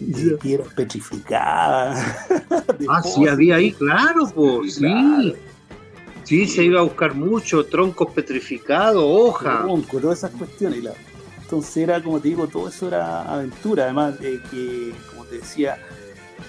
de 0.00 0.36
piedras 0.36 0.72
petrificadas. 0.74 2.04
ah, 2.88 3.02
sí, 3.02 3.26
había 3.26 3.56
ahí, 3.56 3.72
claro, 3.72 4.30
pues, 4.34 4.76
sí. 4.76 5.34
Sí, 6.24 6.46
se 6.46 6.64
iba 6.64 6.80
a 6.80 6.84
buscar 6.84 7.14
mucho, 7.14 7.66
troncos 7.66 8.10
petrificados, 8.12 9.04
hoja. 9.06 9.60
Tronco, 9.60 10.00
todas 10.00 10.18
esas 10.18 10.30
cuestiones. 10.30 10.82
Entonces 11.42 11.76
era, 11.76 12.02
como 12.02 12.18
te 12.18 12.28
digo, 12.28 12.46
todo 12.46 12.68
eso 12.68 12.88
era 12.88 13.22
aventura. 13.30 13.84
Además, 13.84 14.18
de 14.18 14.40
que, 14.50 14.94
como 15.10 15.24
te 15.26 15.36
decía, 15.36 15.78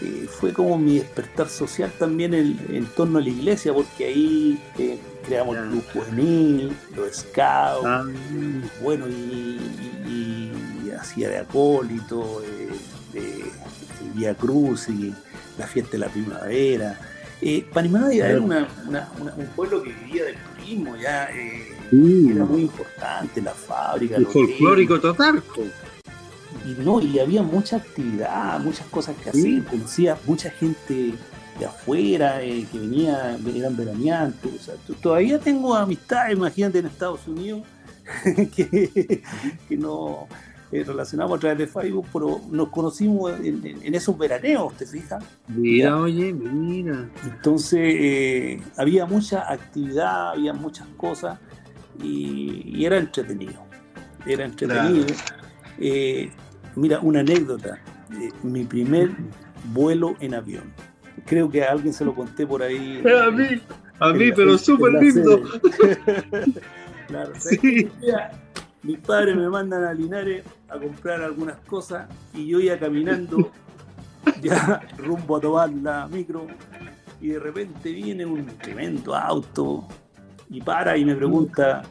eh, 0.01 0.27
fue 0.29 0.53
como 0.53 0.77
mi 0.77 0.99
despertar 0.99 1.49
social 1.49 1.91
también 1.97 2.33
en, 2.33 2.85
torno 2.95 3.19
a 3.19 3.21
la 3.21 3.29
iglesia, 3.29 3.73
porque 3.73 4.05
ahí 4.05 4.59
eh, 4.77 4.97
creamos 5.25 5.57
el 5.57 5.69
grupo 5.69 6.01
juvenil, 6.01 6.75
los 6.95 7.17
scouts, 7.17 7.85
ah. 7.85 8.05
bueno, 8.81 9.07
y, 9.07 10.51
hacía 10.95 11.29
de 11.29 11.37
acólito, 11.37 12.41
eh, 12.43 12.69
de, 13.13 13.45
Vía 14.13 14.35
Cruz 14.35 14.87
y 14.87 15.13
la 15.57 15.67
fiesta 15.67 15.93
de 15.93 15.97
la 15.97 16.07
primavera 16.07 16.97
eh, 17.41 17.65
era 17.73 18.39
un 18.39 19.45
pueblo 19.55 19.83
que 19.83 19.91
vivía 19.91 20.25
del 20.25 20.35
turismo, 20.55 20.95
ya 20.95 21.25
eh, 21.31 21.75
era 21.91 22.45
muy 22.45 22.61
importante, 22.61 23.41
la 23.41 23.51
fábrica. 23.51 24.15
El 24.15 24.25
folclórico 24.25 24.99
total. 24.99 25.43
Y 26.65 26.81
no, 26.81 27.01
y 27.01 27.19
había 27.19 27.43
mucha 27.43 27.77
actividad, 27.77 28.59
muchas 28.59 28.87
cosas 28.87 29.15
que 29.21 29.29
hacer, 29.29 29.63
conocía 29.65 30.17
mucha 30.25 30.49
gente 30.49 31.13
de 31.59 31.65
afuera 31.65 32.41
eh, 32.41 32.65
que 32.71 32.79
venía, 32.79 33.37
eran 33.53 33.75
veraneantes. 33.75 34.51
O 34.53 34.63
sea, 34.63 34.75
todavía 35.01 35.37
tengo 35.37 35.75
amistad, 35.75 36.29
imagínate, 36.29 36.79
en 36.79 36.85
Estados 36.87 37.27
Unidos, 37.27 37.63
que, 38.55 39.21
que 39.67 39.77
no 39.77 40.27
eh, 40.71 40.83
relacionamos 40.83 41.37
a 41.37 41.39
través 41.39 41.57
de 41.59 41.67
Facebook, 41.67 42.07
pero 42.11 42.41
nos 42.49 42.69
conocimos 42.69 43.33
en, 43.39 43.93
esos 43.93 44.17
veraneos, 44.17 44.73
¿te 44.75 44.85
fijas? 44.85 45.23
Mira, 45.47 45.97
oye, 45.97 46.33
mira. 46.33 47.09
Entonces 47.23 47.79
eh, 47.81 48.61
había 48.77 49.05
mucha 49.05 49.51
actividad, 49.51 50.31
había 50.31 50.53
muchas 50.53 50.87
cosas 50.97 51.39
y, 52.01 52.83
era 52.83 52.97
entretenido. 52.97 53.63
Era 54.25 54.45
entretenido. 54.45 55.05
Eh, 55.79 56.31
mira, 56.75 56.99
una 56.99 57.19
anécdota. 57.19 57.79
mi 58.41 58.63
primer 58.63 59.11
vuelo 59.71 60.15
en 60.19 60.33
avión. 60.33 60.73
Creo 61.25 61.49
que 61.49 61.63
a 61.63 61.71
alguien 61.71 61.93
se 61.93 62.05
lo 62.05 62.13
conté 62.15 62.45
por 62.45 62.61
ahí. 62.61 63.01
A 63.05 63.31
mí, 63.31 63.61
a 63.99 64.11
mí, 64.11 64.31
pero 64.35 64.57
súper 64.57 64.93
lindo. 64.93 65.41
claro, 67.07 67.31
sí 67.39 67.89
mis 68.85 68.99
padres 68.99 69.35
me 69.35 69.49
mandan 69.49 69.83
a 69.83 69.93
Linares 69.93 70.43
a 70.69 70.77
comprar 70.77 71.21
algunas 71.21 71.57
cosas 71.61 72.07
y 72.35 72.45
yo 72.45 72.59
iba 72.59 72.77
caminando 72.77 73.51
ya 74.41 74.79
rumbo 74.97 75.37
a 75.37 75.41
tomar 75.41 75.71
la 75.71 76.07
micro 76.07 76.45
y 77.19 77.29
de 77.29 77.39
repente 77.39 77.91
viene 77.91 78.25
un 78.25 78.45
tremendo 78.45 79.15
auto 79.15 79.87
y 80.51 80.61
para 80.61 80.95
y 80.95 81.03
me 81.03 81.15
pregunta, 81.15 81.81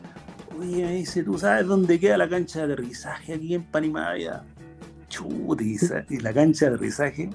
oye, 0.57 0.85
me 0.85 0.93
dice, 0.93 1.25
¿tú 1.25 1.37
sabes 1.37 1.67
dónde 1.67 1.99
queda 1.99 2.17
la 2.17 2.29
cancha 2.29 2.61
de 2.61 2.73
aterrizaje 2.73 3.35
aquí 3.35 3.55
en 3.55 3.65
Panimavia? 3.65 4.45
Chuta, 5.09 5.65
y 6.09 6.21
la 6.21 6.33
cancha 6.33 6.67
de 6.67 6.77
aterrizaje 6.77 7.31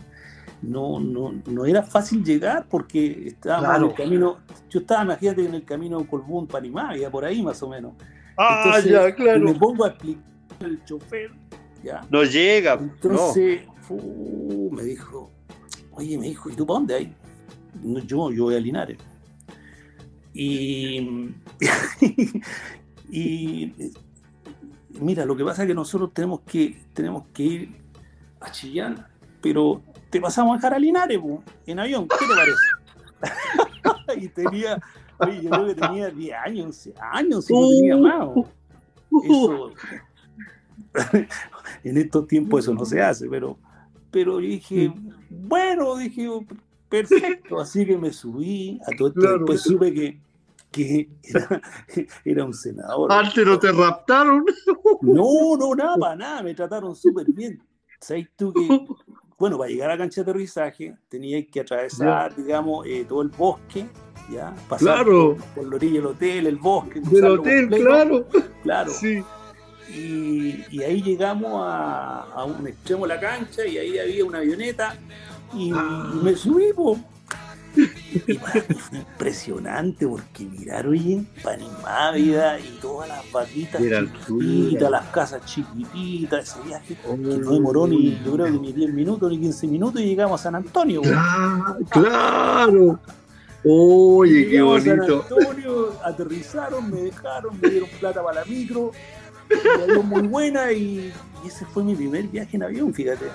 no, 0.62 1.02
no, 1.02 1.34
no 1.46 1.66
era 1.66 1.84
fácil 1.84 2.24
llegar 2.24 2.66
porque 2.70 3.28
estaba 3.28 3.76
en 3.76 3.84
el 3.84 3.94
camino, 3.94 4.38
yo 4.70 4.80
estaba, 4.80 5.04
imagínate, 5.04 5.46
en 5.46 5.56
el 5.56 5.66
camino 5.66 6.06
Colbún, 6.08 6.48
Panimavia, 6.48 7.12
por 7.12 7.26
ahí 7.26 7.44
más 7.44 7.62
o 7.62 7.68
menos. 7.68 7.94
Ah, 8.42 8.80
ya, 8.80 9.14
claro. 9.14 9.42
Me 9.42 9.54
pongo 9.54 9.84
a 9.84 9.90
explicar 9.90 10.24
al 10.62 10.86
chofer, 10.86 11.32
ya. 11.84 12.08
No 12.10 12.24
llega. 12.24 12.74
Entonces, 12.74 13.62
me 14.72 14.84
dijo, 14.84 15.30
oye, 15.92 16.18
me 16.18 16.28
dijo, 16.28 16.50
¿y 16.50 16.54
tú 16.54 16.66
para 16.66 16.80
dónde 16.80 16.96
hay? 16.96 17.16
yo, 18.06 18.32
yo 18.32 18.44
voy 18.46 18.56
a 18.56 18.60
Linares. 18.60 18.98
Y, 20.34 21.34
y 23.10 23.74
mira, 24.90 25.26
lo 25.26 25.36
que 25.36 25.44
pasa 25.44 25.64
es 25.64 25.68
que 25.68 25.74
nosotros 25.74 26.14
tenemos 26.14 26.42
que, 26.42 26.82
tenemos 26.94 27.26
que 27.34 27.44
ir 27.44 27.76
a 28.40 28.52
Chillán, 28.52 29.06
pero 29.42 29.82
te 30.10 30.22
pasamos 30.22 30.54
a 30.54 30.56
dejar 30.56 30.74
a 30.76 30.80
Linares, 30.80 31.20
en 31.66 31.80
avión, 31.80 32.08
¿qué 32.08 32.16
te 32.16 32.34
parece? 32.34 34.22
y 34.26 34.30
tenía 34.30 34.80
Oye, 35.20 35.42
yo 35.44 35.50
creo 35.50 35.66
que 35.68 35.76
tenía 35.76 36.10
10 36.10 36.38
años, 36.46 36.66
11 36.66 36.94
años, 37.00 37.46
si 37.46 37.54
no 37.54 37.70
tenía 37.70 37.98
uh. 37.98 38.02
más. 38.02 38.48
Eso, 39.24 39.74
en 41.84 41.98
estos 41.98 42.28
tiempos 42.28 42.64
eso 42.64 42.74
no 42.74 42.86
se 42.86 43.02
hace, 43.02 43.28
pero, 43.30 43.58
pero 44.12 44.38
dije, 44.38 44.94
bueno, 45.30 45.96
dije, 45.98 46.28
perfecto, 46.88 47.60
así 47.60 47.86
que 47.86 47.98
me 47.98 48.12
subí, 48.12 48.80
a 48.86 48.96
todo 48.98 49.10
esto 49.10 49.38
después 49.38 49.62
supe 49.62 49.94
que, 49.94 50.22
que 50.72 51.10
era, 51.24 51.62
era, 52.26 52.46
un 52.46 52.54
senador. 52.54 53.12
¿Antes 53.12 53.46
no 53.46 53.60
te 53.60 53.72
raptaron? 53.72 54.46
No, 55.02 55.58
no, 55.58 55.76
nada, 55.76 56.16
nada, 56.16 56.44
me 56.44 56.54
trataron 56.54 56.96
súper 56.96 57.26
bien. 57.32 57.62
¿Sabes 58.00 58.30
tú 58.36 58.54
que, 58.54 58.86
bueno, 59.38 59.58
para 59.58 59.70
llegar 59.70 59.90
a 59.90 59.94
la 59.94 59.98
cancha 59.98 60.24
de 60.24 60.32
aterrizaje 60.32 60.96
tenía 61.08 61.46
que 61.46 61.62
atravesar, 61.62 62.36
digamos, 62.36 62.86
eh, 62.86 63.06
todo 63.08 63.22
el 63.22 63.30
bosque 63.30 63.88
¿ya? 64.32 64.54
Pasar 64.68 65.04
claro. 65.04 65.38
por, 65.56 65.68
la 65.68 65.76
orilla 65.76 65.94
del 65.96 66.06
hotel, 66.06 66.48
el 66.48 66.58
bosque. 66.58 67.02
Del 67.02 67.26
hotel, 67.26 67.70
claro. 67.70 68.28
Claro. 68.64 68.92
Sí. 68.92 69.24
y, 69.90 70.82
ahí 70.84 71.02
llegamos 71.02 71.64
a, 71.66 72.46
un 72.46 72.68
extremo 72.68 73.08
de 73.08 73.16
la 73.16 73.20
cancha 73.20 73.66
y 73.66 73.78
ahí 73.78 73.98
había 73.98 74.26
una 74.26 74.40
avioneta 74.40 74.96
y, 75.54 75.72
ah. 75.74 76.12
me 76.22 76.36
subí, 76.36 76.66
Y 78.28 78.34
para 78.36 78.54
mí 78.56 78.76
fue 78.76 79.00
impresionante 79.00 80.08
porque 80.08 80.46
mirar, 80.46 80.88
oye, 80.88 81.24
Panimávida 81.44 82.60
y 82.60 82.80
todas 82.82 83.10
las 83.10 83.32
vaquitas 83.32 83.82
chiquititas, 83.82 84.92
las 84.92 85.06
casas 85.08 85.46
chiquititas, 85.46 86.50
ese 86.50 86.68
viaje 86.68 86.96
que 86.96 87.18
no 87.18 87.52
demoró 87.52 87.88
ni, 87.88 88.20
yo 88.24 88.34
creo 88.34 88.46
que 88.46 88.52
ni 88.52 88.74
10 88.74 88.94
minutos 88.94 89.30
ni 89.32 89.40
15 89.40 89.68
minutos 89.68 90.02
y 90.02 90.06
llegamos 90.06 90.40
a 90.42 90.44
San 90.44 90.56
Antonio. 90.56 91.02
claro. 91.90 93.00
Oye, 93.64 94.48
qué 94.48 94.62
bonito. 94.62 95.26
San 95.28 95.38
Antonio, 95.40 95.94
aterrizaron, 96.04 96.90
me 96.90 97.02
dejaron, 97.02 97.60
me 97.60 97.70
dieron 97.70 97.90
plata 98.00 98.24
para 98.24 98.42
la 98.42 98.46
micro, 98.46 98.92
me 99.50 99.98
muy 99.98 100.28
buena 100.28 100.72
y, 100.72 101.12
ese 101.46 101.66
fue 101.66 101.84
mi 101.84 101.96
primer 101.96 102.28
viaje 102.28 102.56
en 102.58 102.64
avión, 102.64 102.94
fíjate. 102.94 103.26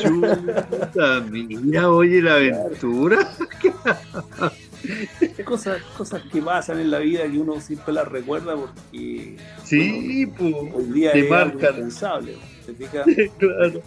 Chuta, 0.00 1.20
mira, 1.30 1.90
oye, 1.90 2.20
la 2.22 2.34
aventura. 2.34 3.18
cosas, 5.44 5.80
cosas 5.96 6.22
que 6.30 6.42
pasan 6.42 6.80
en 6.80 6.90
la 6.90 6.98
vida 6.98 7.22
que 7.24 7.38
uno 7.38 7.60
siempre 7.60 7.94
las 7.94 8.06
recuerda 8.06 8.54
porque 8.54 9.36
sí, 9.62 10.26
pues, 10.38 10.54
hoy 10.74 10.84
día 10.92 11.12
te 11.12 11.20
es 11.20 11.30
marcan. 11.30 11.90
claro. 13.38 13.82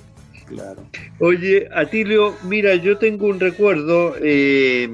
Claro. 0.47 0.81
Oye, 1.19 1.67
Atilio, 1.75 2.33
mira, 2.43 2.75
yo 2.75 2.97
tengo 2.97 3.27
un 3.27 3.37
recuerdo 3.37 4.15
eh, 4.21 4.89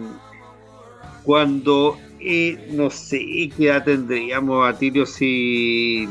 cuando, 1.24 1.98
eh, 2.20 2.70
no 2.72 2.90
sé 2.90 3.20
qué 3.56 3.68
edad 3.68 3.84
tendríamos, 3.84 4.68
Atilio, 4.68 5.06
si 5.06 6.08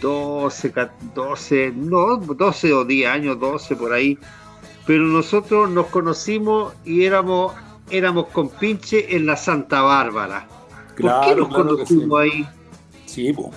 12, 0.00 0.72
12, 1.14 1.72
no, 1.76 2.16
12 2.16 2.72
o 2.72 2.84
10 2.84 3.10
años, 3.10 3.38
12 3.40 3.76
por 3.76 3.92
ahí, 3.92 4.18
pero 4.86 5.04
nosotros 5.04 5.70
nos 5.70 5.86
conocimos 5.86 6.74
y 6.84 7.04
éramos, 7.04 7.54
éramos 7.90 8.28
compinche 8.28 9.14
en 9.14 9.26
la 9.26 9.36
Santa 9.36 9.82
Bárbara. 9.82 10.46
¿Por 10.98 11.20
qué 11.22 11.34
nos 11.34 11.48
conocimos 11.48 12.20
ahí? 12.20 12.46
Sí, 13.06 13.32
pues. 13.32 13.48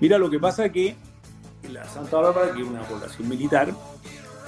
Mira, 0.00 0.18
lo 0.18 0.30
que 0.30 0.38
pasa 0.38 0.66
es 0.66 0.72
que 0.72 0.96
la 1.70 1.84
Santa 1.84 2.18
Bárbara, 2.18 2.52
que 2.52 2.62
es 2.62 2.68
una 2.68 2.82
población 2.82 3.28
militar, 3.28 3.74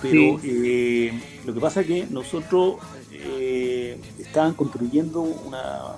pero 0.03 0.39
eh, 0.45 1.39
lo 1.45 1.55
que 1.55 1.61
pasa 1.61 1.80
es 1.80 1.87
que 1.87 2.07
nosotros 2.11 2.76
eh, 3.25 4.01
estaban 4.19 4.55
construyendo 4.55 5.21
una, 5.21 5.93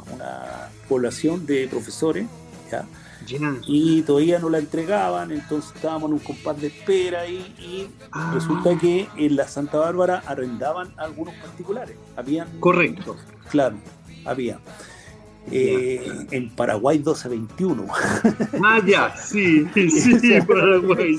población 0.89 1.45
de 1.45 1.69
profesores, 1.69 2.27
¿ya? 2.71 2.87
y 3.67 4.03
todavía 4.03 4.39
no 4.39 4.49
la 4.49 4.59
entregaban, 4.59 5.33
entonces 5.33 5.73
estábamos 5.75 6.09
en 6.09 6.15
un 6.15 6.19
compás 6.21 6.59
de 6.61 6.69
espera 6.69 7.27
y, 7.27 7.91
ah. 8.11 8.31
resulta 8.33 8.79
que 8.79 9.07
en 9.17 9.37
la 9.37 9.47
Santa 9.47 9.79
Bárbara 9.79 10.23
arrendaban 10.27 10.95
algunos 10.97 11.35
particulares. 11.35 11.97
Habían, 12.17 12.49
Correcto. 12.61 13.17
Claro, 13.51 13.77
había. 14.25 14.61
Eh, 15.51 16.27
en 16.31 16.51
Paraguay 16.51 16.99
1221. 16.99 17.87
Ah, 18.65 18.81
ya, 18.87 19.15
sí, 19.17 19.67
sí, 19.75 20.41
Paraguay. 20.47 21.19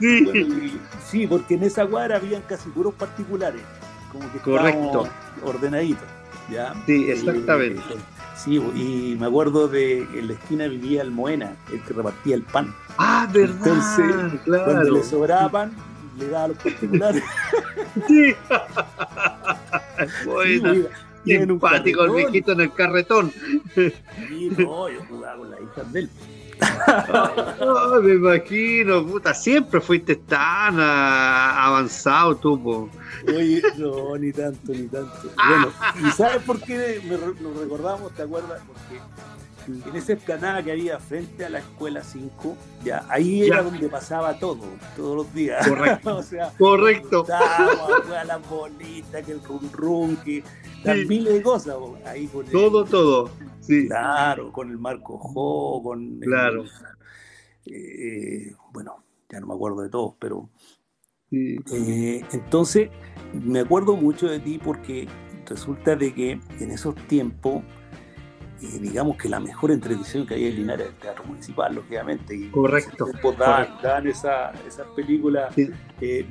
Sí. 0.00 0.78
sí, 1.10 1.26
porque 1.26 1.54
en 1.54 1.64
esa 1.64 1.82
guara 1.84 2.16
habían 2.16 2.42
casi 2.42 2.68
puros 2.70 2.94
particulares 2.94 3.62
como 4.12 4.30
que 4.32 4.38
Correcto. 4.38 5.08
ordenadito. 5.44 6.04
¿ya? 6.50 6.74
Sí, 6.86 7.10
exactamente. 7.10 7.82
sí, 8.36 8.56
y 8.56 9.16
me 9.18 9.26
acuerdo 9.26 9.68
de 9.68 9.98
en 9.98 10.28
la 10.28 10.32
esquina 10.34 10.66
vivía 10.66 11.02
el 11.02 11.10
Moena, 11.10 11.56
el 11.72 11.82
que 11.82 11.92
repartía 11.94 12.34
el 12.36 12.42
pan. 12.42 12.74
Ah, 12.96 13.28
verdad. 13.32 13.56
Entonces, 13.58 14.40
claro. 14.44 14.64
cuando 14.64 14.90
le 14.92 15.02
sobraba 15.02 15.48
pan, 15.50 15.72
le 16.18 16.28
daba 16.28 16.44
a 16.44 16.48
los 16.48 16.56
particulares. 16.62 17.22
sí. 18.06 18.34
bueno. 20.24 20.74
Sí, 21.24 21.36
Simpático 21.36 22.04
el 22.04 22.12
viejito 22.12 22.52
en 22.52 22.60
el 22.62 22.72
carretón. 22.72 23.30
Sí, 23.74 24.50
no, 24.56 24.88
yo 24.88 25.00
jugaba 25.08 25.36
con 25.36 25.50
la 25.50 25.56
hija 25.60 25.82
de 25.92 26.00
él. 26.00 26.10
me 28.02 28.14
imagino, 28.14 29.06
puta, 29.06 29.34
siempre 29.34 29.80
fuiste 29.80 30.16
tan 30.16 30.78
ah, 30.78 31.66
avanzado 31.66 32.36
tú, 32.36 32.90
Oye, 33.26 33.62
no, 33.76 34.16
ni 34.16 34.32
tanto, 34.32 34.72
ni 34.72 34.86
tanto. 34.86 35.30
Bueno, 35.36 35.72
¿y 36.06 36.10
sabes 36.12 36.42
por 36.42 36.60
qué 36.60 37.00
nos 37.04 37.56
recordamos? 37.56 38.12
¿Te 38.12 38.22
acuerdas? 38.22 38.60
Porque 38.66 39.00
en 39.68 39.96
esa 39.96 40.14
esplanada 40.14 40.62
que 40.62 40.72
había 40.72 40.98
frente 40.98 41.44
a 41.44 41.50
la 41.50 41.58
escuela 41.58 42.02
5, 42.02 42.56
ya, 42.84 43.04
ahí 43.08 43.42
era 43.42 43.62
donde 43.62 43.88
pasaba 43.88 44.38
todo, 44.38 44.64
todos 44.96 45.16
los 45.16 45.34
días. 45.34 45.66
Correcto. 45.66 46.16
o 46.18 46.22
sea, 46.22 46.52
Correcto. 46.58 47.26
las 47.28 48.48
bolitas, 48.48 49.24
que 49.24 49.32
el 49.32 49.42
rum 49.44 49.70
rum, 49.72 50.16
que 50.24 50.42
las 50.84 50.96
miles 51.06 51.34
de 51.34 51.42
cosas. 51.42 51.76
Ahí 52.06 52.28
todo, 52.50 52.84
todo. 52.84 53.30
Claro, 53.86 54.52
con 54.52 54.70
el 54.70 54.78
Marco 54.78 55.18
Jo, 55.18 55.82
con. 55.82 56.20
Claro. 56.20 56.64
Eh, 57.66 58.54
bueno, 58.72 59.04
ya 59.28 59.40
no 59.40 59.46
me 59.48 59.54
acuerdo 59.54 59.82
de 59.82 59.90
todos, 59.90 60.14
pero. 60.18 60.48
Eh, 61.30 62.24
entonces, 62.32 62.88
me 63.34 63.60
acuerdo 63.60 63.96
mucho 63.96 64.28
de 64.28 64.40
ti 64.40 64.58
porque 64.62 65.06
resulta 65.46 65.94
de 65.94 66.14
que 66.14 66.40
en 66.58 66.70
esos 66.70 66.94
tiempos, 67.06 67.62
eh, 68.62 68.78
digamos 68.80 69.18
que 69.18 69.28
la 69.28 69.38
mejor 69.38 69.70
entretención 69.70 70.26
que 70.26 70.34
había 70.34 70.48
en 70.48 70.56
Linares 70.56 70.86
era 70.86 70.94
el 70.94 71.00
teatro 71.02 71.24
municipal, 71.24 71.74
lógicamente. 71.74 72.50
Correcto. 72.50 73.06
Dan, 73.38 74.06
esas 74.06 74.56
películas, 74.96 75.54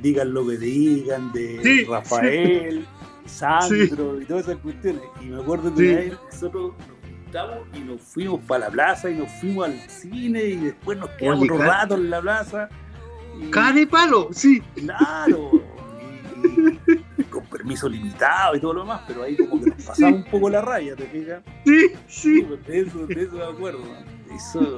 digan 0.02 0.34
lo 0.34 0.44
que 0.44 0.56
digan, 0.56 1.30
de 1.32 1.86
Rafael, 1.88 2.84
Sandro 3.24 4.20
y 4.20 4.24
todas 4.24 4.48
esas 4.48 4.58
cuestiones. 4.58 5.02
Y 5.22 5.26
me 5.26 5.40
acuerdo 5.40 5.72
que 5.72 6.12
nosotros 6.32 6.72
y 7.74 7.80
nos 7.80 8.00
fuimos 8.00 8.40
para 8.44 8.66
la 8.66 8.70
plaza 8.70 9.10
y 9.10 9.14
nos 9.16 9.30
fuimos 9.40 9.66
al 9.66 9.78
cine 9.88 10.42
y 10.42 10.56
después 10.56 10.98
nos 10.98 11.10
quedamos 11.10 11.48
un 11.48 11.58
rato 11.58 11.94
en 11.94 12.10
la 12.10 12.20
plaza. 12.20 12.68
Y... 13.74 13.86
palo! 13.86 14.28
Sí. 14.32 14.62
Claro. 14.74 15.62
Y, 17.18 17.22
con 17.24 17.44
permiso 17.46 17.88
limitado 17.88 18.56
y 18.56 18.60
todo 18.60 18.74
lo 18.74 18.80
demás, 18.80 19.02
pero 19.06 19.24
ahí 19.24 19.36
como 19.36 19.62
que 19.62 19.70
nos 19.70 19.84
pasaba 19.84 20.12
un 20.12 20.24
poco 20.24 20.50
la 20.50 20.60
raya, 20.62 20.96
¿te 20.96 21.06
fijas? 21.06 21.42
Sí, 21.64 21.92
sí. 22.06 22.46
De, 22.66 22.80
eso, 22.80 23.06
de 23.06 23.22
eso 23.22 23.32
me 23.32 23.44
acuerdo. 23.44 23.80
Eso. 24.34 24.76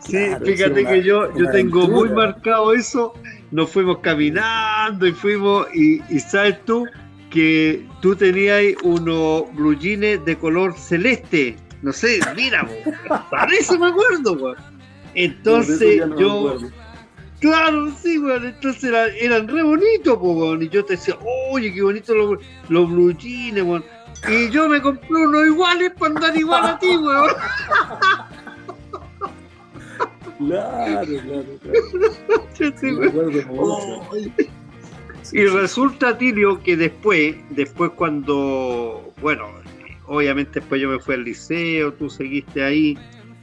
Sí, 0.00 0.16
fíjate 0.44 0.84
que 0.84 1.02
yo, 1.02 1.34
yo 1.36 1.50
tengo 1.50 1.86
muy 1.88 2.08
marcado 2.10 2.72
eso. 2.72 3.14
Nos 3.50 3.70
fuimos 3.70 3.98
caminando 3.98 5.06
y 5.06 5.12
fuimos, 5.12 5.66
y, 5.74 6.02
y 6.08 6.20
sabes 6.20 6.64
tú, 6.64 6.86
que 7.30 7.86
tú 8.00 8.16
tenías 8.16 8.62
unos 8.82 9.54
blue 9.54 9.74
jeans 9.74 10.24
de 10.24 10.38
color 10.38 10.74
celeste. 10.76 11.56
No 11.82 11.92
sé, 11.92 12.20
mira, 12.34 12.68
para 13.30 13.52
eso 13.54 13.78
me 13.78 13.88
acuerdo, 13.88 14.56
Entonces 15.14 16.02
yo. 16.18 16.58
Claro, 17.40 17.92
sí, 18.02 18.18
weón. 18.18 18.46
Entonces 18.46 18.92
eran 19.20 19.46
re 19.46 19.62
bonitos, 19.62 20.18
weón. 20.20 20.62
Y 20.62 20.68
yo 20.68 20.84
te 20.84 20.94
decía, 20.94 21.16
oye, 21.52 21.72
qué 21.72 21.82
bonitos 21.82 22.16
los, 22.16 22.38
los 22.68 22.90
blue 22.90 23.12
jeans, 23.12 23.62
weón. 23.62 23.84
Y 24.28 24.50
yo 24.50 24.68
me 24.68 24.82
compré 24.82 25.14
unos 25.14 25.46
iguales 25.46 25.92
para 25.96 26.14
andar 26.14 26.36
igual 26.36 26.64
a 26.64 26.78
ti, 26.78 26.96
weón. 26.96 27.30
Claro, 30.38 31.06
claro, 31.06 31.58
claro. 31.62 32.48
Yo 32.58 32.70
sí, 32.80 32.86
me 32.92 33.08
acuerdo 33.08 33.42
mucho. 33.46 34.48
Y 35.32 35.46
resulta, 35.46 36.16
Tilio, 36.16 36.62
que 36.62 36.76
después, 36.76 37.36
después 37.50 37.90
cuando, 37.92 39.12
bueno, 39.20 39.48
obviamente 40.06 40.60
después 40.60 40.80
yo 40.80 40.88
me 40.88 40.98
fui 40.98 41.14
al 41.14 41.24
liceo, 41.24 41.92
tú 41.92 42.08
seguiste 42.08 42.62
ahí, 42.62 42.98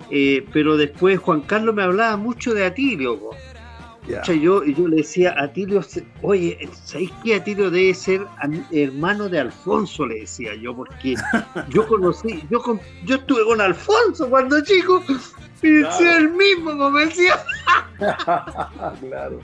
eh, 0.10 0.46
pero 0.52 0.78
después 0.78 1.20
Juan 1.20 1.42
Carlos 1.42 1.76
me 1.76 1.84
hablaba 1.84 2.18
mucho 2.18 2.54
de 2.54 2.66
Atilio. 2.66 3.20
yo, 4.08 4.64
yo 4.64 4.88
le 4.88 4.98
decía, 4.98 5.36
Atilio, 5.38 5.82
oye, 6.22 6.70
¿sabéis 6.84 7.12
que 7.24 7.36
Atilio 7.36 7.70
debe 7.70 7.94
ser 7.94 8.22
hermano 8.72 9.30
de 9.30 9.40
Alfonso? 9.40 10.06
Le 10.08 10.22
decía 10.22 10.56
yo, 10.56 10.76
porque 10.76 11.16
yo 11.70 11.88
conocí, 11.88 12.44
yo, 12.50 12.62
yo 13.06 13.16
estuve 13.16 13.46
con 13.46 13.62
Alfonso 13.62 14.30
cuando 14.30 14.62
chico, 14.64 15.04
y 15.62 15.70
decía 15.70 16.18
el 16.18 16.32
mismo, 16.32 16.72
como 16.72 16.92
me 16.92 17.06
decía. 17.06 17.34
claro. 19.02 19.40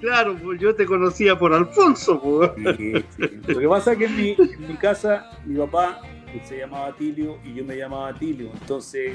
Claro, 0.00 0.36
pues 0.42 0.60
yo 0.60 0.74
te 0.74 0.84
conocía 0.86 1.38
por 1.38 1.52
Alfonso. 1.52 2.20
Pues. 2.20 3.04
Lo 3.46 3.58
que 3.58 3.68
pasa 3.68 3.92
es 3.92 3.98
que 3.98 4.04
en 4.06 4.16
mi, 4.16 4.76
casa, 4.76 5.30
mi 5.44 5.56
papá 5.58 6.00
se 6.44 6.58
llamaba 6.58 6.88
Atilio 6.88 7.38
y 7.44 7.54
yo 7.54 7.64
me 7.64 7.76
llamaba 7.76 8.08
Atilio. 8.08 8.50
Entonces, 8.52 9.12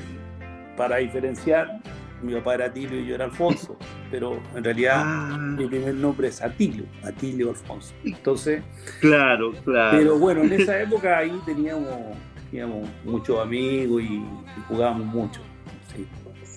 para 0.77 0.97
diferenciar, 0.97 1.81
mi 2.21 2.33
papá 2.35 2.55
era 2.55 2.65
Atilio 2.65 2.99
y 2.99 3.07
yo 3.07 3.15
era 3.15 3.25
Alfonso. 3.25 3.77
Pero 4.11 4.41
en 4.55 4.63
realidad, 4.63 5.03
ah. 5.05 5.37
mi 5.37 5.67
primer 5.67 5.93
nombre 5.95 6.29
es 6.29 6.41
Atilio, 6.41 6.85
Atilio 7.03 7.49
Alfonso. 7.49 7.93
Entonces. 8.03 8.63
Claro, 8.99 9.53
claro. 9.63 9.97
Pero 9.97 10.17
bueno, 10.17 10.43
en 10.43 10.53
esa 10.53 10.81
época 10.81 11.17
ahí 11.17 11.39
teníamos, 11.45 12.17
teníamos 12.49 12.89
muchos 13.03 13.39
amigos 13.39 14.01
y, 14.01 14.23
jugábamos 14.67 15.05
mucho. 15.07 15.41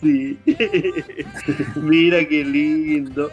Sí. 0.03 0.37
Mira 1.77 2.27
qué 2.27 2.45
lindo. 2.45 3.31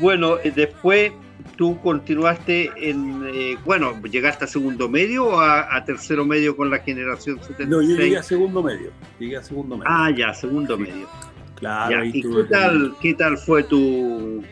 bueno, 0.00 0.38
eh, 0.42 0.52
después 0.54 1.12
tú 1.56 1.80
continuaste 1.80 2.70
en, 2.76 3.22
eh, 3.32 3.56
bueno, 3.64 4.00
llegaste 4.02 4.44
a 4.44 4.48
segundo 4.48 4.88
medio 4.88 5.26
o 5.26 5.40
a, 5.40 5.84
tercero 5.84 6.24
medio 6.24 6.56
con 6.56 6.70
la 6.70 6.80
generación 6.80 7.36
76? 7.36 7.68
No, 7.68 7.80
yo 7.82 7.96
llegué 7.96 8.18
a 8.18 8.22
segundo 8.22 8.62
medio. 8.62 8.90
Llegué 9.20 9.36
a 9.36 9.42
segundo 9.42 9.76
medio. 9.76 9.90
Ah, 9.90 10.10
ya, 10.10 10.34
segundo 10.34 10.76
medio. 10.76 11.06
Claro. 11.54 12.04
¿Y 12.04 12.20
qué 12.20 12.44
tal, 12.50 12.94
qué 13.00 13.14
tal 13.14 13.38
fue 13.38 13.62
tu, 13.62 14.42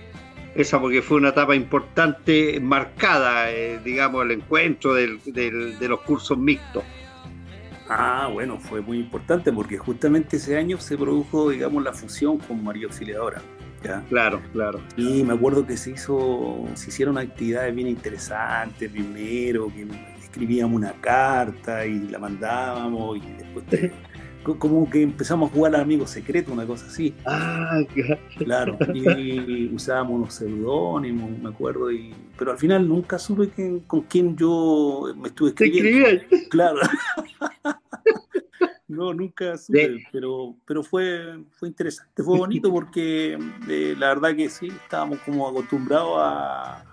esa 0.54 0.80
porque 0.80 1.02
fue 1.02 1.16
una 1.16 1.30
etapa 1.30 1.56
importante, 1.56 2.60
marcada, 2.60 3.50
eh, 3.50 3.80
digamos, 3.84 4.24
el 4.24 4.32
encuentro 4.32 4.94
del, 4.94 5.18
de 5.24 5.88
los 5.88 6.00
cursos 6.02 6.38
mixtos. 6.38 6.84
Ah, 7.92 8.30
bueno, 8.32 8.56
fue 8.56 8.80
muy 8.80 9.00
importante 9.00 9.52
porque 9.52 9.76
justamente 9.76 10.36
ese 10.36 10.56
año 10.56 10.78
se 10.78 10.96
produjo, 10.96 11.50
digamos, 11.50 11.82
la 11.82 11.92
fusión 11.92 12.38
con 12.38 12.62
María 12.62 12.86
Auxiliadora. 12.86 13.42
¿ya? 13.82 14.04
Claro, 14.08 14.40
claro. 14.52 14.80
Y 14.96 15.24
me 15.24 15.34
acuerdo 15.34 15.66
que 15.66 15.76
se 15.76 15.90
hizo, 15.90 16.66
se 16.74 16.90
hicieron 16.90 17.18
actividades 17.18 17.74
bien 17.74 17.88
interesantes. 17.88 18.88
Primero, 18.92 19.72
que 19.74 19.88
escribíamos 20.22 20.76
una 20.76 20.92
carta 21.00 21.84
y 21.84 21.98
la 22.08 22.20
mandábamos 22.20 23.18
y 23.18 23.32
después 23.32 23.64
como 24.42 24.88
que 24.88 25.02
empezamos 25.02 25.50
a 25.50 25.54
jugar 25.54 25.76
a 25.76 25.80
amigos 25.80 26.10
secretos, 26.10 26.52
una 26.52 26.66
cosa 26.66 26.86
así. 26.86 27.14
Ah, 27.26 27.80
claro. 28.38 28.78
Y 28.94 29.66
usábamos 29.74 30.14
unos 30.14 30.34
seudónimos, 30.34 31.30
me 31.38 31.48
acuerdo, 31.48 31.90
y, 31.90 32.12
pero 32.38 32.52
al 32.52 32.58
final 32.58 32.88
nunca 32.88 33.18
supe 33.18 33.50
con 33.86 34.02
quién 34.02 34.36
yo 34.36 35.12
me 35.16 35.28
estuve 35.28 35.50
escribiendo. 35.50 36.22
Claro. 36.50 36.78
No, 38.90 39.14
nunca 39.14 39.56
supe, 39.56 40.04
pero, 40.10 40.56
pero 40.66 40.82
fue, 40.82 41.38
fue 41.52 41.68
interesante, 41.68 42.24
fue 42.24 42.36
bonito 42.36 42.70
porque 42.72 43.38
eh, 43.68 43.94
la 43.96 44.08
verdad 44.08 44.34
que 44.34 44.50
sí, 44.50 44.66
estábamos 44.66 45.20
como 45.20 45.48
acostumbrados 45.48 46.16
a, 46.18 46.84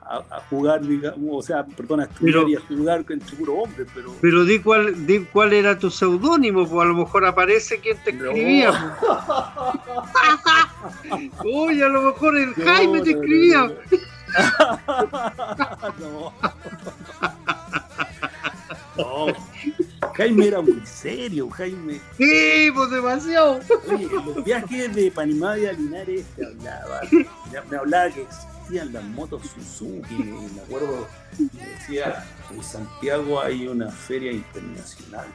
jugar, 0.50 0.86
digamos, 0.86 1.30
o 1.32 1.42
sea, 1.42 1.66
perdón, 1.66 2.02
a 2.02 2.04
estudiar 2.04 2.48
y 2.48 2.56
a 2.56 2.60
jugar 2.62 3.04
entre 3.10 3.36
puro 3.36 3.56
hombre, 3.56 3.86
pero... 3.94 4.16
Pero 4.22 4.46
di 4.46 4.60
cuál, 4.60 5.06
di 5.06 5.26
cuál 5.26 5.52
era 5.52 5.78
tu 5.78 5.90
seudónimo, 5.90 6.66
pues 6.66 6.82
a 6.82 6.86
lo 6.86 6.94
mejor 6.94 7.26
aparece 7.26 7.78
quien 7.80 7.98
te 8.04 8.12
escribía. 8.12 8.96
Uy, 11.44 11.82
a 11.82 11.90
lo 11.90 12.04
mejor 12.04 12.38
el 12.38 12.54
Jaime 12.54 13.02
te 13.02 13.12
escribía. 13.12 13.70
no. 16.00 16.32
no. 18.98 19.28
Jaime 20.18 20.48
era 20.48 20.62
muy 20.62 20.82
serio, 20.84 21.48
Jaime. 21.52 22.02
Sí, 22.18 22.72
pues 22.74 22.90
demasiado. 22.90 23.60
Oye, 23.88 24.10
los 24.12 24.44
viajes 24.44 24.96
de 24.96 25.12
Panimá 25.12 25.60
y 25.60 25.68
a 25.68 25.74
Linares 25.74 26.26
te 26.36 26.44
hablaba, 26.44 27.02
me 27.70 27.78
hablaba 27.78 28.10
que 28.10 28.24
existían 28.24 28.94
las 28.94 29.04
motos 29.04 29.44
Suzuki, 29.54 30.16
me 30.16 30.62
acuerdo, 30.62 31.08
me 31.38 31.68
decía, 31.68 32.26
en 32.52 32.64
Santiago 32.64 33.40
hay 33.40 33.68
una 33.68 33.92
feria 33.92 34.32
internacional. 34.32 35.28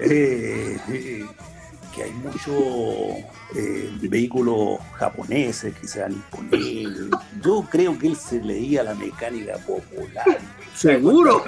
Eh, 0.00 0.76
eh, 0.88 1.24
que 1.94 2.02
hay 2.02 2.12
muchos 2.12 3.24
eh, 3.56 3.90
vehículos 4.02 4.78
japoneses 4.94 5.74
que 5.74 5.88
sean 5.88 6.12
disponibles. 6.12 7.08
Yo 7.42 7.66
creo 7.70 7.98
que 7.98 8.08
él 8.08 8.16
se 8.16 8.42
leía 8.42 8.82
la 8.82 8.94
mecánica 8.94 9.56
popular. 9.58 10.26
Seguro. 10.74 11.42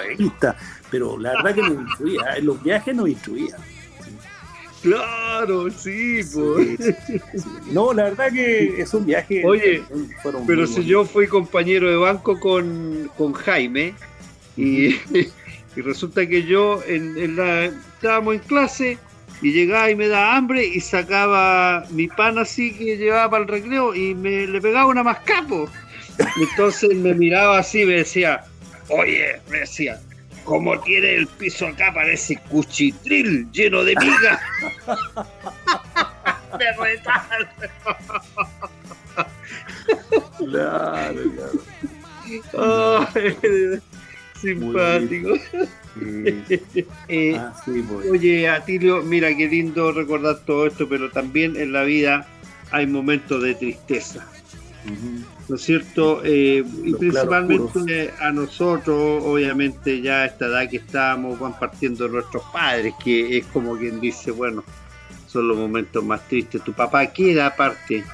Pero 0.91 1.19
la 1.19 1.33
verdad 1.35 1.55
que 1.55 1.63
nos 1.63 1.73
instruía. 1.73 2.37
En 2.37 2.47
los 2.47 2.63
viajes 2.63 2.95
nos 2.95 3.09
instruía. 3.09 3.57
Claro, 4.83 5.71
sí, 5.71 6.21
pues. 6.33 6.79
No, 7.73 7.93
la 7.93 8.05
verdad 8.05 8.33
que 8.33 8.81
es 8.81 8.95
un 8.95 9.07
viaje. 9.07 9.45
Oye, 9.45 9.83
pero 10.47 10.67
si 10.67 10.85
yo 10.85 11.05
fui 11.05 11.27
compañero 11.27 11.91
de 11.91 11.97
banco 11.97 12.39
con, 12.39 13.11
con 13.17 13.33
Jaime 13.33 13.95
y, 14.57 14.89
y, 15.77 15.81
resulta 15.81 16.27
que 16.27 16.45
yo 16.45 16.81
en, 16.87 17.19
en 17.19 17.37
la, 17.37 17.65
estábamos 17.65 18.35
en 18.35 18.41
clase 18.41 18.99
y 19.43 19.53
llegaba 19.53 19.91
y 19.91 19.97
me 19.97 20.09
daba 20.09 20.37
hambre 20.37 20.65
y 20.65 20.81
sacaba 20.81 21.85
mi 21.91 22.09
pan 22.09 22.39
así 22.39 22.73
que 22.73 22.97
llevaba 22.97 23.31
para 23.31 23.43
el 23.43 23.49
recreo 23.49 23.95
y 23.95 24.15
me 24.15 24.47
le 24.47 24.61
pegaba 24.61 24.87
una 24.87 25.03
más 25.03 25.19
capo. 25.21 25.69
Entonces 26.41 26.95
me 26.97 27.15
miraba 27.15 27.59
así 27.59 27.83
y 27.83 27.87
me 27.87 27.95
decía, 27.95 28.45
oye, 28.89 29.41
me 29.51 29.61
decía, 29.61 30.01
como 30.49 30.81
tiene 30.81 31.15
el 31.15 31.27
piso 31.27 31.67
acá 31.67 31.93
parece 31.93 32.39
cuchitril 32.49 33.53
lleno 33.53 33.85
de 33.85 33.95
migas. 33.97 34.41
me 36.59 36.73
retaron. 36.73 37.49
claro, 40.39 41.21
claro. 42.55 43.81
simpático. 44.41 45.35
Eh, 47.09 47.37
ah. 47.37 47.53
Oye, 48.11 48.49
Atilio, 48.49 49.03
mira 49.03 49.37
qué 49.37 49.49
lindo 49.49 49.93
recordar 49.93 50.39
todo 50.47 50.67
esto, 50.67 50.89
pero 50.89 51.11
también 51.11 51.57
en 51.57 51.73
la 51.75 51.83
vida 51.83 52.27
hay 52.71 52.87
momentos 52.87 53.43
de 53.43 53.55
tristeza. 53.55 54.27
¿No 55.49 55.57
es 55.57 55.63
cierto? 55.63 56.21
Eh, 56.25 56.63
y 56.85 56.95
principalmente 56.95 58.13
a 58.21 58.31
nosotros, 58.31 59.23
obviamente, 59.25 60.01
ya 60.03 60.23
a 60.23 60.27
esta 60.27 60.47
edad 60.47 60.69
que 60.69 60.77
estamos, 60.77 61.39
van 61.39 61.59
partiendo 61.59 62.07
nuestros 62.07 62.43
padres, 62.53 62.95
que 63.03 63.39
es 63.39 63.47
como 63.47 63.77
quien 63.77 64.01
dice, 64.01 64.31
bueno, 64.31 64.63
son 65.27 65.49
los 65.49 65.57
momentos 65.57 66.05
más 66.05 66.27
tristes. 66.29 66.63
¿Tu 66.63 66.73
papá 66.73 67.07
qué 67.07 67.33
edad 67.33 67.47
aparte? 67.47 68.05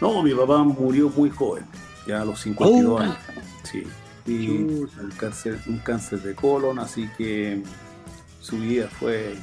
No, 0.00 0.22
mi 0.22 0.32
papá 0.34 0.62
murió 0.62 1.10
muy 1.10 1.30
joven, 1.30 1.64
ya 2.06 2.22
a 2.22 2.24
los 2.24 2.40
52 2.40 3.00
años. 3.00 3.16
Sí 3.64 3.84
y 4.26 4.48
un 4.48 4.88
cáncer, 5.16 5.58
un 5.66 5.78
cáncer 5.78 6.20
de 6.20 6.34
colon, 6.34 6.78
así 6.78 7.08
que 7.16 7.62
su 8.40 8.58
vida 8.58 8.88
fue 8.88 9.34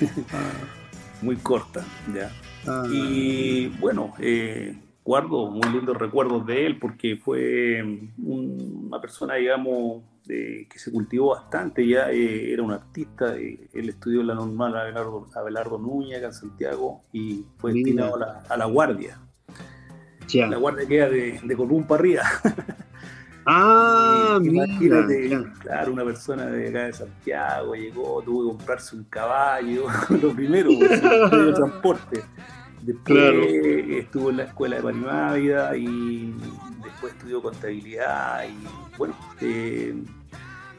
muy 1.22 1.36
corta, 1.36 1.84
¿ya? 2.14 2.30
Ah. 2.66 2.84
y 2.90 3.68
bueno, 3.80 4.14
eh, 4.18 4.76
guardo 5.04 5.50
muy 5.50 5.68
lindos 5.70 5.96
recuerdos 5.96 6.46
de 6.46 6.66
él 6.66 6.78
porque 6.78 7.16
fue 7.16 7.82
una 8.18 9.00
persona, 9.00 9.34
digamos, 9.34 10.02
que 10.26 10.78
se 10.78 10.92
cultivó 10.92 11.30
bastante, 11.30 11.86
ya 11.86 12.10
eh, 12.10 12.52
era 12.52 12.62
un 12.62 12.72
artista, 12.72 13.36
eh, 13.36 13.68
él 13.72 13.88
estudió 13.88 14.20
en 14.20 14.28
la 14.28 14.34
normal 14.34 14.76
Abelardo, 14.76 15.26
Abelardo 15.34 15.78
Núñez 15.78 16.18
acá 16.18 16.26
en 16.26 16.32
Santiago 16.32 17.02
y 17.12 17.44
fue 17.58 17.72
destinado 17.72 18.18
a 18.48 18.56
la, 18.56 18.64
Guardia. 18.66 19.18
La 20.32 20.56
Guardia 20.56 20.86
queda 20.86 21.08
de, 21.08 21.40
de 21.42 21.56
Colbún 21.56 21.86
para 21.86 22.00
arriba. 22.00 22.22
Ah, 23.44 24.38
imagínate, 24.40 25.28
claro, 25.60 25.92
una 25.92 26.04
persona 26.04 26.46
de 26.46 26.68
acá 26.68 26.84
de 26.84 26.92
Santiago 26.92 27.74
llegó, 27.74 28.22
tuvo 28.22 28.44
que 28.44 28.56
comprarse 28.56 28.94
un 28.94 29.04
caballo, 29.04 29.86
lo 30.22 30.32
primero, 30.32 30.70
el 30.70 31.54
transporte. 31.54 32.22
Después 32.82 33.18
estuvo 33.90 34.30
en 34.30 34.38
la 34.38 34.44
escuela 34.44 34.76
de 34.76 34.82
Panimávida 34.82 35.76
y 35.76 36.34
después 36.82 37.12
estudió 37.12 37.40
contabilidad 37.40 38.44
y 38.48 38.98
bueno, 38.98 39.14
eh, 39.40 39.94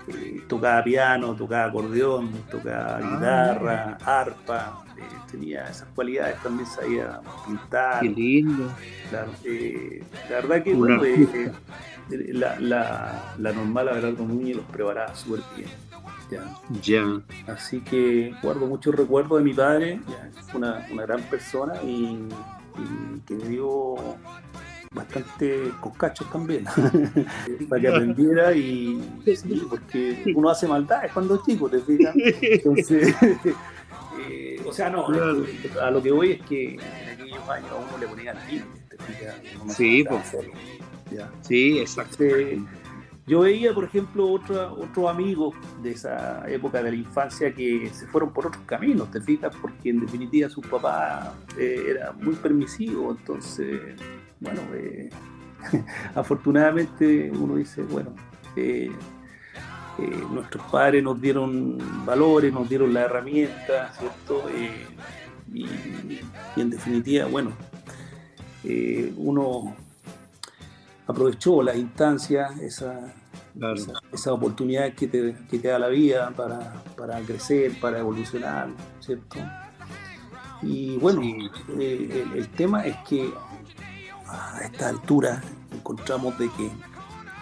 eh, 0.10 0.42
tocaba 0.50 0.84
piano, 0.84 1.34
tocaba 1.34 1.66
acordeón, 1.66 2.30
tocaba 2.52 2.98
ah. 2.98 3.00
guitarra, 3.00 3.98
arpa, 4.04 4.84
eh, 4.98 5.02
tenía 5.32 5.66
esas 5.70 5.88
cualidades, 5.96 6.42
también 6.44 6.68
sabía 6.68 7.22
pintar. 7.48 8.02
Qué 8.02 8.10
lindo. 8.10 8.70
Claro, 9.10 9.32
la 10.30 10.36
verdad 10.36 10.64
que 10.64 10.74
bueno, 10.74 11.02
la, 12.10 12.60
la, 12.60 13.34
la 13.38 13.54
normal 13.54 13.90
Abelardo 13.90 14.26
Núñez 14.26 14.58
los 14.58 14.66
preparaba 14.66 15.16
súper 15.16 15.40
bien. 15.56 15.70
Ya. 16.82 17.22
Así 17.48 17.82
que 17.82 18.34
guardo 18.42 18.68
muchos 18.68 18.96
recuerdos 18.96 19.40
de 19.40 19.44
mi 19.44 19.54
padre, 19.54 20.00
fue 20.48 20.60
una, 20.60 20.86
una, 20.92 21.04
gran 21.04 21.22
persona 21.24 21.76
y, 21.84 22.28
que 23.26 23.36
me 23.36 23.50
dio 23.50 23.96
bastante 24.94 25.72
coscachos 25.80 26.30
también 26.32 26.66
para 27.70 27.82
que 27.82 27.88
aprendiera 27.88 28.54
y 28.54 29.02
porque 29.70 30.34
uno 30.36 30.50
hace 30.50 30.68
maldades 30.68 31.12
cuando 31.12 31.36
es 31.36 31.42
chico, 31.44 31.70
te 31.70 31.80
fijas. 31.80 32.16
Entonces, 32.42 33.16
eh, 34.30 34.62
o 34.66 34.72
sea, 34.72 34.90
no, 34.90 35.08
a 35.08 35.92
lo 35.92 36.02
que 36.02 36.12
voy 36.12 36.32
es 36.34 36.42
que 36.44 36.74
en 36.76 37.10
aquellos 37.12 37.50
años 37.50 37.72
a 37.72 37.76
uno 37.76 37.98
le 38.00 38.08
ponían 38.08 38.38
límites, 38.48 38.90
te 38.90 38.98
fijas. 38.98 39.36
sí, 39.76 40.04
pues. 40.08 40.36
Sí, 41.42 41.80
exacto. 41.80 42.24
Yo 43.26 43.42
veía, 43.42 43.74
por 43.74 43.86
ejemplo, 43.86 44.30
otros 44.30 45.10
amigos 45.10 45.56
de 45.82 45.92
esa 45.92 46.44
época 46.50 46.84
de 46.84 46.92
la 46.92 46.98
infancia 46.98 47.54
que 47.54 47.90
se 47.94 48.06
fueron 48.08 48.34
por 48.34 48.48
otros 48.48 48.64
caminos, 48.66 49.10
te 49.12 49.22
fijas, 49.22 49.56
porque 49.62 49.92
en 49.92 50.02
definitiva 50.02 50.50
su 50.50 50.60
papá 50.60 51.34
eh, 51.58 51.86
era 51.92 52.12
muy 52.12 52.36
permisivo, 52.36 53.12
entonces, 53.12 53.80
bueno, 54.42 54.60
eh, 54.74 55.10
afortunadamente 56.16 57.32
uno 57.32 57.56
dice, 57.56 57.82
bueno, 57.84 58.14
eh, 58.58 58.92
nuestros 60.30 60.66
padres 60.70 61.02
nos 61.02 61.22
dieron 61.22 61.78
valores, 62.06 62.52
nos 62.52 62.68
dieron 62.68 62.94
la 62.94 63.02
herramienta, 63.02 63.94
¿cierto? 63.94 64.44
y, 65.54 65.70
en 66.58 66.70
definitiva, 66.70 67.28
bueno, 67.28 67.54
uno 69.18 69.76
aprovechó 71.08 71.62
las 71.62 71.76
instancias, 71.76 72.60
esa, 72.60 73.14
esa, 74.12 74.34
oportunidad 74.34 74.94
que 74.94 75.08
te, 75.08 75.36
que 75.50 75.60
te, 75.60 75.68
da 75.68 75.80
la 75.80 75.90
vida 75.90 76.32
para, 76.32 76.82
para, 76.98 77.20
crecer, 77.22 77.80
para 77.80 78.00
evolucionar, 78.00 78.70
¿cierto? 79.00 79.38
Y 80.62 80.98
bueno, 80.98 81.22
eh, 81.78 82.26
el, 82.36 82.48
tema 82.50 82.86
es 82.86 82.96
que 83.08 83.30
a 84.28 84.62
esta 84.64 84.90
altura 84.90 85.42
encontramos 85.72 86.38
de 86.40 86.50
que 86.52 86.72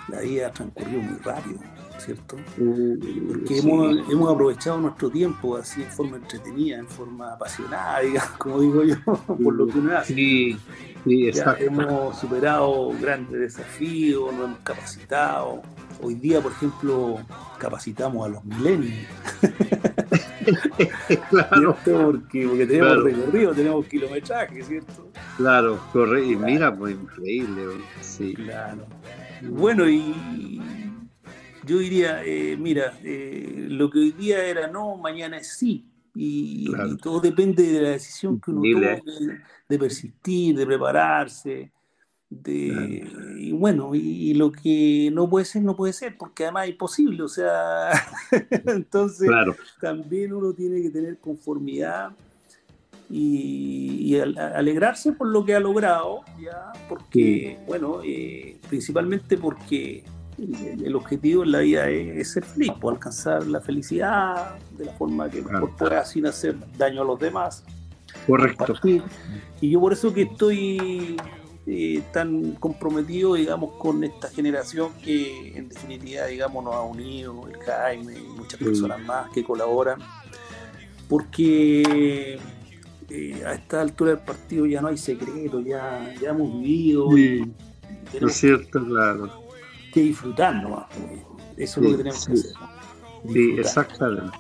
la 0.08 0.22
vida 0.22 0.52
transcurrió 0.52 1.00
muy 1.00 1.18
rápido, 1.20 1.60
¿cierto? 2.06 2.38
Porque 2.58 3.60
hemos, 3.60 4.32
aprovechado 4.32 4.80
nuestro 4.80 5.10
tiempo 5.10 5.58
así 5.58 5.84
en 5.84 5.90
forma 5.90 6.18
entretenida, 6.18 6.80
en 6.80 6.88
forma 6.88 7.34
apasionada, 7.34 8.00
digamos, 8.02 8.32
como 8.38 8.62
digo 8.62 8.84
yo, 8.84 8.96
por 9.28 9.54
lo 9.54 9.68
que 9.68 9.80
uno 9.80 9.98
hace. 9.98 10.14
Sí, 10.14 10.58
sí, 11.06 11.28
exacto. 11.28 11.64
hemos 11.64 12.20
superado 12.20 12.92
grandes 13.00 13.40
desafíos, 13.40 14.34
nos 14.34 14.46
hemos 14.46 14.60
capacitado. 14.60 15.62
Hoy 16.04 16.16
día, 16.16 16.42
por 16.42 16.52
ejemplo, 16.52 17.20
capacitamos 17.60 18.26
a 18.26 18.30
los 18.30 18.44
millennials. 18.44 19.08
claro. 21.30 21.78
Porque, 21.86 22.48
porque 22.48 22.66
tenemos 22.66 23.04
recorrido, 23.04 23.54
tenemos 23.54 23.86
kilometraje, 23.86 24.64
¿cierto? 24.64 25.12
Claro, 25.38 25.80
corre 25.94 26.26
y 26.26 26.36
mira, 26.36 26.76
pues 26.76 26.96
increíble. 26.96 27.62
Sí. 28.02 28.34
Claro. 28.34 28.88
Bueno, 29.44 29.88
y 29.88 30.16
yo 31.66 31.80
diría, 31.80 32.24
eh, 32.24 32.58
mira, 32.58 32.98
eh, 33.04 33.68
lo 33.70 33.90
que 33.90 34.00
hoy 34.00 34.12
día 34.12 34.44
era 34.46 34.68
no, 34.68 34.98
mañana 34.98 35.38
es 35.38 35.58
sí. 35.58 35.88
Y, 36.14 36.70
todo 37.02 37.22
depende 37.22 37.64
de 37.64 37.82
la 37.82 37.90
decisión 37.92 38.40
que 38.42 38.52
uno 38.52 38.62
tome, 38.62 39.02
de, 39.70 39.80
persistir, 39.80 40.58
de 40.58 40.66
prepararse. 40.66 41.72
De, 42.30 43.08
y 43.38 43.52
bueno, 43.52 43.92
y, 43.94 44.34
lo 44.34 44.52
que 44.52 45.10
no 45.14 45.30
puede 45.30 45.46
ser, 45.46 45.62
no 45.64 45.76
puede 45.76 45.94
ser, 45.94 46.18
porque 46.18 46.44
además 46.44 46.66
es 46.66 46.72
imposible, 46.72 47.24
o 47.24 47.28
sea, 47.28 47.92
entonces 48.68 49.30
también 49.80 50.34
uno 50.34 50.54
tiene 50.54 50.82
que 50.82 50.90
tener 50.90 51.18
conformidad 51.20 52.12
y, 53.10 54.18
alegrarse 54.20 55.14
por 55.14 55.28
lo 55.28 55.46
que 55.46 55.56
ha 55.56 55.60
logrado, 55.60 56.22
ya, 56.42 56.72
porque, 56.88 57.60
bueno, 57.68 58.02
eh, 58.04 58.58
principalmente 58.70 59.38
porque 59.38 60.04
el 60.42 60.96
objetivo 60.96 61.44
en 61.44 61.52
la 61.52 61.60
vida 61.60 61.90
es, 61.90 62.32
ser 62.32 62.44
feliz, 62.44 62.72
pues, 62.80 62.96
alcanzar 62.96 63.46
la 63.48 63.62
felicidad 63.62 64.56
de 64.78 64.86
la 64.86 64.94
forma 64.94 65.30
que 65.30 65.42
mejor 65.42 65.76
pueda 65.76 66.04
sin 66.06 66.26
hacer 66.26 66.56
daño 66.78 67.02
a 67.02 67.06
los 67.06 67.20
demás. 67.20 67.64
Correcto. 68.26 68.74
Y 69.62 69.70
yo 69.70 69.80
por 69.80 69.94
eso 69.94 70.14
que 70.14 70.24
estoy 70.24 71.18
eh, 71.68 72.02
tan 72.12 72.54
comprometido, 72.54 73.36
digamos, 73.36 73.74
con 73.78 74.04
esta 74.04 74.30
generación 74.30 74.92
que 75.04 75.56
en 75.56 75.70
definitiva, 75.70 76.26
digamos, 76.26 76.64
nos 76.64 76.74
ha 76.74 76.82
unido, 76.82 77.48
el 77.48 77.58
Jaime 77.60 78.18
y 78.18 78.38
muchas 78.38 78.60
personas 78.60 79.00
más 79.02 79.30
que 79.32 79.44
colaboran, 79.44 80.00
porque 81.08 82.40
eh, 83.10 83.44
a 83.46 83.54
esta 83.54 83.82
altura 83.82 84.12
del 84.12 84.26
partido 84.26 84.66
ya 84.66 84.82
no 84.82 84.88
hay 84.88 84.98
secreto, 84.98 85.62
ya, 85.62 86.14
ya 86.20 86.30
hemos 86.32 86.60
vivido. 86.60 87.10
es 87.16 88.34
cierto, 88.34 88.84
claro 88.84 89.41
que 89.92 90.02
disfrutar 90.02 90.56
nomás. 90.56 90.86
Eso 91.58 91.80
es 91.80 91.86
lo 91.86 91.92
que 91.92 91.98
tenemos 91.98 92.26
que 92.26 92.34
hacer. 92.34 92.52
Sí, 93.32 93.56
exactamente. 93.58 94.38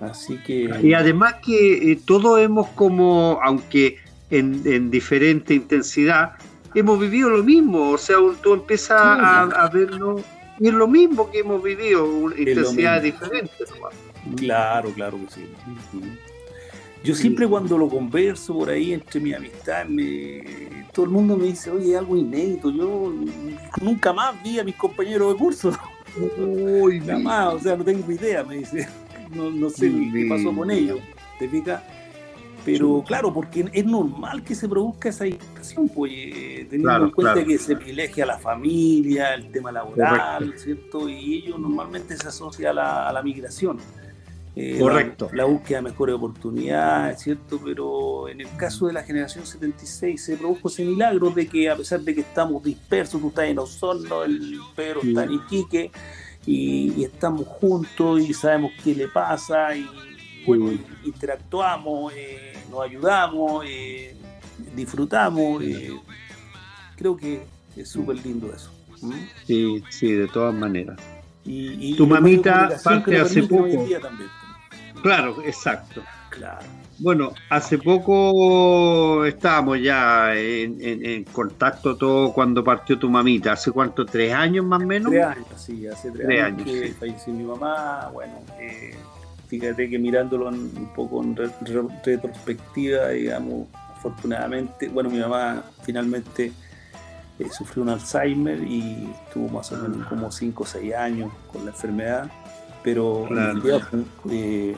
Así 0.00 0.38
que... 0.38 0.70
Y 0.82 0.94
además 0.94 1.36
que 1.44 1.92
eh, 1.92 2.00
todos 2.04 2.40
hemos 2.40 2.68
como, 2.68 3.40
aunque 3.42 3.98
en, 4.30 4.90
diferente 4.90 5.54
intensidad, 5.54 6.32
hemos 6.74 7.00
vivido 7.00 7.30
lo 7.30 7.42
mismo. 7.42 7.90
O 7.90 7.98
sea, 7.98 8.16
tú 8.42 8.54
empiezas 8.54 9.00
a, 9.00 9.70
verlo 9.72 10.22
y 10.60 10.68
es 10.68 10.74
lo 10.74 10.88
mismo 10.88 11.30
que 11.30 11.40
hemos 11.40 11.62
vivido, 11.62 12.04
una 12.04 12.36
intensidad 12.36 13.02
diferente. 13.02 13.52
Claro, 14.36 14.90
claro 14.90 15.18
que 15.24 15.34
sí. 15.34 15.48
Yo 17.04 17.14
siempre 17.14 17.46
cuando 17.46 17.78
lo 17.78 17.88
converso 17.88 18.54
por 18.54 18.70
ahí 18.70 18.92
entre 18.92 19.20
mi 19.20 19.32
amistad, 19.32 19.86
todo 20.92 21.06
el 21.06 21.12
mundo 21.12 21.36
me 21.36 21.46
dice, 21.46 21.70
oye, 21.70 21.96
algo 21.96 22.16
inédito. 22.16 22.70
Yo 22.70 23.12
nunca 23.80 24.12
más 24.12 24.42
vi 24.42 24.58
a 24.58 24.64
mis 24.64 24.74
compañeros 24.74 25.32
de 25.32 25.38
curso. 25.38 25.72
Uy, 26.38 27.00
nada 27.06 27.18
más, 27.18 27.54
o 27.54 27.60
sea, 27.60 27.76
no 27.76 27.84
tengo 27.84 28.10
idea, 28.10 28.42
me 28.42 28.56
dice. 28.56 28.88
No, 29.34 29.68
sé 29.68 29.90
qué 29.90 30.26
pasó 30.28 30.54
con 30.54 30.70
ellos, 30.70 30.98
¿te 31.38 31.48
fijas? 31.48 31.82
Pero 32.64 33.04
claro, 33.06 33.32
porque 33.32 33.66
es 33.72 33.84
normal 33.84 34.42
que 34.42 34.54
se 34.54 34.68
produzca 34.68 35.10
esa 35.10 35.24
situación, 35.24 35.88
pues, 35.88 36.12
eh, 36.14 36.66
teniendo 36.68 37.04
en 37.04 37.10
cuenta 37.10 37.44
que 37.44 37.56
se 37.58 37.76
privilegia 37.76 38.24
a 38.24 38.26
la 38.26 38.38
familia, 38.38 39.34
el 39.34 39.50
tema 39.50 39.70
laboral, 39.70 40.54
¿cierto? 40.56 41.08
Y 41.08 41.36
ellos 41.36 41.58
normalmente 41.58 42.16
se 42.16 42.28
asocia 42.28 42.70
a 42.70 42.72
la, 42.72 43.08
a 43.08 43.12
la 43.12 43.22
migración. 43.22 43.78
Eh, 44.60 44.76
Correcto. 44.76 45.30
La, 45.34 45.44
búsqueda 45.44 45.78
de 45.78 45.82
mejores 45.82 46.16
oportunidades, 46.16 47.20
¿cierto? 47.20 47.60
Pero 47.64 48.28
en 48.28 48.40
el 48.40 48.48
caso 48.56 48.88
de 48.88 48.92
la 48.92 49.04
generación 49.04 49.46
76 49.46 50.20
se 50.20 50.36
produjo 50.36 50.66
ese 50.66 50.84
milagro 50.84 51.30
de 51.30 51.46
que 51.46 51.70
a 51.70 51.76
pesar 51.76 52.00
de 52.00 52.12
que 52.12 52.22
estamos 52.22 52.64
dispersos, 52.64 53.20
tú 53.20 53.28
estás 53.28 53.44
en 53.44 53.60
Osorno, 53.60 54.24
el 54.24 54.58
Pedro 54.74 55.02
está 55.04 55.22
en 55.22 55.34
Iquique, 55.34 55.92
y, 56.44 57.04
estamos 57.04 57.46
juntos 57.46 58.20
y 58.20 58.34
sabemos 58.34 58.72
qué 58.82 58.96
le 58.96 59.06
pasa, 59.06 59.76
y 59.76 59.86
bueno, 60.44 60.72
interactuamos, 61.04 62.12
eh, 62.16 62.54
nos 62.68 62.82
ayudamos, 62.82 63.64
eh, 63.64 64.16
disfrutamos. 64.74 65.62
creo 66.96 67.16
que 67.16 67.42
es 67.76 67.88
súper 67.88 68.16
lindo 68.26 68.52
eso. 68.52 68.72
Sí, 69.46 69.84
sí, 69.88 70.10
de 70.10 70.26
todas 70.26 70.52
maneras. 70.52 70.98
Y, 71.44 71.94
tu 71.94 72.08
mamita 72.08 72.70
parte 72.82 73.20
hace 73.20 73.44
poco. 73.44 73.86
Claro, 75.02 75.36
exacto. 75.44 76.02
Claro. 76.30 76.66
Bueno, 77.00 77.32
hace 77.48 77.78
poco 77.78 79.24
estábamos 79.24 79.80
ya 79.80 80.34
en, 80.34 81.24
contacto 81.24 81.96
todo 81.96 82.32
cuando 82.32 82.64
partió 82.64 82.98
tu 82.98 83.08
mamita. 83.08 83.52
¿Hace 83.52 83.70
cuánto? 83.70 84.04
¿Tres 84.04 84.32
años 84.32 84.64
más 84.64 84.82
o 84.82 84.86
menos? 84.86 85.10
Tres 85.10 85.24
años, 85.24 85.46
sí, 85.56 85.86
hace 85.86 86.10
tres, 86.10 86.42
años, 86.42 86.64
que 86.64 86.92
falleció 86.98 87.32
mi 87.32 87.44
mamá. 87.44 88.10
Bueno, 88.12 88.34
eh, 88.58 88.96
fíjate 89.46 89.88
que 89.88 89.98
mirándolo 89.98 90.48
un 90.48 90.90
poco 90.94 91.22
en 91.22 91.36
retrospectiva, 91.36 93.08
digamos, 93.10 93.68
afortunadamente, 93.96 94.88
bueno, 94.88 95.08
mi 95.08 95.20
mamá 95.20 95.62
finalmente 95.82 96.52
eh, 97.38 97.48
sufrió 97.50 97.84
un 97.84 97.90
Alzheimer 97.90 98.60
y 98.62 99.08
estuvo 99.26 99.48
más 99.48 99.70
o 99.70 99.76
menos 99.76 100.06
como 100.08 100.32
cinco 100.32 100.64
o 100.64 100.66
seis 100.66 100.94
años 100.94 101.30
con 101.52 101.64
la 101.64 101.70
enfermedad 101.70 102.28
pero 102.88 103.28
eh, 104.30 104.74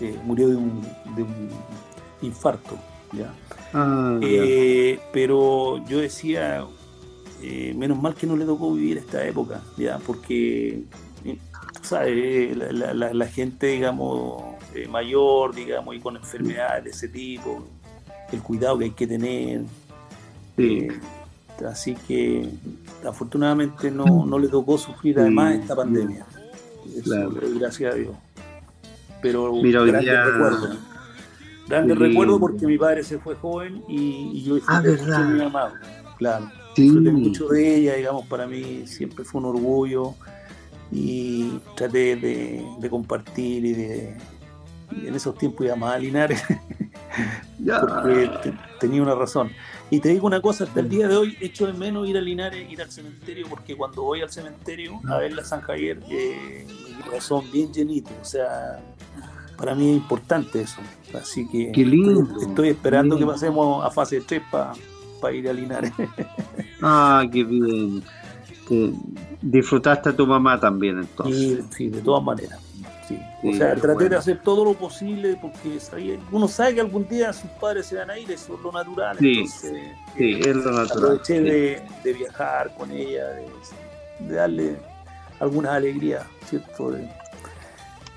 eh, 0.00 0.16
murió 0.24 0.48
de 0.48 0.54
un, 0.54 0.80
de 1.16 1.24
un 1.24 1.48
infarto. 2.22 2.78
¿ya? 3.12 3.34
Ah, 3.74 4.16
eh, 4.22 5.00
pero 5.12 5.84
yo 5.88 5.98
decía, 5.98 6.64
menos 7.74 8.00
mal 8.00 8.14
que 8.14 8.28
no 8.28 8.36
le 8.36 8.44
tocó 8.44 8.72
vivir 8.72 8.98
esta 8.98 9.26
época, 9.26 9.60
¿ya? 9.76 9.98
porque 9.98 10.84
¿sabes? 11.82 12.56
La, 12.56 12.94
la, 12.94 13.26
gente, 13.26 13.66
digamos, 13.66 14.40
mayor, 14.88 15.52
digamos, 15.52 15.96
y 15.96 15.98
con 15.98 16.14
enfermedades 16.14 16.84
de 16.84 16.90
ese 16.90 17.08
tipo, 17.08 17.66
el 18.30 18.40
cuidado 18.40 18.78
que 18.78 18.84
hay 18.84 18.90
que 18.92 19.06
tener. 19.08 19.62
así 21.68 21.96
que 22.06 22.48
afortunadamente 23.04 23.90
no, 23.90 24.24
no 24.24 24.38
le 24.38 24.46
tocó 24.46 24.78
sufrir 24.78 25.18
además 25.18 25.56
esta 25.56 25.74
pandemia 25.74 26.24
gracias 27.58 27.94
a 27.94 27.96
Dios. 27.96 28.16
Pero 29.22 29.52
Mira, 29.52 29.84
grande 29.84 30.12
recuerdo. 30.12 30.76
Grande 31.68 31.94
recuerdo 31.94 32.40
porque 32.40 32.66
mi 32.66 32.78
padre 32.78 33.02
se 33.02 33.18
fue 33.18 33.34
joven 33.34 33.82
y, 33.88 34.42
yo 34.42 34.58
ah, 34.66 34.80
disfruté 34.80 35.04
mucho 35.04 35.18
de 35.18 35.34
mi 35.34 35.38
mamá. 35.38 35.74
Claro. 36.16 36.50
Disfruté 36.76 37.10
mucho 37.10 37.48
de 37.48 37.76
ella, 37.76 37.94
digamos, 37.94 38.26
para 38.26 38.46
mí 38.46 38.86
siempre 38.86 39.24
fue 39.24 39.40
un 39.40 39.46
orgullo 39.46 40.14
y 40.90 41.60
traté 41.76 42.16
de, 42.16 42.88
compartir 42.88 43.64
y 43.64 43.72
de. 43.74 44.16
en 44.90 45.14
esos 45.14 45.36
tiempos 45.36 45.66
más 45.76 45.94
a 45.94 45.98
Linares 45.98 46.42
porque 47.58 48.54
tenía 48.80 49.02
una 49.02 49.14
razón. 49.14 49.50
Y 49.90 50.00
te 50.00 50.10
digo 50.10 50.26
una 50.26 50.40
cosa, 50.40 50.64
hasta 50.64 50.80
el 50.80 50.88
día 50.88 51.08
de 51.08 51.16
hoy 51.16 51.36
echo 51.40 51.66
de 51.66 51.72
menos 51.72 52.06
ir 52.06 52.18
a 52.18 52.20
Linares, 52.20 52.70
ir 52.70 52.82
al 52.82 52.90
cementerio, 52.90 53.46
porque 53.48 53.74
cuando 53.74 54.02
voy 54.02 54.20
al 54.20 54.30
cementerio 54.30 55.00
a 55.08 55.18
ver 55.18 55.32
la 55.32 55.44
San 55.44 55.60
Javier, 55.62 55.98
eh, 56.10 56.66
mi 56.96 57.02
corazón 57.02 57.44
bien 57.50 57.72
llenito. 57.72 58.10
O 58.20 58.24
sea, 58.24 58.80
para 59.56 59.74
mí 59.74 59.90
es 59.90 59.96
importante 59.96 60.60
eso. 60.60 60.80
Así 61.14 61.48
que 61.48 61.70
estoy, 61.70 62.68
esperando 62.68 63.18
que 63.18 63.24
pasemos 63.24 63.84
a 63.84 63.90
fase 63.90 64.20
3 64.20 64.42
para 64.50 65.34
ir 65.34 65.48
a 65.48 65.52
Linares. 65.54 65.92
ah, 66.82 67.24
qué 67.32 67.44
bien. 67.44 68.02
disfrutaste 69.40 70.10
a 70.10 70.16
tu 70.16 70.26
mamá 70.26 70.60
también 70.60 70.98
entonces. 70.98 71.64
Sí, 71.70 71.76
sí 71.76 71.88
de 71.88 72.02
todas 72.02 72.22
maneras. 72.22 72.67
Sí. 73.08 73.18
O 73.42 73.54
sea, 73.54 73.74
traté 73.74 74.10
de 74.10 74.16
hacer 74.16 74.40
todo 74.42 74.66
lo 74.66 74.74
posible 74.74 75.38
porque 75.40 75.78
uno 76.30 76.46
sabe 76.46 76.74
que 76.74 76.80
algún 76.82 77.08
día 77.08 77.32
sus 77.32 77.48
padres 77.52 77.86
se 77.86 77.96
van 77.96 78.10
a 78.10 78.18
ir, 78.18 78.30
eso 78.30 78.54
es 78.54 78.60
lo 78.60 78.70
natural. 78.70 79.16
Sí, 79.18 79.46
sí 79.46 79.68
eh, 80.18 80.40
es 80.40 80.56
lo 80.56 80.72
natural. 80.72 81.04
Aproveché 81.04 81.40
de, 81.40 81.82
de, 82.04 82.12
viajar 82.12 82.74
con 82.76 82.90
ella, 82.90 83.28
de, 83.28 84.34
darle 84.34 84.76
algunas 85.40 85.72
alegrías, 85.72 86.26
¿cierto? 86.50 86.90
De, 86.90 87.08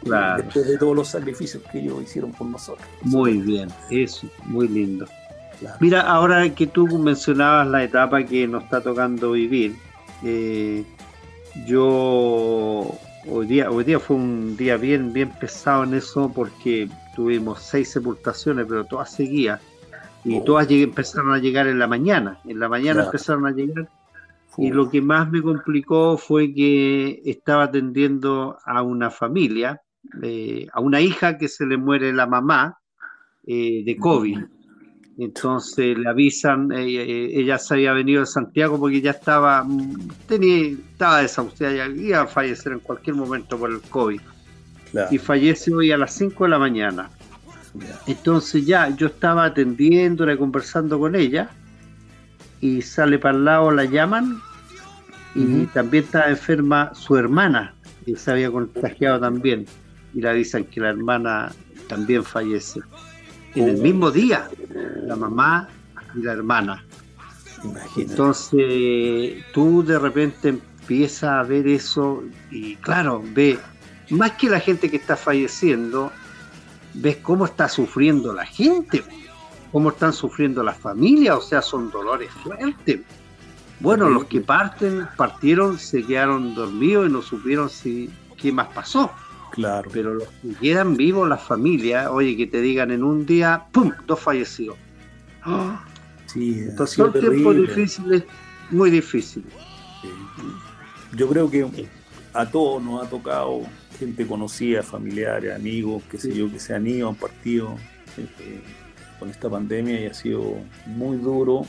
claro. 0.03 0.43
Después 0.43 0.67
de 0.67 0.77
todos 0.77 0.95
los 0.95 1.07
sacrificios 1.07 1.63
que 1.71 1.79
ellos 1.79 2.03
hicieron 2.03 2.33
por 2.33 2.47
nosotros. 2.47 2.85
Muy 3.03 3.37
bien, 3.37 3.69
eso, 3.89 4.27
muy 4.43 4.67
lindo. 4.67 5.05
Mira, 5.79 6.01
ahora 6.01 6.49
que 6.53 6.67
tú 6.67 6.85
mencionabas 6.97 7.67
la 7.67 7.83
etapa 7.83 8.25
que 8.25 8.45
nos 8.47 8.63
está 8.63 8.81
tocando 8.81 9.31
vivir, 9.31 9.75
eh, 10.23 10.83
yo 11.65 12.91
hoy 13.27 13.47
día, 13.47 13.69
hoy 13.69 13.83
día 13.83 13.99
fue 13.99 14.15
un 14.15 14.55
día 14.57 14.77
bien, 14.77 15.13
bien 15.13 15.29
pesado 15.39 15.83
en 15.83 15.93
eso 15.93 16.31
porque 16.33 16.89
tuvimos 17.15 17.61
seis 17.61 17.91
sepultaciones, 17.91 18.65
pero 18.67 18.85
todas 18.85 19.11
seguían 19.11 19.59
y 20.23 20.37
oh. 20.37 20.43
todas 20.43 20.69
empezaron 20.69 21.33
a 21.33 21.39
llegar 21.39 21.67
en 21.67 21.79
la 21.79 21.87
mañana. 21.87 22.39
En 22.45 22.59
la 22.59 22.69
mañana 22.69 23.05
empezaron 23.05 23.45
a 23.45 23.51
llegar 23.51 23.89
y 24.57 24.69
lo 24.69 24.89
que 24.89 25.01
más 25.01 25.29
me 25.31 25.41
complicó 25.41 26.17
fue 26.17 26.53
que 26.53 27.21
estaba 27.25 27.63
atendiendo 27.63 28.57
a 28.65 28.81
una 28.81 29.09
familia, 29.09 29.81
eh, 30.21 30.67
a 30.73 30.81
una 30.81 30.99
hija 31.01 31.37
que 31.37 31.47
se 31.47 31.65
le 31.65 31.77
muere 31.77 32.11
la 32.13 32.27
mamá 32.27 32.79
eh, 33.45 33.83
de 33.85 33.97
COVID. 33.97 34.39
Entonces 35.17 35.97
le 35.97 36.09
avisan, 36.09 36.71
ella, 36.71 37.57
se 37.57 37.73
había 37.73 37.93
venido 37.93 38.21
de 38.21 38.25
Santiago 38.25 38.79
porque 38.79 39.01
ya 39.01 39.11
estaba, 39.11 39.63
mm, 39.63 40.09
tenía, 40.27 40.77
estaba 40.91 41.21
desahuciada, 41.21 41.73
ya 41.73 41.87
iba 41.87 42.21
a 42.21 42.27
fallecer 42.27 42.71
en 42.71 42.79
cualquier 42.79 43.15
momento 43.15 43.57
por 43.57 43.69
el 43.69 43.81
COVID. 43.81 44.21
Y 45.09 45.17
fallece 45.17 45.73
hoy 45.73 45.91
a 45.91 45.97
las 45.97 46.13
5 46.15 46.43
de 46.45 46.49
la 46.49 46.59
mañana. 46.59 47.09
Entonces 48.07 48.65
ya 48.65 48.89
yo 48.89 49.07
estaba 49.07 49.45
atendiendo, 49.45 50.25
conversando 50.37 50.99
con 50.99 51.15
ella, 51.15 51.49
y 52.59 52.81
sale 52.81 53.17
para 53.17 53.37
el 53.37 53.45
lado, 53.45 53.71
la 53.71 53.85
llaman, 53.85 54.39
y 55.33 55.65
también 55.67 56.03
estaba 56.03 56.29
enferma 56.29 56.93
su 56.93 57.15
hermana, 57.15 57.73
que 58.05 58.17
se 58.17 58.31
había 58.31 58.51
contagiado 58.51 59.19
también, 59.19 59.65
y 60.13 60.21
le 60.21 60.29
avisan 60.29 60.65
que 60.65 60.81
la 60.81 60.89
hermana 60.89 61.51
también 61.87 62.23
fallece 62.23 62.81
en 63.55 63.69
el 63.69 63.77
mismo 63.77 64.11
día, 64.11 64.49
la 65.03 65.15
mamá 65.15 65.67
y 66.15 66.21
la 66.21 66.33
hermana. 66.33 66.85
Entonces 67.95 69.43
tú 69.53 69.83
de 69.83 69.99
repente 69.99 70.49
empiezas 70.49 71.29
a 71.29 71.43
ver 71.43 71.67
eso 71.67 72.23
y 72.49 72.75
claro, 72.77 73.23
ve, 73.33 73.59
más 74.09 74.31
que 74.31 74.49
la 74.49 74.59
gente 74.59 74.89
que 74.89 74.97
está 74.97 75.15
falleciendo, 75.15 76.11
ves 76.93 77.17
cómo 77.17 77.45
está 77.45 77.69
sufriendo 77.69 78.33
la 78.33 78.45
gente, 78.45 79.03
cómo 79.71 79.89
están 79.89 80.13
sufriendo 80.13 80.63
las 80.63 80.77
familias, 80.77 81.37
o 81.37 81.41
sea, 81.41 81.61
son 81.61 81.91
dolores 81.91 82.31
fuertes. 82.43 83.01
Bueno, 83.79 84.09
los 84.09 84.25
que 84.25 84.41
parten, 84.41 85.07
partieron, 85.17 85.79
se 85.79 86.03
quedaron 86.03 86.53
dormidos 86.53 87.09
y 87.09 87.11
no 87.11 87.21
supieron 87.21 87.69
si 87.69 88.11
qué 88.37 88.51
más 88.51 88.67
pasó. 88.67 89.11
Claro. 89.51 89.89
Pero 89.93 90.13
los 90.13 90.27
que 90.41 90.53
quedan 90.61 90.95
vivos, 90.95 91.27
las 91.27 91.43
familias, 91.43 92.07
oye, 92.09 92.35
que 92.37 92.47
te 92.47 92.61
digan 92.61 92.91
en 92.91 93.03
un 93.03 93.25
día, 93.25 93.65
¡pum! 93.71 93.91
Dos 94.07 94.19
fallecidos. 94.19 94.77
Sí, 96.27 96.59
Entonces 96.59 96.95
son 96.95 97.11
tiempos 97.11 97.55
difíciles, 97.55 98.23
muy 98.69 98.89
difíciles. 98.89 99.51
Yo 101.15 101.27
creo 101.27 101.51
que 101.51 101.67
a 102.33 102.45
todos 102.45 102.81
nos 102.81 103.05
ha 103.05 103.09
tocado 103.09 103.63
gente 103.99 104.25
conocida, 104.25 104.81
familiares, 104.81 105.53
amigos, 105.53 106.03
que 106.09 106.17
sé 106.17 106.33
yo, 106.33 106.49
que 106.49 106.59
se 106.59 106.73
han 106.73 106.87
ido, 106.87 107.09
han 107.09 107.15
partido 107.15 107.75
este, 108.17 108.61
con 109.19 109.29
esta 109.29 109.49
pandemia 109.49 110.01
y 110.01 110.05
ha 110.05 110.13
sido 110.13 110.55
muy 110.85 111.17
duro. 111.17 111.65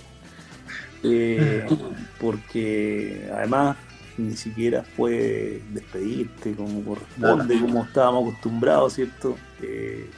Eh, 1.03 1.66
porque 2.20 3.28
además 3.35 3.76
ni 4.19 4.37
siquiera 4.37 4.83
fue 4.83 5.63
despedirte 5.73 6.55
como 6.55 6.83
corresponde, 6.83 7.61
como 7.61 7.85
estábamos 7.85 8.29
acostumbrados, 8.29 8.95
¿cierto? 8.95 9.37
Eh, 9.63 10.11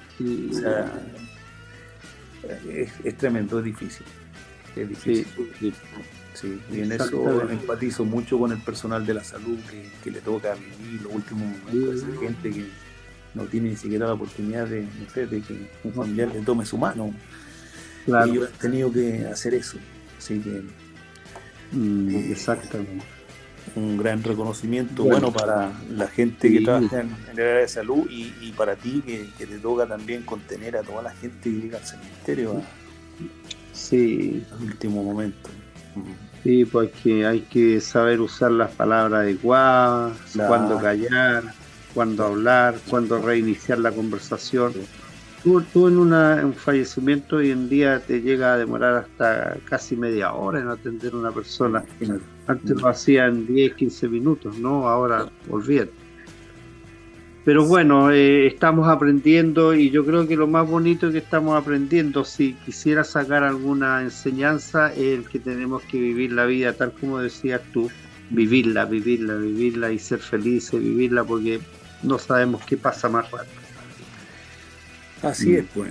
o 0.51 0.55
sea, 0.55 0.93
es, 3.05 3.17
tremendo, 3.17 3.59
es 3.59 3.65
difícil. 3.65 4.07
Es 4.77 4.89
difícil. 4.89 5.27
Sí, 6.35 6.61
y 6.73 6.81
en 6.81 6.91
eso 6.91 7.49
empatizo 7.49 8.05
mucho 8.05 8.39
con 8.39 8.51
el 8.51 8.59
personal 8.59 9.07
de 9.07 9.15
la 9.15 9.23
salud 9.23 9.57
que, 10.03 10.11
le 10.11 10.21
toca 10.21 10.55
vivir 10.55 11.03
los 11.03 11.15
últimos 11.15 11.47
momentos, 11.47 12.03
esa 12.03 12.21
gente 12.21 12.51
que 12.51 12.67
no 13.35 13.45
tiene 13.45 13.71
ni 13.71 13.77
siquiera 13.77 14.07
la 14.07 14.15
oportunidad 14.15 14.67
de, 14.67 14.81
de 15.15 15.41
que 15.43 15.71
un 15.85 15.93
familiar 15.93 16.29
le 16.35 16.41
tome 16.41 16.67
su 16.67 16.77
mano. 16.77 17.15
Claro. 18.05 18.27
Y 18.27 18.35
yo 18.37 18.45
he 18.45 18.49
tenido 18.49 18.93
que 18.93 19.27
hacer 19.27 19.55
eso. 19.55 19.79
Así 20.19 20.41
que. 20.41 20.63
Mm, 21.73 22.33
exactamente 22.33 23.14
un 23.77 23.97
gran 23.97 24.23
reconocimiento 24.23 25.05
bueno, 25.05 25.33
para 25.33 25.73
la 25.91 26.07
gente 26.07 26.51
que 26.51 26.61
trabaja 26.61 27.01
en, 27.01 27.17
el 27.33 27.41
área 27.41 27.55
de 27.57 27.69
salud 27.69 28.07
y, 28.11 28.53
para 28.53 28.77
ti 28.77 29.03
que, 29.07 29.47
te 29.47 29.59
toca 29.59 29.87
también 29.87 30.23
contener 30.23 30.77
a 30.77 30.83
toda 30.83 31.03
la 31.03 31.11
gente 31.11 31.51
que 31.51 31.51
llega 31.51 31.79
al 31.79 31.85
cementerio 31.85 32.63
sí. 33.73 34.45
al 34.53 34.63
último 34.65 35.03
momento. 35.03 35.51
Sí, 36.43 36.65
porque 36.65 37.27
hay 37.27 37.41
que 37.41 37.81
saber 37.81 38.21
usar 38.21 38.51
las 38.51 38.71
palabras 38.73 39.21
adecuadas, 39.21 40.17
cuándo 40.37 40.79
callar, 40.79 41.43
cuándo 41.95 42.25
hablar, 42.25 42.77
cuándo 42.89 43.19
reiniciar 43.21 43.79
la 43.79 43.93
conversación. 43.93 44.75
Tú, 45.43 45.89
en 45.89 45.99
un 45.99 46.55
fallecimiento 46.55 47.37
hoy 47.37 47.51
en 47.51 47.69
día 47.69 48.01
te 48.01 48.21
llega 48.21 48.55
a 48.55 48.57
demorar 48.57 48.95
hasta 48.95 49.57
casi 49.67 49.95
media 49.95 50.33
hora 50.33 50.61
en 50.61 50.69
atender 50.69 51.13
a 51.13 51.17
una 51.17 51.33
persona. 51.33 51.85
Antes 52.47 52.81
lo 52.81 52.89
hacían 52.89 53.47
10, 53.47 53.75
15 53.75 54.09
minutos, 54.09 54.59
¿no? 54.59 54.89
Ahora 54.89 55.31
olvídate. 55.49 55.93
Pero 57.45 57.67
bueno, 57.67 58.11
eh, 58.11 58.47
estamos 58.47 58.89
aprendiendo 58.89 59.75
y 59.75 59.91
yo 59.91 60.05
creo 60.07 60.27
que 60.27 60.35
lo 60.35 60.47
más 60.47 60.67
bonito 60.67 61.13
que 61.13 61.19
estamos 61.19 61.61
aprendiendo, 61.61 62.25
si 62.25 62.55
quisiera 62.65 63.05
sacar 63.05 63.45
alguna 63.45 64.01
enseñanza, 64.01 64.93
es 64.95 65.19
el 65.19 65.29
que 65.29 65.39
tenemos 65.39 65.83
que 65.83 65.99
vivir 65.99 66.33
la 66.33 66.47
vida 66.47 66.73
tal 66.73 66.93
como 66.93 67.19
decías 67.19 67.61
tú, 67.73 67.91
vivirla, 68.31 68.87
vivirla, 68.87 69.37
vivirla 69.37 69.93
y 69.93 69.99
ser 69.99 70.21
felices, 70.21 70.81
vivirla 70.81 71.23
porque 71.23 71.61
no 72.03 72.19
sabemos 72.19 72.65
qué 72.65 72.79
pasa 72.79 73.11
más 73.11 73.31
rápido. 73.31 73.61
Así 75.23 75.51
mm. 75.51 75.57
es, 75.57 75.65
pues. 75.75 75.91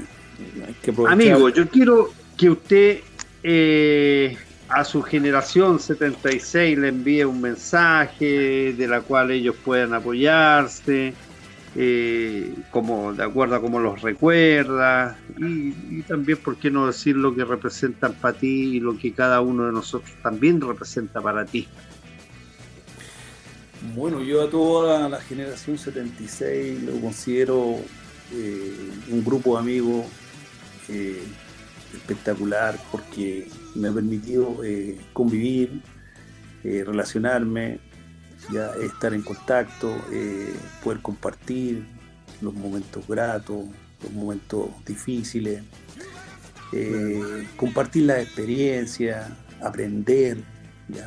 Amigo, 1.07 1.49
yo 1.49 1.67
quiero 1.69 2.09
que 2.35 2.49
usted 2.49 2.99
eh, 3.43 4.35
a 4.73 4.83
su 4.83 5.03
generación 5.03 5.79
76 5.79 6.77
le 6.77 6.87
envíe 6.87 7.23
un 7.23 7.41
mensaje 7.41 8.73
de 8.73 8.87
la 8.87 9.01
cual 9.01 9.31
ellos 9.31 9.55
puedan 9.63 9.93
apoyarse, 9.93 11.13
eh, 11.75 12.55
como 12.71 13.13
de 13.13 13.23
acuerdo 13.23 13.55
a 13.55 13.61
cómo 13.61 13.79
los 13.79 14.01
recuerda, 14.01 15.17
y, 15.37 16.01
también, 16.03 16.39
¿por 16.39 16.57
qué 16.57 16.71
no 16.71 16.87
decir 16.87 17.15
lo 17.15 17.35
que 17.35 17.45
representan 17.45 18.13
para 18.13 18.37
ti 18.37 18.77
y 18.77 18.79
lo 18.79 18.97
que 18.97 19.13
cada 19.13 19.41
uno 19.41 19.67
de 19.67 19.71
nosotros 19.71 20.11
también 20.23 20.59
representa 20.59 21.21
para 21.21 21.45
ti? 21.45 21.67
Bueno, 23.95 24.23
yo 24.23 24.41
a 24.41 24.49
toda 24.49 25.07
la 25.07 25.19
generación 25.19 25.77
76 25.77 26.83
lo 26.83 26.99
considero 26.99 27.75
eh, 28.31 28.89
un 29.09 29.23
grupo 29.23 29.55
de 29.55 29.59
amigos 29.59 30.05
eh, 30.89 31.21
espectacular 31.93 32.79
porque 32.91 33.47
me 33.75 33.87
ha 33.87 33.91
permitido 33.91 34.63
eh, 34.63 34.97
convivir, 35.13 35.81
relacionarme, 36.63 37.79
ya 38.51 38.71
estar 38.81 39.13
en 39.13 39.21
contacto, 39.21 39.93
poder 40.81 41.01
compartir 41.01 41.85
los 42.39 42.53
momentos 42.53 43.05
gratos, 43.05 43.65
los 44.01 44.11
momentos 44.13 44.69
difíciles, 44.85 45.61
compartir 47.57 48.03
la 48.03 48.21
experiencia, 48.21 49.35
aprender, 49.61 50.37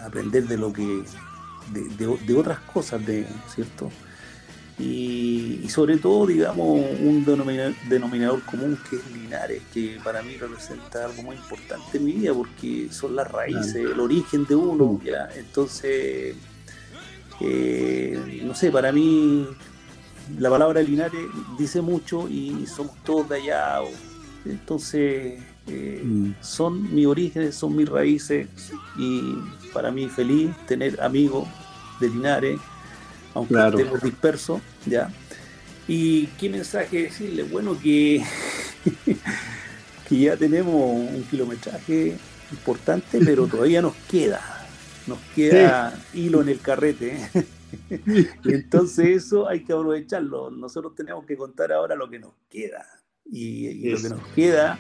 aprender 0.05 0.47
de 0.47 0.59
lo 0.59 0.75
que 0.75 1.05
de 1.73 2.35
otras 2.35 2.59
cosas, 2.61 3.07
de, 3.07 3.27
¿cierto? 3.55 3.91
Y, 4.79 5.67
sobre 5.69 5.97
todo, 5.97 6.27
digamos, 6.27 6.81
un 7.01 7.25
denominador, 7.25 8.43
común 8.43 8.79
que 8.89 8.97
es 8.97 9.11
Linares, 9.11 9.63
que 9.73 9.99
para 10.05 10.23
mí 10.23 10.37
representa 10.37 11.07
algo 11.07 11.23
muy 11.23 11.37
importante 11.37 11.97
en 11.97 12.05
mi 12.05 12.13
vida 12.13 12.35
porque 12.35 12.89
son 12.91 13.17
las 13.17 13.31
raíces, 13.31 13.77
el 13.77 13.99
origen 13.99 14.45
de 14.45 14.55
uno, 14.55 15.01
¿ya? 15.03 15.31
Entonces, 15.35 16.37
eh, 17.41 18.43
no 18.45 18.55
sé, 18.55 18.71
para 18.71 18.93
mí 18.93 19.47
la 20.39 20.51
palabra 20.51 20.83
Linares 20.83 21.25
dice 21.59 21.81
mucho 21.81 22.29
y 22.29 22.67
somos 22.67 22.97
todos 23.03 23.29
de 23.31 23.37
allá, 23.37 23.79
entonces 24.45 25.41
eh, 25.67 26.03
mm. 26.05 26.33
son 26.41 26.95
mis 26.95 27.07
orígenes, 27.07 27.55
son 27.55 27.77
mis 27.77 27.89
raíces 27.89 28.49
y 28.99 29.21
para 29.73 29.91
mí 29.91 30.09
feliz 30.09 30.51
tener 30.67 31.01
amigos 31.01 31.49
de 32.01 32.09
Linares 32.09 32.61
aunque 33.37 33.55
estemos 33.55 34.03
dispersos, 34.03 34.63
¿ya? 34.87 35.13
¿Y 35.87 36.27
qué 36.39 36.49
mensaje 36.49 37.03
decirle? 37.03 37.43
Bueno, 37.43 37.79
que, 37.79 38.25
que 40.09 40.19
ya 40.19 40.37
tenemos 40.37 40.75
un 40.75 41.23
kilometraje 41.31 42.17
importante, 42.51 43.21
pero 43.23 43.47
todavía 43.51 43.83
nos 43.83 43.95
queda, 44.09 44.41
nos 45.07 45.19
queda 45.35 46.03
hilo 46.15 46.41
en 46.41 46.49
el 46.49 46.61
carrete. 46.61 47.29
y 47.91 48.55
entonces 48.55 49.25
eso 49.25 49.47
hay 49.47 49.65
que 49.65 49.75
aprovecharlo. 49.75 50.51
Nosotros 50.51 50.95
tenemos 50.95 51.27
que 51.27 51.37
contar 51.37 51.73
ahora 51.73 51.95
lo 51.95 52.09
que 52.09 52.19
nos 52.19 52.33
queda. 52.49 52.87
Y, 53.31 53.91
lo 53.91 54.01
que 54.01 54.09
nos 54.09 54.27
queda 54.29 54.79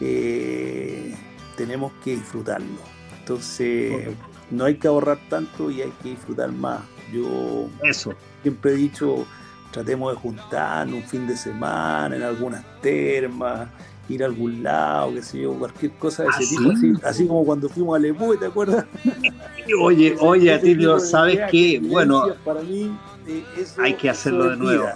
eh, 0.00 1.14
tenemos 1.56 1.92
que 2.02 2.16
disfrutarlo. 2.16 2.80
Entonces 3.20 4.08
no 4.50 4.64
hay 4.64 4.76
que 4.76 4.88
ahorrar 4.88 5.20
tanto 5.28 5.70
y 5.70 5.82
hay 5.82 5.92
que 6.02 6.10
disfrutar 6.10 6.50
más. 6.50 6.80
Yo 7.12 7.68
eso. 7.82 8.14
siempre 8.42 8.72
he 8.72 8.74
dicho, 8.74 9.26
tratemos 9.70 10.12
de 10.12 10.18
juntarnos 10.18 10.96
un 10.96 11.04
fin 11.04 11.26
de 11.26 11.36
semana 11.36 12.16
en 12.16 12.22
algunas 12.22 12.64
termas, 12.80 13.68
ir 14.08 14.22
a 14.22 14.26
algún 14.26 14.62
lado, 14.62 15.14
qué 15.14 15.22
sé 15.22 15.40
yo, 15.40 15.54
cualquier 15.54 15.92
cosa 15.92 16.24
de 16.24 16.28
ese 16.30 16.56
¿Ah, 16.58 16.74
tipo, 16.80 17.06
así, 17.06 17.26
como 17.26 17.44
cuando 17.44 17.68
fuimos 17.68 17.96
a 17.96 17.98
Lepú, 17.98 18.36
¿te 18.36 18.46
acuerdas? 18.46 18.84
Oye, 19.82 20.16
oye, 20.20 20.52
Atilio, 20.52 21.00
¿sabes 21.00 21.40
qué? 21.50 21.80
Bueno, 21.82 22.24
para 22.44 22.62
mí 22.62 22.96
eh, 23.26 23.44
hay 23.78 23.94
que 23.94 24.08
hacerlo 24.08 24.50
de 24.50 24.56
nuevo. 24.56 24.86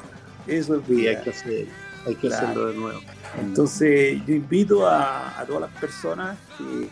Eso 0.46 0.76
es 0.76 0.86
vida. 0.86 1.11
hay 1.11 1.24
que, 1.24 1.30
hacer, 1.30 1.66
hay 2.06 2.14
que 2.14 2.28
hacerlo 2.28 2.66
de 2.66 2.74
nuevo. 2.76 3.00
Entonces, 3.40 4.24
yo 4.26 4.34
invito 4.34 4.86
a, 4.86 5.44
todas 5.46 5.62
las 5.62 5.80
personas 5.80 6.38
que, 6.56 6.88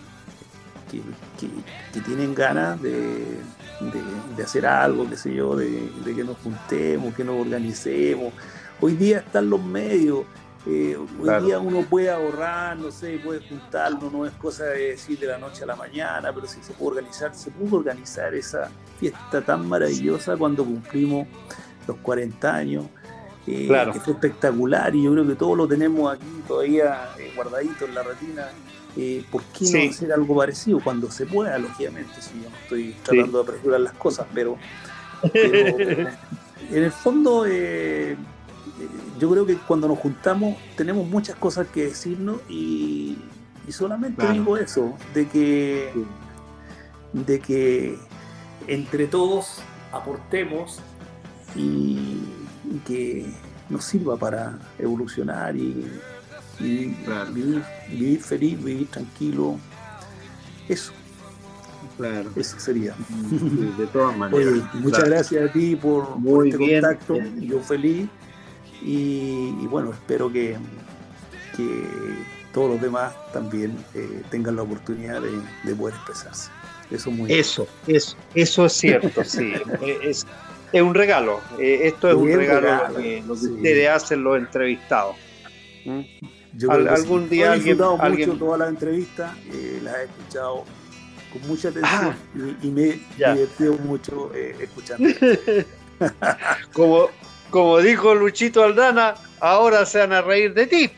que, 0.88 2.00
tienen 2.00 2.34
ganas 2.34 2.80
de, 2.82 3.38
de, 4.36 4.42
hacer 4.42 4.66
algo, 4.66 5.08
qué 5.08 5.16
sé 5.16 5.34
yo, 5.34 5.56
de, 5.56 5.90
que 6.04 6.24
nos 6.24 6.36
juntemos, 6.38 7.14
que 7.14 7.24
nos 7.24 7.40
organicemos. 7.40 8.32
Hoy 8.80 8.94
día 8.94 9.18
están 9.18 9.50
los 9.50 9.62
medios, 9.62 10.24
eh, 10.66 10.96
hoy 11.20 11.44
día 11.44 11.58
uno 11.58 11.82
puede 11.82 12.10
ahorrar, 12.10 12.76
no 12.76 12.90
sé, 12.90 13.18
puede 13.22 13.40
juntarlo, 13.48 14.10
no 14.10 14.26
es 14.26 14.32
cosa 14.34 14.64
de 14.64 14.90
decir 14.90 15.18
de 15.18 15.26
la 15.26 15.38
noche 15.38 15.64
a 15.64 15.66
la 15.66 15.76
mañana, 15.76 16.32
pero 16.32 16.46
si 16.46 16.62
se 16.62 16.72
puede 16.72 16.98
organizar, 16.98 17.34
se 17.34 17.50
pudo 17.50 17.76
organizar 17.76 18.34
esa 18.34 18.70
fiesta 18.98 19.40
tan 19.40 19.68
maravillosa 19.68 20.36
cuando 20.36 20.64
cumplimos 20.64 21.26
los 21.86 21.96
40 21.98 22.54
años. 22.54 22.84
Eh, 23.50 23.66
que 23.94 24.00
fue 24.00 24.12
espectacular 24.12 24.94
y 24.94 25.04
yo 25.04 25.12
creo 25.12 25.26
que 25.26 25.34
todos 25.34 25.56
lo 25.56 25.66
tenemos 25.66 26.12
aquí 26.12 26.42
todavía 26.46 27.08
eh, 27.18 27.32
guardadito 27.34 27.86
en 27.86 27.94
la 27.94 28.02
retina. 28.02 28.48
¿Por 29.30 29.42
qué 29.44 29.70
no 29.70 29.90
hacer 29.90 30.12
algo 30.12 30.36
parecido 30.36 30.80
cuando 30.82 31.08
se 31.10 31.24
pueda, 31.24 31.56
lógicamente? 31.58 32.20
Si 32.20 32.30
yo 32.42 32.50
no 32.50 32.56
estoy 32.56 32.96
tratando 33.04 33.38
de 33.38 33.44
apresurar 33.44 33.80
las 33.80 33.92
cosas, 33.92 34.26
pero, 34.34 34.56
en 35.32 36.08
el 36.70 36.90
fondo 36.90 37.46
yo 39.18 39.30
creo 39.30 39.46
que 39.46 39.56
cuando 39.56 39.86
nos 39.86 39.98
juntamos 39.98 40.56
tenemos 40.76 41.06
muchas 41.06 41.36
cosas 41.36 41.68
que 41.68 41.86
decirnos 41.86 42.40
y, 42.48 43.18
solamente 43.68 44.26
digo 44.32 44.56
eso, 44.56 44.96
de 45.14 45.28
que, 45.28 45.92
de 47.12 47.38
que 47.38 47.98
entre 48.66 49.06
todos 49.06 49.60
aportemos 49.92 50.80
y, 51.54 52.20
que 52.86 53.26
nos 53.70 53.84
sirva 53.84 54.16
para 54.16 54.58
evolucionar 54.78 55.56
y, 55.56 55.86
vivir, 56.60 58.20
feliz, 58.20 58.62
vivir 58.62 58.86
tranquilo. 58.88 59.58
Eso. 60.68 60.92
Claro. 61.96 62.30
Eso 62.36 62.60
sería. 62.60 62.94
de 63.78 63.86
todas 63.88 64.16
maneras. 64.16 64.74
muchas 64.74 65.04
gracias 65.04 65.50
a 65.50 65.52
ti 65.52 65.76
por, 65.76 66.16
este 66.46 66.58
contacto. 66.58 67.16
Yo 67.40 67.60
feliz 67.60 68.08
y, 68.82 69.66
bueno, 69.66 69.92
espero 69.92 70.32
que, 70.32 70.56
que, 71.56 71.84
todos 72.52 72.70
los 72.70 72.80
demás 72.80 73.12
también 73.32 73.76
eh, 73.94 74.22
tengan 74.30 74.56
la 74.56 74.62
oportunidad 74.62 75.20
de, 75.20 75.74
poder 75.74 75.94
expresarse. 75.94 76.50
Eso, 76.90 77.10
muy 77.10 77.30
eso, 77.30 77.66
eso, 77.86 78.16
eso 78.34 78.66
es 78.66 78.72
cierto, 78.72 79.22
sí. 79.22 79.52
es, 80.02 80.26
es, 80.72 80.82
un 80.82 80.94
regalo. 80.94 81.40
Eh, 81.58 81.80
esto 81.82 82.08
es 82.08 82.14
un 82.14 82.32
regalo, 82.32 82.88
lo 82.88 82.96
que, 82.96 83.22
ustedes 83.28 83.88
hacen 83.88 84.24
los 84.24 84.38
entrevistados. 84.38 85.16
¿Mm? 85.84 86.00
Yo 86.58 86.72
algún 86.72 87.28
día 87.28 87.54
he 87.54 87.60
disfrutado 87.60 87.96
mucho 87.96 88.34
todas 88.34 88.58
las 88.58 88.68
entrevistas, 88.68 89.36
eh, 89.52 89.80
las 89.82 89.96
he 89.96 90.04
escuchado 90.04 90.64
con 91.32 91.48
mucha 91.48 91.68
atención 91.68 92.14
ah. 92.14 92.56
y, 92.62 92.68
me 92.68 92.82
he 92.82 93.00
divertido 93.16 93.74
mucho 93.74 94.32
escuchando. 94.34 95.08
como, 96.72 97.10
como 97.50 97.78
dijo 97.78 98.12
Luchito 98.14 98.64
Aldana, 98.64 99.14
ahora 99.40 99.86
se 99.86 100.00
van 100.00 100.12
a 100.12 100.20
reír 100.20 100.52
de 100.52 100.66
ti. 100.66 100.90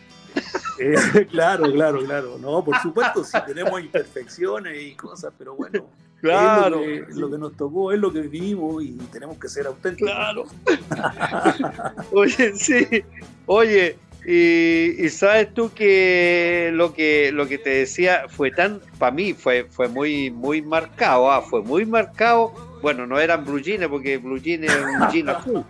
Eh, 0.79 1.27
claro, 1.31 1.71
claro, 1.71 2.03
claro. 2.05 2.39
No, 2.41 2.65
por 2.65 2.79
supuesto, 2.79 3.23
sí 3.23 3.37
tenemos 3.47 3.79
imperfecciones 3.81 4.83
y 4.83 4.95
cosas, 4.95 5.33
pero 5.37 5.55
bueno. 5.55 5.87
Claro. 6.21 6.83
lo, 7.09 7.31
que, 7.31 7.39
nos 7.39 7.57
tocó, 7.57 7.93
es 7.93 7.99
lo 7.99 8.13
que 8.13 8.21
vivimos 8.21 8.83
y 8.83 8.93
tenemos 9.11 9.39
que 9.39 9.49
ser 9.49 9.67
auténticos. 9.67 10.13
Claro. 10.13 10.45
Oye, 12.13 12.55
sí. 12.55 13.05
Oye, 13.47 13.97
y, 14.27 15.09
sabes 15.09 15.55
tú 15.55 15.73
que 15.73 16.71
lo 16.75 16.93
que 16.93 17.33
lo 17.33 17.49
que 17.49 17.57
te 17.59 17.71
decía 17.71 18.27
fue 18.29 18.51
tan, 18.51 18.81
para 18.99 19.13
mí 19.13 19.33
fue, 19.33 19.67
fue 19.71 19.89
muy, 19.89 20.31
muy 20.31 20.61
marcado, 20.63 21.31
ah, 21.31 21.43
fue 21.43 21.63
muy 21.63 21.87
marcado. 21.87 22.53
Bueno, 22.83 23.07
no 23.07 23.19
eran 23.19 23.45
blue 23.45 23.61
jeans 23.61 23.87
porque 23.89 24.19
blue 24.19 24.39
jeans 24.39 24.71
es 24.71 24.83
un 24.83 25.09
jean 25.11 25.29
azul. 25.31 25.65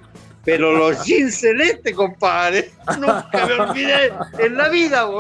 Pero 0.45 0.73
los 0.73 1.05
jeans 1.05 1.39
celestes, 1.39 1.95
compadre, 1.95 2.73
nunca 2.99 3.47
me 3.47 3.53
olvidé 3.55 4.13
en 4.39 4.57
la 4.57 4.69
vida. 4.69 5.07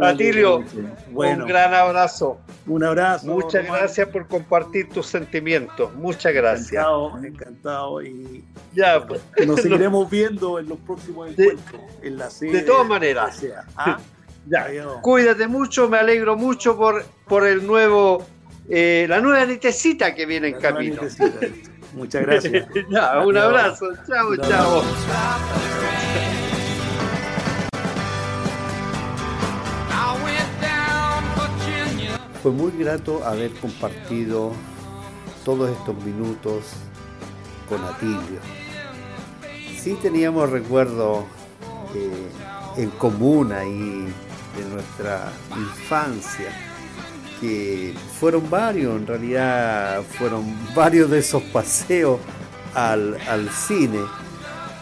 Atilio, 0.00 0.64
un 1.12 1.46
gran 1.46 1.74
abrazo. 1.74 2.38
Un 2.70 2.84
abrazo. 2.84 3.26
Muchas 3.26 3.66
gracias 3.66 4.08
por 4.08 4.28
compartir 4.28 4.88
tus 4.88 5.06
sentimientos. 5.06 5.92
Muchas 5.94 6.32
gracias. 6.32 6.70
Encantado, 6.72 7.18
encantado. 7.24 8.02
Y 8.02 8.44
ya, 8.72 9.04
pues. 9.06 9.20
nos 9.46 9.60
seguiremos 9.62 10.08
viendo 10.08 10.58
en 10.58 10.68
los 10.68 10.78
próximos 10.78 11.30
encuentros. 11.30 11.82
En 12.02 12.16
la 12.16 12.30
serie, 12.30 12.60
de 12.60 12.62
todas 12.62 12.86
maneras. 12.86 13.44
¿Ah? 13.76 13.98
Ya. 14.46 14.68
Cuídate 15.02 15.48
mucho, 15.48 15.88
me 15.88 15.98
alegro 15.98 16.36
mucho 16.36 16.76
por, 16.76 17.04
por 17.26 17.46
el 17.46 17.66
nuevo 17.66 18.24
eh, 18.68 19.06
la 19.08 19.20
nueva 19.20 19.44
netecita 19.46 20.14
que 20.14 20.26
viene 20.26 20.48
en 20.48 20.60
camino. 20.60 21.02
Muchas 21.94 22.22
gracias. 22.22 22.68
un 23.26 23.36
abrazo. 23.36 23.86
Chao, 24.06 24.36
chao. 24.36 24.84
Fue 32.42 32.52
muy 32.52 32.72
grato 32.72 33.22
haber 33.24 33.50
compartido 33.52 34.52
todos 35.44 35.70
estos 35.70 35.94
minutos 36.02 36.64
con 37.68 37.84
Atilio. 37.84 38.40
Sí 39.78 39.98
teníamos 40.00 40.48
recuerdos 40.48 41.24
eh, 41.94 42.28
en 42.78 42.90
común 42.90 43.52
ahí 43.52 44.06
de 44.56 44.64
nuestra 44.72 45.30
infancia 45.54 46.50
que 47.40 47.94
fueron 48.18 48.48
varios, 48.48 48.96
en 48.96 49.06
realidad 49.06 50.02
fueron 50.02 50.44
varios 50.74 51.10
de 51.10 51.18
esos 51.18 51.42
paseos 51.44 52.20
al, 52.74 53.18
cine 53.50 54.00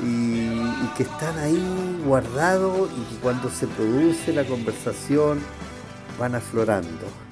y, 0.00 0.86
que 0.96 1.02
están 1.04 1.38
ahí 1.38 2.02
guardados 2.04 2.90
y 2.92 3.14
que 3.14 3.20
cuando 3.20 3.50
se 3.50 3.66
produce 3.66 4.32
la 4.32 4.44
conversación 4.44 5.40
van 6.18 6.34
aflorando. 6.34 7.27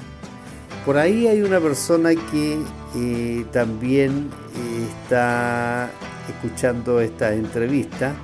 Por 0.86 0.98
ahí 0.98 1.26
hay 1.26 1.42
una 1.42 1.58
persona 1.58 2.10
que 2.10 2.60
eh, 2.94 3.44
también 3.52 4.30
eh, 4.54 4.88
está 5.02 5.90
escuchando 6.28 7.00
esta 7.00 7.34
entrevista 7.34 8.14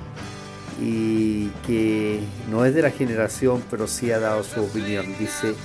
y 0.81 1.49
que 1.67 2.21
no 2.49 2.63
es 2.63 2.73
de 2.73 2.83
la 2.83 2.89
generación, 2.89 3.61
pero 3.69 3.85
sí 3.85 4.11
ha 4.11 4.19
dado 4.19 4.45
su 4.45 4.61
opinión. 4.61 5.05
Dice, 5.19 5.55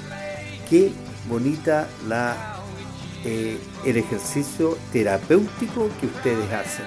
que 0.69 0.91
bonita 1.29 1.87
la, 2.09 2.35
eh, 3.25 3.59
el 3.85 3.97
ejercicio 3.97 4.77
terapéutico 4.93 5.89
que 6.01 6.07
ustedes 6.07 6.53
hacen. 6.53 6.87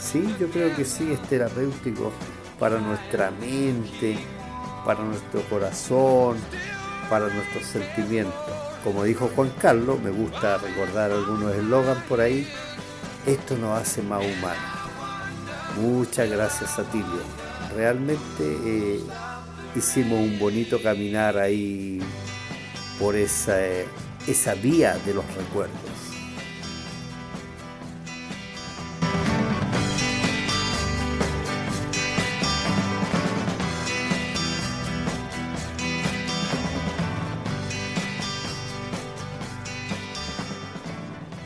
Sí, 0.00 0.34
yo 0.40 0.48
creo 0.48 0.74
que 0.74 0.84
sí 0.84 1.12
es 1.12 1.22
terapéutico 1.28 2.10
para 2.58 2.80
nuestra 2.80 3.30
mente, 3.30 4.18
para 4.84 5.04
nuestro 5.04 5.40
corazón, 5.42 6.36
para 7.08 7.28
nuestros 7.28 7.64
sentimientos. 7.64 8.61
Como 8.84 9.04
dijo 9.04 9.30
Juan 9.36 9.52
Carlos, 9.60 10.00
me 10.00 10.10
gusta 10.10 10.58
recordar 10.58 11.12
algunos 11.12 11.54
eslogans 11.54 12.02
por 12.04 12.20
ahí, 12.20 12.48
esto 13.26 13.56
nos 13.56 13.80
hace 13.80 14.02
más 14.02 14.20
humanos. 14.24 14.82
Muchas 15.80 16.28
gracias 16.28 16.78
a 16.78 16.82
Tilio. 16.90 17.22
Realmente 17.76 18.24
eh, 18.40 19.00
hicimos 19.76 20.18
un 20.18 20.38
bonito 20.38 20.82
caminar 20.82 21.38
ahí 21.38 22.00
por 22.98 23.14
esa, 23.14 23.56
esa 24.26 24.54
vía 24.54 24.98
de 25.06 25.14
los 25.14 25.24
recuerdos. 25.34 25.91